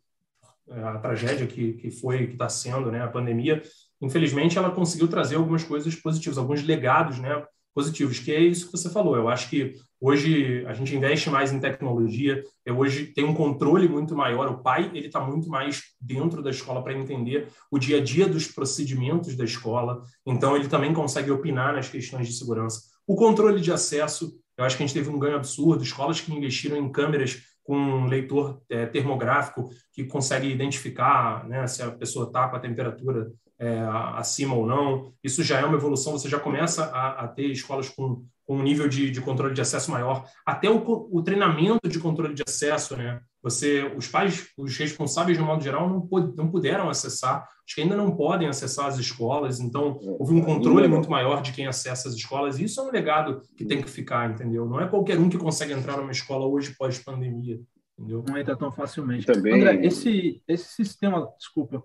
a 0.70 0.98
tragédia 1.00 1.48
que, 1.48 1.74
que 1.74 1.92
foi, 1.92 2.28
que 2.28 2.34
está 2.34 2.48
sendo, 2.48 2.92
né, 2.92 3.02
a 3.02 3.08
pandemia, 3.08 3.62
infelizmente, 4.02 4.58
ela 4.58 4.72
conseguiu 4.72 5.08
trazer 5.08 5.36
algumas 5.36 5.64
coisas 5.64 5.96
positivas, 5.96 6.38
alguns 6.38 6.64
legados 6.64 7.20
né, 7.20 7.46
positivos, 7.74 8.20
que 8.20 8.32
é 8.32 8.40
isso 8.40 8.68
que 8.68 8.78
você 8.78 8.90
falou. 8.90 9.16
Eu 9.16 9.28
acho 9.30 9.50
que 9.50 9.74
hoje 10.00 10.66
a 10.68 10.74
gente 10.74 10.96
investe 10.96 11.30
mais 11.30 11.52
em 11.52 11.60
tecnologia, 11.60 12.44
eu 12.66 12.78
hoje 12.78 13.08
tem 13.08 13.24
um 13.24 13.34
controle 13.34 13.88
muito 13.88 14.16
maior. 14.16 14.50
O 14.50 14.62
pai 14.62 14.92
ele 14.94 15.08
está 15.08 15.20
muito 15.20 15.50
mais 15.50 15.82
dentro 16.00 16.42
da 16.42 16.50
escola 16.50 16.84
para 16.84 16.94
entender 16.94 17.48
o 17.72 17.80
dia 17.80 17.98
a 17.98 18.04
dia 18.04 18.28
dos 18.28 18.48
procedimentos 18.48 19.36
da 19.36 19.44
escola, 19.44 20.04
então 20.26 20.56
ele 20.56 20.68
também 20.68 20.94
consegue 20.94 21.32
opinar 21.32 21.74
nas 21.74 21.90
questões 21.90 22.28
de 22.28 22.34
segurança. 22.34 22.82
O 23.08 23.16
controle 23.16 23.60
de 23.60 23.72
acesso, 23.72 24.34
eu 24.58 24.64
acho 24.64 24.78
que 24.78 24.84
a 24.84 24.86
gente 24.86 24.96
teve 24.96 25.10
um 25.10 25.20
ganho 25.20 25.36
absurdo. 25.36 25.84
Escolas 25.84 26.22
que 26.22 26.34
investiram 26.34 26.78
em 26.78 26.92
câmeras 26.92 27.42
com 27.64 27.78
um 27.78 28.06
leitor 28.08 28.62
é, 28.70 28.86
termográfico 28.86 29.70
que 29.94 30.04
consegue 30.04 30.48
identificar 30.48 31.48
né, 31.48 31.66
se 31.66 31.82
a 31.82 31.92
pessoa 31.92 32.28
está 32.28 32.48
com 32.48 32.56
a 32.56 32.60
temperatura 32.60 33.32
é, 33.60 33.80
acima 34.16 34.56
ou 34.56 34.66
não. 34.66 35.14
Isso 35.24 35.44
já 35.44 35.60
é 35.60 35.66
uma 35.66 35.78
evolução, 35.78 36.14
você 36.14 36.30
já 36.30 36.40
começa 36.40 36.86
a, 36.86 37.24
a 37.24 37.28
ter 37.28 37.48
escolas 37.48 37.90
com, 37.90 38.26
com, 38.46 38.58
um 38.58 38.64
nível 38.64 38.88
de, 38.88 39.10
de, 39.12 39.22
controle 39.22 39.54
de 39.54 39.62
acesso 39.62 39.92
maior. 39.92 40.26
Até 40.46 40.70
o, 40.70 41.08
o, 41.12 41.22
treinamento 41.22 41.88
de 41.88 42.00
controle 42.00 42.34
de 42.34 42.44
acesso, 42.46 42.96
né? 42.96 43.22
Você, 43.42 43.84
os 43.98 44.08
pais, 44.08 44.48
os 44.58 44.78
responsáveis, 44.78 45.38
no 45.38 45.46
modo 45.46 45.64
geral, 45.64 45.90
não, 45.90 46.08
não 46.36 46.50
puderam 46.50 46.90
acessar, 46.90 47.46
acho 47.66 47.76
que 47.76 47.82
ainda 47.82 47.96
não 47.96 48.16
podem 48.16 48.48
acessar 48.48 48.86
as 48.86 48.98
escolas, 48.98 49.60
então 49.60 50.00
houve 50.18 50.34
um 50.34 50.42
controle 50.42 50.88
muito 50.88 51.12
maior 51.12 51.42
de 51.42 51.52
quem 51.52 51.68
acessa 51.68 52.08
as 52.08 52.16
escolas, 52.16 52.58
e 52.58 52.64
isso 52.64 52.80
é 52.80 52.84
um 52.84 52.92
legado 52.92 53.42
que 53.58 53.66
tem 53.66 53.82
que 53.82 53.90
ficar, 53.90 54.32
entendeu? 54.32 54.66
Não 54.66 54.80
é 54.80 54.88
qualquer 54.88 55.20
um 55.20 55.30
que 55.30 55.38
consegue 55.38 55.74
entrar 55.74 55.98
numa 55.98 56.12
escola 56.12 56.46
hoje 56.46 56.74
pós-pandemia. 56.78 57.60
Entendeu? 57.98 58.24
Não 58.28 58.38
entra 58.38 58.56
tão 58.56 58.72
facilmente. 58.72 59.26
Também... 59.26 59.54
André, 59.54 59.86
esse, 59.86 60.42
esse 60.48 60.74
sistema, 60.74 61.30
desculpa, 61.38 61.84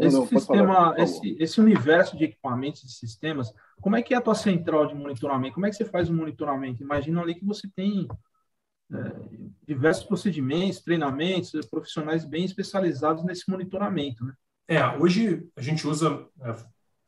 esse 0.00 0.16
não, 0.16 0.26
sistema, 0.26 0.74
falar, 0.74 0.98
esse, 1.00 1.36
esse 1.38 1.60
universo 1.60 2.16
de 2.16 2.24
equipamentos 2.24 2.82
e 2.84 2.88
sistemas, 2.88 3.52
como 3.80 3.96
é 3.96 4.02
que 4.02 4.14
é 4.14 4.16
a 4.16 4.20
tua 4.20 4.34
central 4.34 4.86
de 4.86 4.94
monitoramento? 4.94 5.54
Como 5.54 5.66
é 5.66 5.70
que 5.70 5.76
você 5.76 5.84
faz 5.84 6.08
o 6.08 6.14
monitoramento? 6.14 6.82
Imagina 6.82 7.20
ali 7.20 7.34
que 7.34 7.44
você 7.44 7.68
tem 7.74 8.08
é, 8.92 8.96
diversos 9.66 10.04
procedimentos, 10.04 10.80
treinamentos, 10.80 11.52
profissionais 11.66 12.24
bem 12.24 12.44
especializados 12.44 13.24
nesse 13.24 13.48
monitoramento, 13.48 14.24
né? 14.24 14.32
É, 14.68 14.86
hoje 14.96 15.48
a 15.56 15.62
gente 15.62 15.86
usa 15.86 16.26
é, 16.42 16.50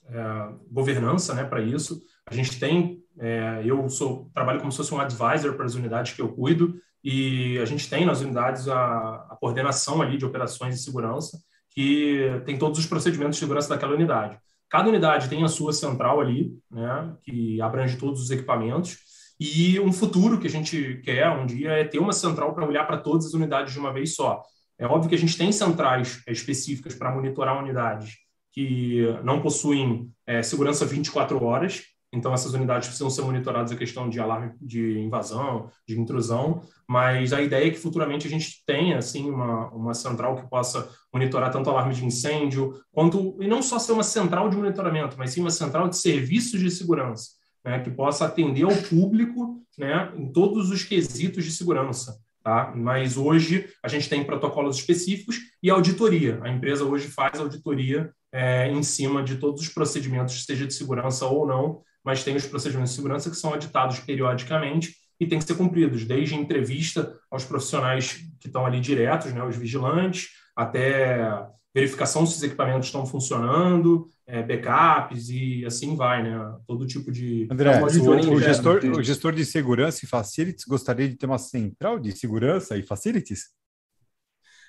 é, 0.07 0.53
governança, 0.69 1.33
né, 1.33 1.45
para 1.45 1.63
isso. 1.63 2.03
A 2.27 2.35
gente 2.35 2.59
tem, 2.59 3.01
é, 3.19 3.63
eu 3.65 3.89
sou 3.89 4.31
trabalho 4.35 4.59
como 4.59 4.73
se 4.73 4.79
fosse 4.79 4.93
um 4.93 5.01
advisor 5.01 5.55
para 5.55 5.65
as 5.65 5.75
unidades 5.75 6.13
que 6.13 6.21
eu 6.21 6.33
cuido 6.33 6.81
e 7.05 7.59
a 7.61 7.65
gente 7.65 7.89
tem 7.89 8.05
nas 8.05 8.21
unidades 8.21 8.69
a, 8.69 9.27
a 9.31 9.37
coordenação 9.41 10.03
ali 10.03 10.17
de 10.17 10.25
operações 10.25 10.75
de 10.75 10.83
segurança 10.83 11.39
que 11.75 12.43
tem 12.45 12.59
todos 12.59 12.79
os 12.79 12.87
procedimentos 12.87 13.37
de 13.37 13.41
segurança 13.41 13.69
daquela 13.69 13.95
unidade. 13.95 14.39
Cada 14.69 14.89
unidade 14.89 15.29
tem 15.29 15.45
a 15.45 15.49
sua 15.49 15.73
central 15.73 16.21
ali, 16.21 16.53
né, 16.71 17.15
que 17.23 17.61
abrange 17.61 17.97
todos 17.97 18.23
os 18.23 18.31
equipamentos, 18.31 18.99
e 19.39 19.81
um 19.81 19.93
futuro 19.93 20.39
que 20.39 20.47
a 20.47 20.51
gente 20.51 21.01
quer 21.05 21.29
um 21.31 21.45
dia 21.45 21.71
é 21.73 21.85
ter 21.85 21.99
uma 21.99 22.13
central 22.13 22.55
para 22.55 22.67
olhar 22.67 22.87
para 22.87 22.99
todas 22.99 23.27
as 23.27 23.35
unidades 23.35 23.73
de 23.73 23.79
uma 23.79 23.93
vez 23.93 24.15
só. 24.15 24.43
É 24.79 24.87
óbvio 24.87 25.09
que 25.09 25.15
a 25.15 25.19
gente 25.19 25.37
tem 25.37 25.51
centrais 25.53 26.23
específicas 26.27 26.95
para 26.95 27.13
monitorar 27.13 27.59
unidades 27.59 28.15
que 28.53 29.03
não 29.25 29.41
possuem 29.41 30.11
é, 30.27 30.43
segurança 30.43 30.85
24 30.85 31.43
horas, 31.43 31.83
então, 32.13 32.35
essas 32.35 32.53
unidades 32.53 32.89
precisam 32.89 33.09
ser 33.09 33.23
monitoradas 33.23 33.73
a 33.73 33.77
questão 33.77 34.09
de 34.09 34.21
alarme 34.21 34.53
de 34.61 34.99
invasão, 34.99 35.71
de 35.89 35.99
intrusão, 35.99 36.63
mas 36.87 37.33
a 37.33 37.41
ideia 37.41 37.69
é 37.69 37.71
que 37.71 37.79
futuramente 37.79 38.27
a 38.27 38.31
gente 38.31 38.63
tenha 38.67 38.99
assim, 38.99 39.31
uma, 39.31 39.71
uma 39.71 39.95
central 39.95 40.37
que 40.37 40.49
possa 40.49 40.91
monitorar 41.11 41.51
tanto 41.51 41.71
alarme 41.71 41.95
de 41.95 42.05
incêndio, 42.05 42.75
quanto, 42.93 43.39
e 43.41 43.49
não 43.49 43.63
só 43.63 43.79
ser 43.79 43.93
uma 43.93 44.03
central 44.03 44.51
de 44.51 44.57
monitoramento, 44.57 45.17
mas 45.17 45.31
sim 45.31 45.41
uma 45.41 45.51
central 45.51 45.89
de 45.89 45.97
serviços 45.97 46.61
de 46.61 46.71
segurança, 46.71 47.31
né, 47.65 47.81
que 47.81 47.91
possa 47.91 48.27
atender 48.27 48.65
ao 48.65 48.77
público 48.91 49.63
né, 49.79 50.13
em 50.15 50.31
todos 50.31 50.71
os 50.71 50.85
quesitos 50.85 51.45
de 51.45 51.51
segurança. 51.51 52.21
Tá? 52.45 52.73
Mas 52.77 53.17
hoje 53.17 53.69
a 53.83 53.89
gente 53.89 54.09
tem 54.09 54.25
protocolos 54.25 54.77
específicos 54.77 55.39
e 55.63 55.71
auditoria. 55.71 56.41
A 56.43 56.51
empresa 56.51 56.85
hoje 56.85 57.07
faz 57.07 57.39
auditoria 57.39 58.13
é, 58.33 58.69
em 58.69 58.83
cima 58.83 59.23
de 59.23 59.37
todos 59.37 59.63
os 59.63 59.69
procedimentos, 59.69 60.45
seja 60.45 60.67
de 60.67 60.75
segurança 60.75 61.25
ou 61.27 61.47
não, 61.47 61.83
mas 62.05 62.25
tem 62.25 62.37
os 62.37 62.47
procedimentos 62.47 62.91
de 62.91 62.97
segurança 62.97 63.31
que 63.31 63.37
são 63.37 63.53
auditados 63.53 64.01
periodicamente 64.01 64.95
e 65.21 65.27
têm 65.27 65.39
que 65.39 65.45
ser 65.45 65.55
cumpridos, 65.55 66.05
desde 66.05 66.35
entrevista 66.35 67.17
aos 67.31 67.45
profissionais 67.45 68.25
que 68.41 68.49
estão 68.49 68.67
ali 68.67 68.81
diretos, 68.81 69.33
né, 69.33 69.45
os 69.45 69.57
vigilantes, 69.57 70.31
até 70.57 71.47
verificação 71.75 72.27
se 72.27 72.37
os 72.37 72.43
equipamentos 72.43 72.89
estão 72.89 73.07
funcionando, 73.07 74.09
é, 74.27 74.43
backups 74.43 75.31
e 75.31 75.65
assim 75.65 75.97
vai, 75.97 76.23
né? 76.23 76.39
Todo 76.67 76.87
tipo 76.87 77.11
de. 77.11 77.49
André, 77.51 77.81
o, 77.81 77.85
o, 77.85 78.41
gestor, 78.41 78.85
o 78.85 79.03
gestor 79.03 79.33
de 79.33 79.45
segurança 79.45 80.05
e 80.05 80.09
facilities 80.09 80.65
gostaria 80.65 81.09
de 81.09 81.17
ter 81.17 81.27
uma 81.27 81.39
central 81.39 81.99
de 81.99 82.13
segurança 82.13 82.77
e 82.77 82.83
facilities? 82.83 83.51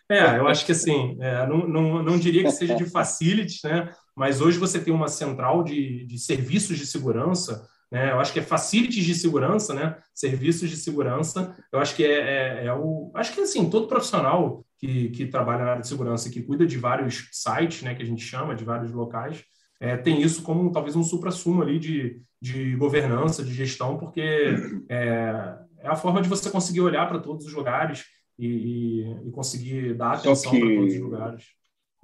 É, 0.09 0.37
eu 0.37 0.47
acho 0.47 0.65
que 0.65 0.71
assim, 0.71 1.17
é, 1.21 1.47
não, 1.47 1.67
não, 1.67 2.03
não 2.03 2.19
diria 2.19 2.43
que 2.43 2.51
seja 2.51 2.75
de 2.75 2.85
facilities, 2.85 3.61
né? 3.63 3.91
Mas 4.15 4.41
hoje 4.41 4.57
você 4.57 4.79
tem 4.79 4.93
uma 4.93 5.07
central 5.07 5.63
de, 5.63 6.05
de 6.05 6.19
serviços 6.19 6.77
de 6.77 6.85
segurança, 6.85 7.67
né? 7.91 8.11
Eu 8.11 8.19
acho 8.19 8.33
que 8.33 8.39
é 8.39 8.43
facilities 8.43 9.05
de 9.05 9.13
segurança, 9.13 9.73
né? 9.73 9.95
Serviços 10.13 10.69
de 10.69 10.77
segurança. 10.77 11.55
Eu 11.71 11.79
acho 11.79 11.95
que 11.95 12.03
é, 12.03 12.61
é, 12.61 12.65
é 12.65 12.73
o, 12.73 13.11
acho 13.13 13.33
que 13.33 13.41
assim 13.41 13.69
todo 13.69 13.87
profissional 13.87 14.65
que, 14.79 15.09
que 15.09 15.27
trabalha 15.27 15.63
na 15.63 15.71
área 15.71 15.81
de 15.81 15.87
segurança 15.87 16.27
e 16.27 16.31
que 16.31 16.41
cuida 16.41 16.65
de 16.65 16.77
vários 16.77 17.29
sites, 17.31 17.83
né? 17.83 17.93
Que 17.93 18.01
a 18.01 18.05
gente 18.05 18.23
chama 18.23 18.55
de 18.55 18.63
vários 18.63 18.91
locais, 18.91 19.43
é, 19.79 19.97
tem 19.97 20.21
isso 20.21 20.43
como 20.43 20.71
talvez 20.71 20.95
um 20.95 21.03
supra-sumo 21.03 21.61
ali 21.61 21.77
de, 21.77 22.21
de 22.41 22.75
governança, 22.77 23.43
de 23.43 23.53
gestão, 23.53 23.97
porque 23.97 24.55
é, 24.89 25.57
é 25.79 25.87
a 25.87 25.95
forma 25.95 26.21
de 26.21 26.29
você 26.29 26.49
conseguir 26.49 26.81
olhar 26.81 27.07
para 27.07 27.19
todos 27.19 27.45
os 27.45 27.53
lugares 27.53 28.05
e, 28.39 28.47
e, 28.47 29.27
e 29.27 29.31
conseguir 29.31 29.93
dar 29.93 30.13
atenção 30.13 30.51
para 30.51 30.59
todos 30.61 30.93
os 30.93 30.99
lugares. 31.01 31.43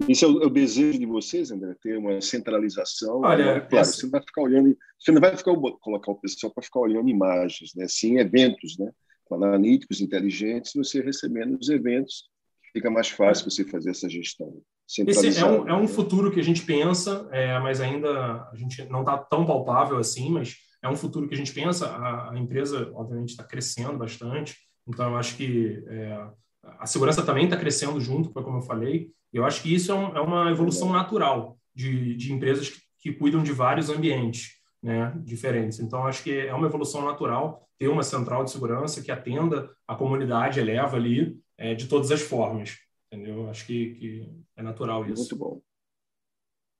Esse 0.08 0.24
é 0.24 0.28
o, 0.28 0.42
é 0.42 0.46
o, 0.46 0.50
desejo 0.50 0.98
de 0.98 1.06
vocês, 1.06 1.50
André, 1.50 1.74
ter 1.80 1.96
uma 1.98 2.20
centralização. 2.20 3.20
Olha, 3.20 3.54
né? 3.54 3.60
claro, 3.60 3.76
essa... 3.76 3.92
você 3.92 4.02
não 4.04 4.10
vai 4.10 4.22
ficar 4.22 4.42
olhando, 4.42 4.78
você 4.98 5.12
não 5.12 5.20
vai 5.20 5.36
ficar 5.36 5.54
colocar 5.80 6.12
o 6.12 6.16
pessoal 6.16 6.52
para 6.52 6.62
ficar 6.62 6.80
olhando 6.80 7.08
imagens, 7.08 7.72
né? 7.74 7.86
Sim, 7.88 8.18
eventos, 8.18 8.78
né? 8.78 8.90
Analíticos, 9.30 10.00
inteligentes, 10.00 10.72
você 10.74 11.00
recebendo 11.00 11.56
os 11.56 11.68
eventos, 11.68 12.24
fica 12.72 12.90
mais 12.90 13.08
fácil 13.08 13.48
você 13.48 13.64
fazer 13.64 13.90
essa 13.90 14.08
gestão. 14.08 14.60
Esse 15.06 15.38
é 15.38 15.46
um, 15.46 15.68
é 15.68 15.74
um 15.74 15.86
futuro 15.86 16.32
que 16.32 16.40
a 16.40 16.42
gente 16.42 16.62
pensa, 16.62 17.28
é, 17.30 17.56
mas 17.60 17.80
ainda 17.80 18.10
a 18.10 18.52
gente 18.56 18.82
não 18.86 19.00
está 19.00 19.16
tão 19.16 19.46
palpável 19.46 19.98
assim, 19.98 20.30
mas 20.30 20.56
é 20.82 20.88
um 20.88 20.96
futuro 20.96 21.28
que 21.28 21.34
a 21.34 21.36
gente 21.36 21.52
pensa. 21.52 21.86
A, 21.86 22.32
a 22.32 22.38
empresa, 22.38 22.90
obviamente, 22.94 23.30
está 23.30 23.44
crescendo 23.44 23.96
bastante, 23.96 24.56
então 24.88 25.10
eu 25.10 25.16
acho 25.16 25.36
que 25.36 25.80
é, 25.86 26.26
a 26.62 26.86
segurança 26.86 27.24
também 27.24 27.44
está 27.44 27.56
crescendo 27.56 28.00
junto, 28.00 28.30
como 28.30 28.58
eu 28.58 28.62
falei, 28.62 29.10
e 29.32 29.36
eu 29.36 29.44
acho 29.44 29.62
que 29.62 29.74
isso 29.74 29.92
é, 29.92 29.94
um, 29.94 30.16
é 30.16 30.20
uma 30.20 30.50
evolução 30.50 30.92
natural 30.92 31.58
de, 31.74 32.14
de 32.16 32.32
empresas 32.32 32.68
que, 32.68 32.80
que, 32.98 33.12
cuidam 33.12 33.42
de 33.42 33.52
vários 33.52 33.88
ambientes 33.88 34.58
né, 34.82 35.12
diferentes. 35.24 35.78
Então, 35.80 36.06
acho 36.06 36.22
que 36.22 36.38
é 36.38 36.54
uma 36.54 36.66
evolução 36.66 37.04
natural 37.04 37.68
ter 37.78 37.88
uma 37.88 38.02
central 38.02 38.44
de 38.44 38.50
segurança 38.50 39.02
que 39.02 39.10
atenda 39.10 39.70
a 39.86 39.94
comunidade, 39.94 40.60
eleva 40.60 40.96
ali 40.96 41.38
é, 41.56 41.74
de 41.74 41.86
todas 41.86 42.10
as 42.10 42.20
formas. 42.20 42.78
Entendeu? 43.10 43.48
Acho 43.48 43.66
que, 43.66 43.94
que 43.94 44.32
é 44.56 44.62
natural 44.62 45.04
isso. 45.06 45.22
Muito 45.22 45.36
bom. 45.36 45.62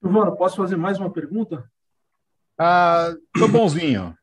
Giovana, 0.03 0.33
posso 0.33 0.57
fazer 0.57 0.76
mais 0.76 0.99
uma 0.99 1.11
pergunta? 1.11 1.70
Ah, 2.59 3.14
tô 3.39 3.49
bonzinho. 3.49 4.14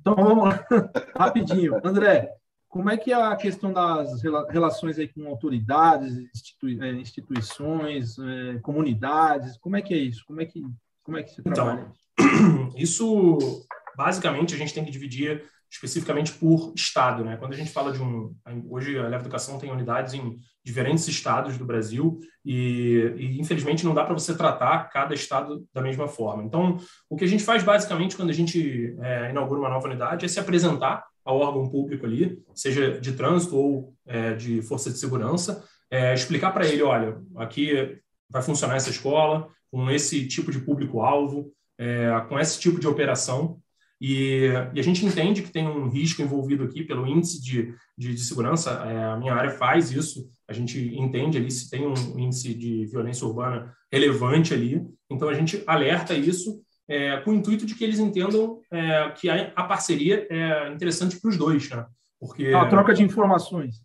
então 0.00 0.14
vamos 0.14 0.44
lá, 0.44 0.66
rapidinho. 1.16 1.80
André, 1.84 2.32
como 2.74 2.90
é 2.90 2.96
que 2.96 3.12
é 3.12 3.14
a 3.14 3.36
questão 3.36 3.72
das 3.72 4.20
relações 4.50 4.98
aí 4.98 5.06
com 5.06 5.28
autoridades, 5.28 6.18
institui 6.34 6.76
é, 6.82 6.90
instituições, 6.94 8.18
é, 8.18 8.58
comunidades? 8.58 9.56
Como 9.58 9.76
é 9.76 9.80
que 9.80 9.94
é 9.94 9.96
isso? 9.96 10.24
Como 10.26 10.40
é 10.40 10.44
que, 10.44 10.60
como 11.04 11.16
é 11.16 11.22
que 11.22 11.30
você 11.30 11.40
então, 11.40 11.52
trabalha 11.52 11.86
isso? 11.92 12.74
Isso, 12.76 13.64
basicamente, 13.96 14.56
a 14.56 14.58
gente 14.58 14.74
tem 14.74 14.84
que 14.84 14.90
dividir 14.90 15.44
especificamente 15.70 16.32
por 16.32 16.72
estado, 16.74 17.24
né? 17.24 17.36
Quando 17.36 17.52
a 17.52 17.56
gente 17.56 17.70
fala 17.70 17.92
de 17.92 18.02
um, 18.02 18.34
hoje 18.68 18.98
a 18.98 19.04
Leva 19.04 19.22
Educação 19.22 19.58
tem 19.58 19.70
unidades 19.70 20.12
em 20.14 20.36
diferentes 20.64 21.06
estados 21.06 21.56
do 21.56 21.64
Brasil 21.64 22.18
e, 22.44 23.14
e 23.16 23.40
infelizmente 23.40 23.84
não 23.84 23.94
dá 23.94 24.04
para 24.04 24.14
você 24.14 24.36
tratar 24.36 24.88
cada 24.90 25.14
estado 25.14 25.64
da 25.72 25.80
mesma 25.80 26.08
forma. 26.08 26.42
Então, 26.42 26.78
o 27.08 27.16
que 27.16 27.24
a 27.24 27.28
gente 27.28 27.44
faz 27.44 27.62
basicamente 27.62 28.16
quando 28.16 28.30
a 28.30 28.34
gente 28.34 28.96
é, 29.00 29.30
inaugura 29.30 29.60
uma 29.60 29.70
nova 29.70 29.86
unidade 29.86 30.24
é 30.24 30.28
se 30.28 30.40
apresentar 30.40 31.04
ao 31.24 31.38
órgão 31.38 31.68
público 31.68 32.04
ali, 32.04 32.42
seja 32.54 33.00
de 33.00 33.12
trânsito 33.12 33.56
ou 33.56 33.94
é, 34.06 34.34
de 34.34 34.60
força 34.62 34.90
de 34.90 34.98
segurança, 34.98 35.64
é, 35.90 36.12
explicar 36.12 36.52
para 36.52 36.66
ele, 36.66 36.82
olha, 36.82 37.18
aqui 37.36 37.98
vai 38.28 38.42
funcionar 38.42 38.76
essa 38.76 38.90
escola 38.90 39.48
com 39.70 39.90
esse 39.90 40.26
tipo 40.26 40.52
de 40.52 40.60
público-alvo, 40.60 41.52
é, 41.78 42.08
com 42.28 42.38
esse 42.38 42.60
tipo 42.60 42.78
de 42.78 42.86
operação, 42.86 43.58
e, 44.00 44.50
e, 44.74 44.80
a 44.80 44.82
gente 44.82 45.06
entende 45.06 45.42
que 45.42 45.50
tem 45.50 45.66
um 45.66 45.88
risco 45.88 46.20
envolvido 46.20 46.64
aqui 46.64 46.82
pelo 46.82 47.06
índice 47.06 47.40
de, 47.40 47.74
de, 47.96 48.14
de 48.14 48.20
segurança, 48.20 48.70
é, 48.86 49.04
a 49.04 49.16
minha 49.16 49.32
área 49.32 49.50
faz 49.50 49.90
isso, 49.90 50.28
a 50.46 50.52
gente 50.52 50.78
entende 50.98 51.38
ali 51.38 51.50
se 51.50 51.70
tem 51.70 51.86
um 51.86 52.18
índice 52.18 52.52
de 52.54 52.86
violência 52.86 53.26
urbana 53.26 53.72
relevante 53.90 54.52
ali, 54.52 54.84
então 55.10 55.28
a 55.28 55.34
gente 55.34 55.62
alerta 55.66 56.12
isso 56.12 56.60
é, 56.88 57.18
com 57.18 57.30
o 57.30 57.34
intuito 57.34 57.66
de 57.66 57.74
que 57.74 57.84
eles 57.84 57.98
entendam 57.98 58.60
é, 58.70 59.10
que 59.10 59.28
a, 59.28 59.52
a, 59.56 59.64
parceria 59.64 60.26
é 60.30 60.70
interessante 60.72 61.18
para 61.20 61.30
os 61.30 61.36
dois, 61.36 61.68
né? 61.70 61.86
Porque 62.20 62.48
a 62.48 62.66
troca 62.66 62.94
de 62.94 63.02
informações. 63.02 63.76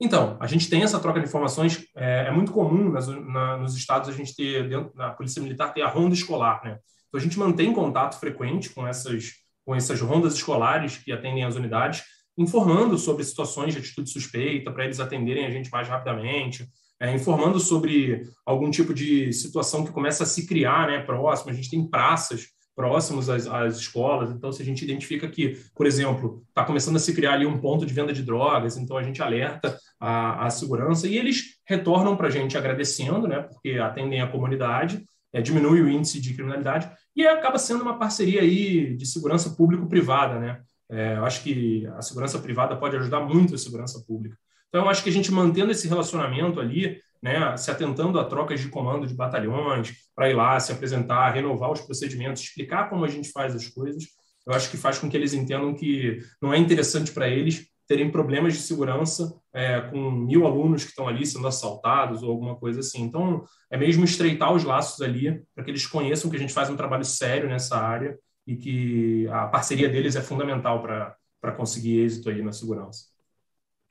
Então, 0.00 0.36
a 0.38 0.46
gente 0.46 0.70
tem 0.70 0.82
essa 0.82 1.00
troca 1.00 1.18
de 1.18 1.26
informações. 1.26 1.84
É, 1.96 2.26
é 2.28 2.30
muito 2.30 2.52
comum 2.52 2.90
nas, 2.90 3.08
na, 3.08 3.56
nos 3.56 3.76
estados 3.76 4.08
a 4.08 4.12
gente 4.12 4.34
ter 4.34 4.68
dentro 4.68 4.94
da 4.94 5.10
polícia 5.10 5.42
militar 5.42 5.72
ter 5.72 5.82
a 5.82 5.88
ronda 5.88 6.14
escolar, 6.14 6.62
né? 6.64 6.78
Então 7.08 7.18
a 7.18 7.22
gente 7.22 7.38
mantém 7.38 7.72
contato 7.72 8.18
frequente 8.18 8.70
com 8.70 8.86
essas 8.86 9.32
com 9.64 9.74
essas 9.74 10.00
rondas 10.00 10.32
escolares 10.32 10.96
que 10.96 11.12
atendem 11.12 11.44
as 11.44 11.54
unidades, 11.54 12.02
informando 12.38 12.96
sobre 12.96 13.22
situações 13.22 13.74
de 13.74 13.80
atitude 13.80 14.08
suspeita 14.08 14.72
para 14.72 14.86
eles 14.86 14.98
atenderem 14.98 15.44
a 15.44 15.50
gente 15.50 15.70
mais 15.70 15.86
rapidamente, 15.86 16.66
é, 17.00 17.14
informando 17.14 17.60
sobre 17.60 18.22
algum 18.44 18.70
tipo 18.70 18.92
de 18.92 19.32
situação 19.32 19.84
que 19.84 19.92
começa 19.92 20.24
a 20.24 20.26
se 20.26 20.46
criar 20.46 20.88
né, 20.88 21.00
próximo. 21.00 21.50
A 21.50 21.54
gente 21.54 21.70
tem 21.70 21.88
praças 21.88 22.48
próximos 22.74 23.28
às, 23.28 23.46
às 23.48 23.76
escolas, 23.76 24.30
então 24.30 24.52
se 24.52 24.62
a 24.62 24.64
gente 24.64 24.84
identifica 24.84 25.28
que, 25.28 25.58
por 25.74 25.84
exemplo, 25.84 26.44
está 26.48 26.64
começando 26.64 26.94
a 26.94 27.00
se 27.00 27.12
criar 27.12 27.32
ali 27.32 27.44
um 27.44 27.58
ponto 27.58 27.84
de 27.84 27.92
venda 27.92 28.12
de 28.12 28.22
drogas, 28.22 28.76
então 28.76 28.96
a 28.96 29.02
gente 29.02 29.20
alerta 29.20 29.76
a, 29.98 30.46
a 30.46 30.50
segurança 30.50 31.08
e 31.08 31.18
eles 31.18 31.56
retornam 31.66 32.16
para 32.16 32.28
a 32.28 32.30
gente 32.30 32.56
agradecendo, 32.56 33.26
né, 33.26 33.40
porque 33.42 33.80
atendem 33.80 34.20
a 34.20 34.28
comunidade, 34.28 35.04
é, 35.32 35.42
diminui 35.42 35.82
o 35.82 35.88
índice 35.88 36.20
de 36.20 36.32
criminalidade 36.32 36.88
e 37.16 37.26
acaba 37.26 37.58
sendo 37.58 37.82
uma 37.82 37.98
parceria 37.98 38.42
aí 38.42 38.94
de 38.96 39.06
segurança 39.06 39.50
público-privada, 39.50 40.38
né? 40.38 40.60
É, 40.90 41.16
eu 41.16 41.24
acho 41.24 41.42
que 41.42 41.86
a 41.88 42.00
segurança 42.00 42.38
privada 42.38 42.76
pode 42.76 42.96
ajudar 42.96 43.20
muito 43.20 43.54
a 43.54 43.58
segurança 43.58 44.02
pública. 44.06 44.38
Então, 44.68 44.84
eu 44.84 44.88
acho 44.88 45.02
que 45.02 45.08
a 45.08 45.12
gente 45.12 45.32
mantendo 45.32 45.70
esse 45.70 45.88
relacionamento 45.88 46.60
ali, 46.60 47.00
né, 47.22 47.56
se 47.56 47.70
atentando 47.70 48.18
a 48.18 48.24
trocas 48.24 48.60
de 48.60 48.68
comando 48.68 49.06
de 49.06 49.14
batalhões, 49.14 49.92
para 50.14 50.30
ir 50.30 50.34
lá, 50.34 50.58
se 50.60 50.72
apresentar, 50.72 51.30
renovar 51.30 51.72
os 51.72 51.80
procedimentos, 51.80 52.42
explicar 52.42 52.88
como 52.88 53.04
a 53.04 53.08
gente 53.08 53.30
faz 53.30 53.54
as 53.54 53.66
coisas, 53.66 54.04
eu 54.46 54.54
acho 54.54 54.70
que 54.70 54.76
faz 54.78 54.98
com 54.98 55.10
que 55.10 55.16
eles 55.16 55.34
entendam 55.34 55.74
que 55.74 56.20
não 56.40 56.54
é 56.54 56.58
interessante 56.58 57.12
para 57.12 57.28
eles 57.28 57.66
terem 57.86 58.10
problemas 58.10 58.54
de 58.54 58.60
segurança 58.60 59.34
é, 59.52 59.80
com 59.80 60.10
mil 60.10 60.46
alunos 60.46 60.84
que 60.84 60.90
estão 60.90 61.08
ali 61.08 61.24
sendo 61.26 61.46
assaltados 61.46 62.22
ou 62.22 62.30
alguma 62.30 62.54
coisa 62.54 62.80
assim. 62.80 63.02
Então, 63.02 63.44
é 63.70 63.76
mesmo 63.76 64.04
estreitar 64.04 64.52
os 64.52 64.64
laços 64.64 65.00
ali 65.00 65.42
para 65.54 65.64
que 65.64 65.70
eles 65.70 65.86
conheçam 65.86 66.30
que 66.30 66.36
a 66.36 66.38
gente 66.38 66.52
faz 66.52 66.68
um 66.70 66.76
trabalho 66.76 67.04
sério 67.04 67.48
nessa 67.48 67.78
área 67.78 68.18
e 68.46 68.56
que 68.56 69.28
a 69.28 69.46
parceria 69.46 69.88
deles 69.88 70.16
é 70.16 70.22
fundamental 70.22 70.82
para 70.82 71.52
conseguir 71.52 72.00
êxito 72.00 72.30
aí 72.30 72.42
na 72.42 72.52
segurança. 72.52 73.17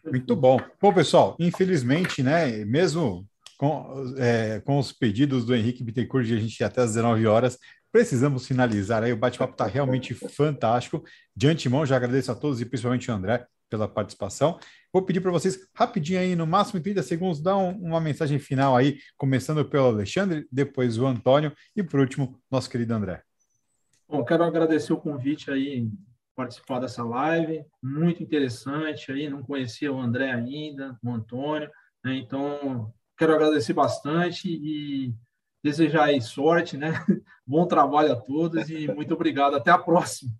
Muito 0.09 0.35
bom. 0.35 0.59
Bom, 0.81 0.93
pessoal, 0.93 1.35
infelizmente, 1.39 2.23
né, 2.23 2.65
mesmo 2.65 3.25
com, 3.57 4.13
é, 4.17 4.61
com 4.61 4.77
os 4.77 4.91
pedidos 4.91 5.45
do 5.45 5.55
Henrique 5.55 5.83
Bittencourt 5.83 6.25
de 6.25 6.35
a 6.35 6.39
gente 6.39 6.59
ir 6.59 6.63
até 6.63 6.81
às 6.81 6.89
19 6.89 7.25
horas, 7.25 7.57
precisamos 7.91 8.45
finalizar 8.45 9.03
aí. 9.03 9.11
O 9.11 9.17
bate-papo 9.17 9.53
está 9.53 9.65
realmente 9.65 10.13
fantástico. 10.13 11.03
De 11.35 11.47
antemão, 11.47 11.85
já 11.85 11.95
agradeço 11.95 12.31
a 12.31 12.35
todos 12.35 12.61
e 12.61 12.65
principalmente 12.65 13.09
o 13.09 13.13
André 13.13 13.45
pela 13.69 13.87
participação. 13.87 14.59
Vou 14.93 15.01
pedir 15.01 15.19
para 15.19 15.31
vocês, 15.31 15.67
rapidinho 15.73 16.19
aí, 16.19 16.35
no 16.35 16.47
máximo 16.47 16.79
30 16.79 17.03
segundos, 17.03 17.41
dar 17.41 17.57
um, 17.57 17.71
uma 17.71 17.99
mensagem 17.99 18.39
final 18.39 18.75
aí, 18.75 18.99
começando 19.17 19.65
pelo 19.65 19.87
Alexandre, 19.87 20.47
depois 20.51 20.97
o 20.97 21.05
Antônio 21.05 21.51
e, 21.75 21.83
por 21.83 21.99
último, 21.99 22.39
nosso 22.49 22.69
querido 22.69 22.93
André. 22.93 23.21
Bom, 24.07 24.23
quero 24.23 24.43
agradecer 24.43 24.93
o 24.93 24.97
convite 24.97 25.51
aí, 25.51 25.89
participar 26.37 26.79
dessa 26.79 27.03
live, 27.03 27.65
muito 27.81 28.21
interessante 28.21 29.11
aí, 29.11 29.27
não 29.27 29.41
conhecia 29.41 29.91
o 29.91 29.99
André 29.99 30.31
ainda, 30.31 30.95
o 31.03 31.11
Antônio, 31.11 31.67
né? 32.05 32.15
então 32.15 32.93
quero 33.17 33.33
agradecer 33.33 33.73
bastante 33.73 34.47
e 34.47 35.15
desejar 35.63 36.05
aí 36.05 36.21
sorte, 36.21 36.77
né? 36.77 36.91
Bom 37.45 37.65
trabalho 37.65 38.13
a 38.13 38.15
todos 38.15 38.69
e 38.69 38.87
muito 38.87 39.15
obrigado. 39.15 39.55
Até 39.55 39.71
a 39.71 39.79
próxima. 39.79 40.31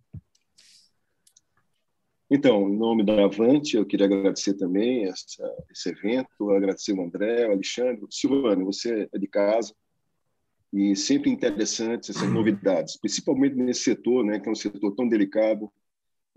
Então, 2.30 2.70
em 2.70 2.78
nome 2.78 3.04
da 3.04 3.24
Avante, 3.24 3.78
eu 3.78 3.86
queria 3.86 4.06
agradecer 4.06 4.54
também 4.54 5.06
essa, 5.06 5.43
esse 5.72 5.89
evento, 5.89 6.52
agradecer 6.52 6.93
o 6.93 7.02
André, 7.02 7.48
o 7.48 7.54
Alexandre. 7.54 8.06
Silvano, 8.12 8.66
você 8.66 9.10
é 9.12 9.18
de 9.18 9.28
casa 9.28 9.74
e 10.72 10.95
sempre 10.95 11.32
interessante 11.32 12.12
essas 12.12 12.30
novidades, 12.30 13.00
principalmente 13.00 13.56
nesse 13.56 13.82
setor, 13.84 14.26
né, 14.26 14.39
que 14.39 14.48
é 14.48 14.52
um 14.52 14.56
setor 14.56 14.93
tão 14.93 15.08
delicado 15.08 15.72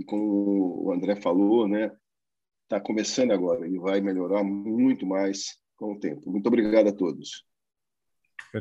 e 0.01 0.05
como 0.05 0.87
o 0.87 0.93
André 0.93 1.15
falou, 1.17 1.69
né, 1.69 1.93
está 2.65 2.81
começando 2.81 3.33
agora 3.33 3.69
e 3.69 3.79
vai 3.79 4.01
melhorar 4.01 4.43
muito 4.43 5.05
mais 5.05 5.59
com 5.77 5.93
o 5.93 5.99
tempo. 6.01 6.31
Muito 6.31 6.47
obrigado 6.47 6.89
a 6.89 6.93
todos. 6.93 7.45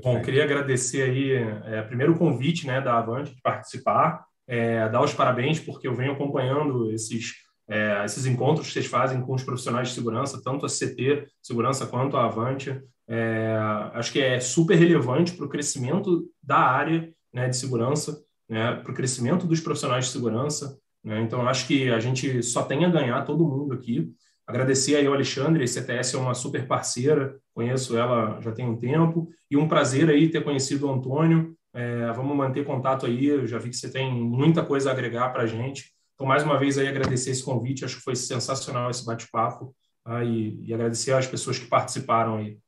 Bom, 0.04 0.22
queria 0.22 0.44
agradecer 0.44 1.04
aí, 1.04 1.32
é, 1.74 1.82
primeiro 1.84 2.14
o 2.14 2.18
convite 2.18 2.68
né, 2.68 2.82
da 2.82 2.98
Avante 2.98 3.34
de 3.34 3.42
participar, 3.42 4.26
é, 4.46 4.88
dar 4.90 5.02
os 5.02 5.14
parabéns, 5.14 5.60
porque 5.60 5.88
eu 5.88 5.96
venho 5.96 6.12
acompanhando 6.12 6.92
esses, 6.92 7.36
é, 7.68 8.04
esses 8.04 8.26
encontros 8.26 8.68
que 8.68 8.74
vocês 8.74 8.86
fazem 8.86 9.22
com 9.22 9.34
os 9.34 9.44
profissionais 9.44 9.90
de 9.90 9.96
segurança, 9.96 10.42
tanto 10.44 10.66
a 10.66 10.70
CT 10.70 11.28
Segurança 11.42 11.88
quanto 11.88 12.18
a 12.18 12.26
Avante. 12.26 12.80
É, 13.08 13.56
acho 13.94 14.12
que 14.12 14.20
é 14.20 14.40
super 14.40 14.76
relevante 14.76 15.34
para 15.34 15.46
o 15.46 15.50
crescimento 15.50 16.30
da 16.44 16.60
área 16.60 17.12
né, 17.34 17.48
de 17.48 17.58
segurança, 17.58 18.22
né, 18.48 18.76
para 18.76 18.92
o 18.92 18.96
crescimento 18.96 19.48
dos 19.48 19.62
profissionais 19.62 20.06
de 20.06 20.12
segurança. 20.12 20.78
Né, 21.10 21.22
então, 21.22 21.48
acho 21.48 21.66
que 21.66 21.90
a 21.90 22.00
gente 22.00 22.44
só 22.44 22.62
tem 22.62 22.86
a 22.86 22.90
ganhar, 22.90 23.26
todo 23.26 23.48
mundo 23.48 23.74
aqui. 23.74 24.14
Agradecer 24.46 24.96
aí 24.96 25.08
ao 25.08 25.14
Alexandre, 25.16 25.64
a 25.64 25.68
CTS 25.68 26.16
é 26.16 26.20
uma 26.20 26.36
super 26.36 26.68
parceira, 26.68 27.36
conheço 27.52 27.98
ela 27.98 28.40
já 28.42 28.52
tem 28.52 28.68
um 28.68 28.78
tempo, 28.78 29.28
e 29.50 29.58
um 29.58 29.68
prazer 29.68 30.08
aí 30.08 30.30
ter 30.30 30.44
conhecido 30.44 30.86
o 30.86 30.94
Antônio. 30.94 31.56
É, 31.74 32.12
vamos 32.14 32.38
manter 32.38 32.64
contato 32.64 33.08
aí, 33.08 33.26
eu 33.26 33.48
já 33.48 33.58
vi 33.58 33.72
que 33.72 33.76
você 33.76 33.92
tem 33.92 34.14
muita 34.14 34.64
coisa 34.64 34.92
a 34.92 34.94
agregar 34.94 35.30
para 35.30 35.44
a 35.44 35.48
gente. 35.48 35.92
Então, 36.14 36.28
mais 36.28 36.44
uma 36.44 36.60
vez 36.60 36.78
aí 36.78 36.88
agradecer 36.88 37.32
esse 37.32 37.44
convite, 37.44 37.84
acho 37.84 37.98
que 37.98 38.04
foi 38.04 38.16
sensacional 38.16 38.92
esse 38.92 39.04
bate-papo, 39.04 39.76
tá? 40.04 40.24
e, 40.24 40.60
e 40.64 40.72
agradecer 40.76 41.12
às 41.14 41.26
pessoas 41.26 41.58
que 41.58 41.66
participaram 41.66 42.36
aí. 42.36 42.60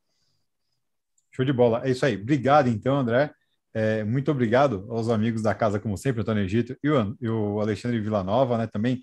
Show 1.32 1.46
de 1.46 1.54
bola, 1.54 1.84
é 1.86 1.92
isso 1.92 2.04
aí. 2.04 2.16
Obrigado 2.16 2.70
então, 2.70 2.98
André. 2.98 3.32
É, 3.74 4.04
muito 4.04 4.30
obrigado 4.32 4.86
aos 4.90 5.10
amigos 5.10 5.42
da 5.42 5.56
casa, 5.56 5.80
como 5.80 5.98
sempre, 5.98 6.22
Antônio 6.22 6.44
Egito 6.44 6.76
e 6.84 6.90
o, 6.90 7.18
e 7.22 7.30
o 7.30 7.62
Alexandre 7.62 8.00
Villanova, 8.00 8.58
né? 8.58 8.68
Também 8.68 9.02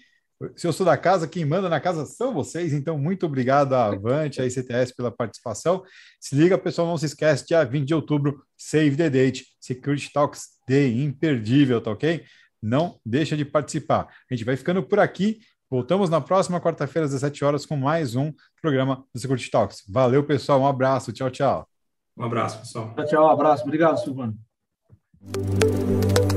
se 0.54 0.66
eu 0.66 0.72
sou 0.72 0.86
da 0.86 0.96
casa, 0.96 1.26
quem 1.26 1.44
manda 1.44 1.68
na 1.68 1.80
casa 1.80 2.06
são 2.06 2.32
vocês, 2.32 2.72
então 2.72 2.96
muito 2.96 3.26
obrigado 3.26 3.72
à 3.72 3.86
Avante, 3.86 4.40
à 4.40 4.46
ICTS 4.46 4.94
pela 4.94 5.10
participação. 5.10 5.82
Se 6.20 6.36
liga, 6.36 6.56
pessoal, 6.56 6.86
não 6.86 6.96
se 6.96 7.06
esquece, 7.06 7.46
dia 7.46 7.64
20 7.64 7.88
de 7.88 7.94
outubro, 7.94 8.44
Save 8.56 8.96
the 8.96 9.10
Date, 9.10 9.46
Security 9.60 10.12
Talks 10.12 10.46
Day, 10.68 11.02
imperdível, 11.02 11.80
tá 11.80 11.90
ok? 11.90 12.24
Não 12.62 13.00
deixa 13.04 13.36
de 13.36 13.44
participar. 13.44 14.08
A 14.30 14.34
gente 14.34 14.44
vai 14.44 14.56
ficando 14.56 14.82
por 14.82 15.00
aqui, 15.00 15.40
voltamos 15.68 16.08
na 16.08 16.20
próxima 16.20 16.60
quarta-feira 16.60 17.06
às 17.06 17.12
17 17.12 17.44
horas 17.44 17.66
com 17.66 17.76
mais 17.76 18.14
um 18.14 18.32
programa 18.62 19.04
do 19.12 19.20
Security 19.20 19.50
Talks. 19.50 19.82
Valeu, 19.88 20.22
pessoal, 20.22 20.60
um 20.60 20.66
abraço, 20.66 21.12
tchau, 21.12 21.30
tchau. 21.30 21.68
Um 22.16 22.24
abraço, 22.24 22.58
pessoal. 22.60 22.94
Tchau, 22.94 23.06
tchau, 23.06 23.26
um 23.26 23.30
abraço, 23.30 23.64
obrigado, 23.64 23.98
Silvano. 23.98 24.47
you 25.20 26.27